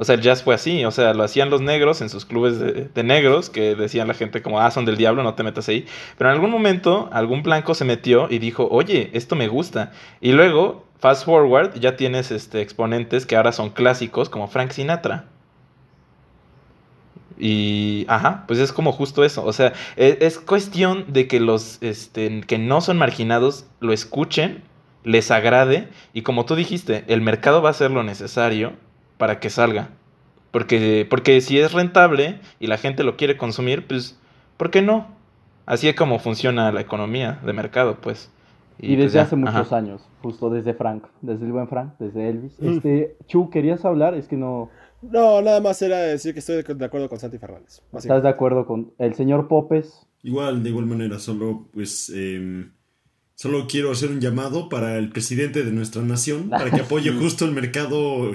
O 0.00 0.04
sea, 0.04 0.14
el 0.14 0.20
jazz 0.20 0.44
fue 0.44 0.54
así, 0.54 0.84
o 0.84 0.92
sea, 0.92 1.12
lo 1.12 1.24
hacían 1.24 1.50
los 1.50 1.60
negros 1.60 2.00
en 2.02 2.08
sus 2.08 2.24
clubes 2.24 2.60
de, 2.60 3.02
negros, 3.02 3.50
que 3.50 3.74
decían 3.74 4.06
la 4.06 4.14
gente 4.14 4.42
como, 4.42 4.60
ah, 4.60 4.70
son 4.70 4.84
del 4.84 4.96
diablo, 4.96 5.24
no 5.24 5.34
te 5.34 5.42
metas 5.42 5.68
ahí. 5.68 5.86
Pero 6.16 6.30
en 6.30 6.36
algún 6.36 6.52
momento, 6.52 7.08
algún 7.12 7.42
blanco 7.42 7.74
se 7.74 7.84
metió 7.84 8.28
y 8.30 8.38
dijo, 8.38 8.68
oye, 8.70 9.10
esto 9.12 9.34
me 9.34 9.48
gusta. 9.48 9.90
Y 10.20 10.30
luego, 10.30 10.84
fast 11.00 11.24
forward, 11.24 11.80
ya 11.80 11.96
tienes 11.96 12.30
este, 12.30 12.60
exponentes 12.60 13.26
que 13.26 13.34
ahora 13.34 13.50
son 13.50 13.70
clásicos, 13.70 14.28
como 14.28 14.46
Frank 14.46 14.70
Sinatra. 14.70 15.24
Y, 17.36 18.06
ajá, 18.06 18.44
pues 18.46 18.60
es 18.60 18.72
como 18.72 18.92
justo 18.92 19.24
eso. 19.24 19.44
O 19.44 19.52
sea, 19.52 19.72
es, 19.96 20.18
es 20.20 20.38
cuestión 20.38 21.06
de 21.08 21.26
que 21.26 21.40
los 21.40 21.78
este, 21.80 22.42
que 22.42 22.58
no 22.58 22.80
son 22.82 22.98
marginados 22.98 23.66
lo 23.80 23.92
escuchen, 23.92 24.62
les 25.02 25.32
agrade, 25.32 25.88
y 26.12 26.22
como 26.22 26.44
tú 26.44 26.54
dijiste, 26.54 27.04
el 27.08 27.20
mercado 27.20 27.62
va 27.62 27.70
a 27.70 27.72
hacer 27.72 27.90
lo 27.90 28.04
necesario 28.04 28.74
para 29.18 29.40
que 29.40 29.50
salga. 29.50 29.90
Porque, 30.50 31.06
porque 31.08 31.40
si 31.40 31.58
es 31.58 31.72
rentable 31.72 32.40
y 32.58 32.68
la 32.68 32.78
gente 32.78 33.04
lo 33.04 33.16
quiere 33.16 33.36
consumir, 33.36 33.86
pues, 33.86 34.18
¿por 34.56 34.70
qué 34.70 34.80
no? 34.80 35.06
Así 35.66 35.88
es 35.88 35.94
como 35.94 36.18
funciona 36.18 36.72
la 36.72 36.80
economía 36.80 37.40
de 37.44 37.52
mercado, 37.52 37.98
pues. 38.00 38.30
Y, 38.78 38.94
pues 38.94 39.12
desde 39.12 39.20
hace 39.20 39.36
muchos 39.36 39.72
años, 39.72 40.08
justo 40.22 40.48
desde 40.48 40.72
Frank, 40.72 41.04
desde 41.20 41.44
el 41.44 41.52
buen 41.52 41.68
Frank, 41.68 41.94
desde 41.98 42.30
Elvis. 42.30 42.58
Mm. 42.60 42.68
Este, 42.68 43.16
Chu, 43.26 43.50
¿querías 43.50 43.84
hablar? 43.84 44.14
Es 44.14 44.28
que 44.28 44.36
no... 44.36 44.70
No, 45.02 45.42
nada 45.42 45.60
más 45.60 45.80
era 45.82 45.98
decir 45.98 46.32
que 46.32 46.40
estoy 46.40 46.62
de 46.62 46.84
acuerdo 46.84 47.08
con 47.08 47.18
Santi 47.18 47.38
Fernández. 47.38 47.82
¿Estás 47.92 48.22
de 48.22 48.28
acuerdo 48.28 48.66
con 48.66 48.92
el 48.98 49.14
señor 49.14 49.46
Popes? 49.46 50.06
Igual, 50.22 50.62
de 50.62 50.70
igual 50.70 50.86
manera, 50.86 51.18
solo 51.18 51.66
pues... 51.72 52.10
Em, 52.10 52.72
solo 53.34 53.66
quiero 53.68 53.92
hacer 53.92 54.10
un 54.10 54.20
llamado 54.20 54.68
para 54.68 54.96
el 54.96 55.10
presidente 55.10 55.64
de 55.64 55.70
nuestra 55.70 56.02
nación, 56.02 56.48
para 56.48 56.70
que 56.70 56.80
apoye 56.80 57.12
justo 57.20 57.44
el 57.44 57.52
mercado 57.52 58.32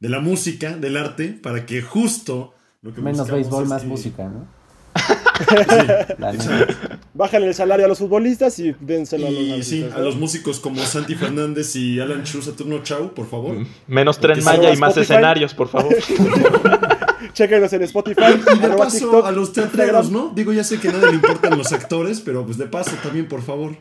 de 0.00 0.08
la 0.08 0.20
música, 0.20 0.76
del 0.76 0.96
arte, 0.96 1.28
para 1.28 1.66
que 1.66 1.82
justo 1.82 2.54
lo 2.82 2.94
que 2.94 3.00
Menos 3.00 3.30
béisbol, 3.30 3.66
más 3.66 3.84
música, 3.84 4.28
¿no? 4.28 4.58
Bajan 7.14 7.44
el 7.44 7.54
salario 7.54 7.86
a 7.86 7.88
los 7.88 7.98
futbolistas 7.98 8.58
y 8.58 8.74
dénselo 8.80 9.28
a 9.28 9.30
los 9.30 9.66
sí, 9.66 9.88
a 9.94 9.98
los 9.98 10.16
músicos 10.16 10.60
como 10.60 10.82
Santi 10.82 11.14
Fernández 11.14 11.76
y 11.76 12.00
Alan 12.00 12.24
Chu 12.24 12.42
Saturno 12.42 12.82
Chau, 12.82 13.14
por 13.14 13.28
favor. 13.28 13.56
Mm, 13.56 13.66
menos 13.86 14.18
Tren 14.18 14.42
Maya 14.44 14.72
y 14.72 14.76
más 14.76 14.96
escenarios, 14.96 15.54
por 15.54 15.68
favor. 15.68 15.94
Chequenos 17.32 17.72
en 17.72 17.82
Spotify. 17.82 18.40
Y 18.54 18.58
de 18.58 18.68
paso 18.70 19.24
a 19.24 19.32
los 19.32 19.52
teatreros, 19.52 20.10
¿no? 20.10 20.32
Digo, 20.34 20.52
ya 20.52 20.64
sé 20.64 20.80
que 20.80 20.88
a 20.88 20.92
nadie 20.92 21.08
le 21.08 21.14
importan 21.14 21.56
los 21.56 21.72
actores, 21.72 22.20
pero 22.20 22.44
pues 22.44 22.58
de 22.58 22.66
paso 22.66 22.96
también, 23.02 23.28
por 23.28 23.42
favor. 23.42 23.76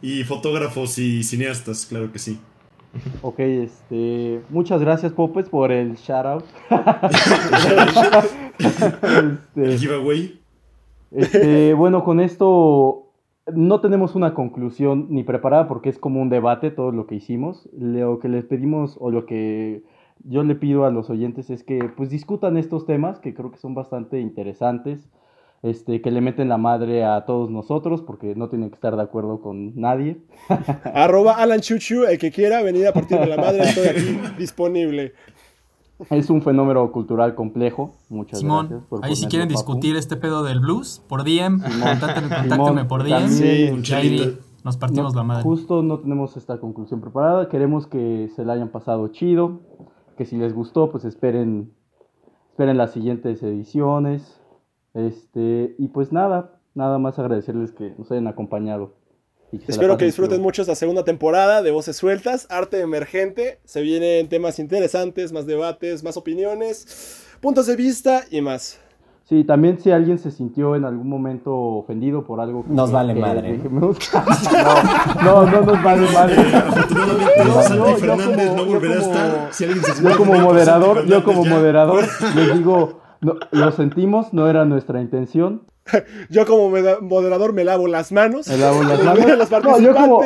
Y 0.00 0.24
fotógrafos 0.24 0.98
y 0.98 1.22
cineastas, 1.22 1.86
claro 1.86 2.12
que 2.12 2.18
sí. 2.18 2.40
Ok, 3.22 3.38
este. 3.40 4.42
Muchas 4.50 4.80
gracias, 4.80 5.12
Popes, 5.12 5.48
por 5.48 5.72
el 5.72 5.94
shout 5.96 6.26
out. 6.26 6.44
este, 8.58 9.78
giveaway. 9.78 10.40
Este, 11.10 11.74
bueno, 11.74 12.04
con 12.04 12.20
esto 12.20 13.10
no 13.52 13.80
tenemos 13.80 14.14
una 14.14 14.34
conclusión 14.34 15.08
ni 15.10 15.24
preparada 15.24 15.68
porque 15.68 15.88
es 15.88 15.98
como 15.98 16.22
un 16.22 16.28
debate 16.28 16.70
todo 16.70 16.92
lo 16.92 17.06
que 17.06 17.16
hicimos. 17.16 17.68
Lo 17.78 18.18
que 18.18 18.28
les 18.28 18.44
pedimos 18.44 18.96
o 19.00 19.10
lo 19.10 19.26
que 19.26 19.82
yo 20.24 20.42
le 20.42 20.54
pido 20.54 20.84
a 20.84 20.90
los 20.90 21.10
oyentes 21.10 21.50
es 21.50 21.64
que 21.64 21.90
pues 21.96 22.10
discutan 22.10 22.56
estos 22.56 22.86
temas 22.86 23.18
que 23.18 23.34
creo 23.34 23.50
que 23.50 23.58
son 23.58 23.74
bastante 23.74 24.20
interesantes 24.20 25.08
este, 25.62 26.02
que 26.02 26.10
le 26.10 26.20
meten 26.20 26.48
la 26.48 26.58
madre 26.58 27.04
a 27.04 27.24
todos 27.24 27.48
nosotros 27.48 28.02
porque 28.02 28.34
no 28.34 28.48
tienen 28.48 28.68
que 28.70 28.74
estar 28.74 28.96
de 28.96 29.02
acuerdo 29.02 29.40
con 29.40 29.78
nadie. 29.80 30.20
Arroba 30.94 31.34
Alan 31.34 31.60
Chuchu, 31.60 32.04
el 32.04 32.18
que 32.18 32.32
quiera 32.32 32.62
venir 32.62 32.86
a 32.88 32.92
partir 32.92 33.18
de 33.18 33.26
la 33.26 33.36
madre, 33.36 33.62
estoy 33.62 33.86
aquí 33.86 34.20
disponible. 34.38 35.14
Es 36.10 36.30
un 36.30 36.42
fenómeno 36.42 36.90
cultural 36.90 37.36
complejo. 37.36 37.94
Muchas 38.08 38.40
Simón, 38.40 38.66
gracias. 38.68 38.88
Por 38.88 39.04
ahí 39.04 39.14
si 39.14 39.26
quieren 39.26 39.48
discutir 39.48 39.94
este 39.94 40.16
pedo 40.16 40.42
del 40.42 40.58
blues, 40.58 41.00
por 41.08 41.22
DM, 41.22 41.60
contáctenme, 41.62 42.84
por 42.84 43.04
DM. 43.04 44.38
nos 44.64 44.76
partimos 44.76 45.14
la 45.14 45.22
madre. 45.22 45.44
Justo 45.44 45.82
no 45.84 46.00
tenemos 46.00 46.36
esta 46.36 46.58
conclusión 46.58 47.00
preparada. 47.00 47.48
Queremos 47.48 47.86
que 47.86 48.28
se 48.34 48.44
la 48.44 48.54
hayan 48.54 48.70
pasado 48.70 49.06
chido. 49.08 49.60
Que 50.16 50.24
si 50.24 50.36
les 50.36 50.52
gustó, 50.52 50.90
pues 50.90 51.04
esperen, 51.04 51.72
esperen 52.50 52.76
las 52.76 52.92
siguientes 52.92 53.40
ediciones. 53.44 54.41
Este, 54.94 55.74
y 55.78 55.88
pues 55.88 56.12
nada, 56.12 56.58
nada 56.74 56.98
más 56.98 57.18
agradecerles 57.18 57.72
que 57.72 57.94
nos 57.98 58.10
hayan 58.10 58.26
acompañado. 58.26 58.94
Espero 59.68 59.98
que 59.98 60.06
disfruten 60.06 60.40
mucho 60.40 60.62
esta 60.62 60.74
segunda 60.74 61.04
temporada 61.04 61.60
de 61.60 61.70
Voces 61.70 61.96
Sueltas, 61.96 62.46
Arte 62.50 62.80
Emergente. 62.80 63.58
Se 63.64 63.82
vienen 63.82 64.28
temas 64.28 64.58
interesantes, 64.58 65.32
más 65.32 65.44
debates, 65.44 66.02
más 66.02 66.16
opiniones, 66.16 67.26
puntos 67.40 67.66
de 67.66 67.76
vista 67.76 68.24
y 68.30 68.40
más. 68.40 68.80
Sí, 69.24 69.44
también 69.44 69.78
si 69.78 69.90
alguien 69.90 70.18
se 70.18 70.30
sintió 70.30 70.74
en 70.74 70.84
algún 70.84 71.08
momento 71.08 71.54
ofendido 71.54 72.24
por 72.24 72.40
algo 72.40 72.64
que, 72.64 72.72
nos 72.72 72.90
vale 72.90 73.14
madre. 73.14 73.58
no, 73.70 73.92
no, 75.22 75.46
no 75.46 75.60
nos 75.60 75.82
vale 75.82 76.06
madre. 76.12 76.36
Yo 80.02 80.16
como 80.16 80.34
moderador, 80.34 81.06
yo 81.06 81.22
como 81.24 81.44
moderador 81.44 82.04
les 82.34 82.54
digo 82.56 83.01
no, 83.22 83.36
lo 83.52 83.72
sentimos, 83.72 84.32
no 84.32 84.48
era 84.48 84.64
nuestra 84.64 85.00
intención. 85.00 85.62
yo 86.30 86.46
como 86.46 86.70
moderador 87.00 87.52
me 87.52 87.64
lavo 87.64 87.86
las 87.86 88.12
manos. 88.12 88.48
Me 88.48 88.56
lavo 88.56 88.82
las 88.82 89.02
manos. 89.50 89.50
no, 89.64 89.78
yo 89.78 89.94
como, 89.94 90.20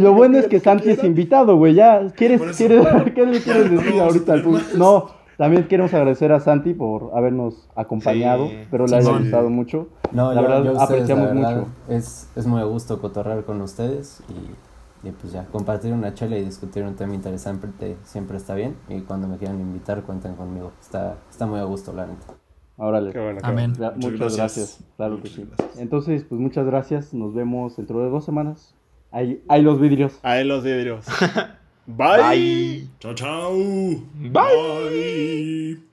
lo 0.00 0.12
bueno 0.14 0.38
es 0.38 0.48
que 0.48 0.58
Santi 0.58 0.90
es 0.90 1.04
invitado, 1.04 1.56
güey. 1.56 1.74
Ya, 1.74 2.06
¿quieres, 2.16 2.40
¿quieres, 2.56 2.86
¿qué 3.14 3.26
le 3.26 3.40
quieres 3.40 3.70
decir 3.70 4.00
ahorita 4.00 4.32
al 4.32 4.42
público? 4.42 4.68
No, 4.76 5.10
también 5.36 5.68
queremos 5.68 5.92
agradecer 5.94 6.32
a 6.32 6.40
Santi 6.40 6.72
por 6.72 7.10
habernos 7.14 7.68
acompañado. 7.76 8.46
Espero 8.46 8.86
le 8.86 8.96
haya 8.96 9.18
gustado 9.18 9.50
mucho. 9.50 9.88
No, 10.12 10.32
la 10.32 10.40
verdad, 10.40 10.76
apreciamos 10.78 11.34
mucho. 11.34 11.66
Es, 11.88 12.28
es 12.36 12.46
muy 12.46 12.60
a 12.60 12.64
gusto 12.64 13.00
cotorrear 13.00 13.44
con 13.44 13.60
ustedes 13.60 14.22
y 14.28 14.69
y 15.02 15.10
pues 15.12 15.32
ya, 15.32 15.46
compartir 15.46 15.92
una 15.92 16.12
chela 16.12 16.36
y 16.36 16.44
discutir 16.44 16.84
un 16.84 16.94
tema 16.94 17.14
interesante 17.14 17.96
siempre 18.04 18.36
está 18.36 18.54
bien. 18.54 18.76
Y 18.88 19.00
cuando 19.00 19.28
me 19.28 19.38
quieran 19.38 19.60
invitar, 19.60 20.02
cuenten 20.02 20.34
conmigo. 20.34 20.72
Está, 20.80 21.16
está 21.30 21.46
muy 21.46 21.58
a 21.58 21.64
gusto, 21.64 21.92
la 21.92 22.06
neta. 22.06 22.34
Órale. 22.76 23.12
Amén. 23.42 23.74
muchas, 23.96 24.36
gracias. 24.36 24.84
Claro 24.96 25.20
que 25.20 25.28
sí. 25.28 25.46
Entonces, 25.78 26.24
pues 26.24 26.40
muchas 26.40 26.66
gracias. 26.66 27.12
Nos 27.12 27.34
vemos 27.34 27.76
dentro 27.76 28.02
de 28.02 28.10
dos 28.10 28.24
semanas. 28.24 28.74
Ahí, 29.10 29.42
ahí 29.48 29.62
los 29.62 29.80
vidrios. 29.80 30.18
Ahí 30.22 30.44
los 30.44 30.64
vidrios. 30.64 31.06
Bye. 31.86 32.88
Chao, 32.98 33.14
chao. 33.14 33.52
Bye. 34.14 35.89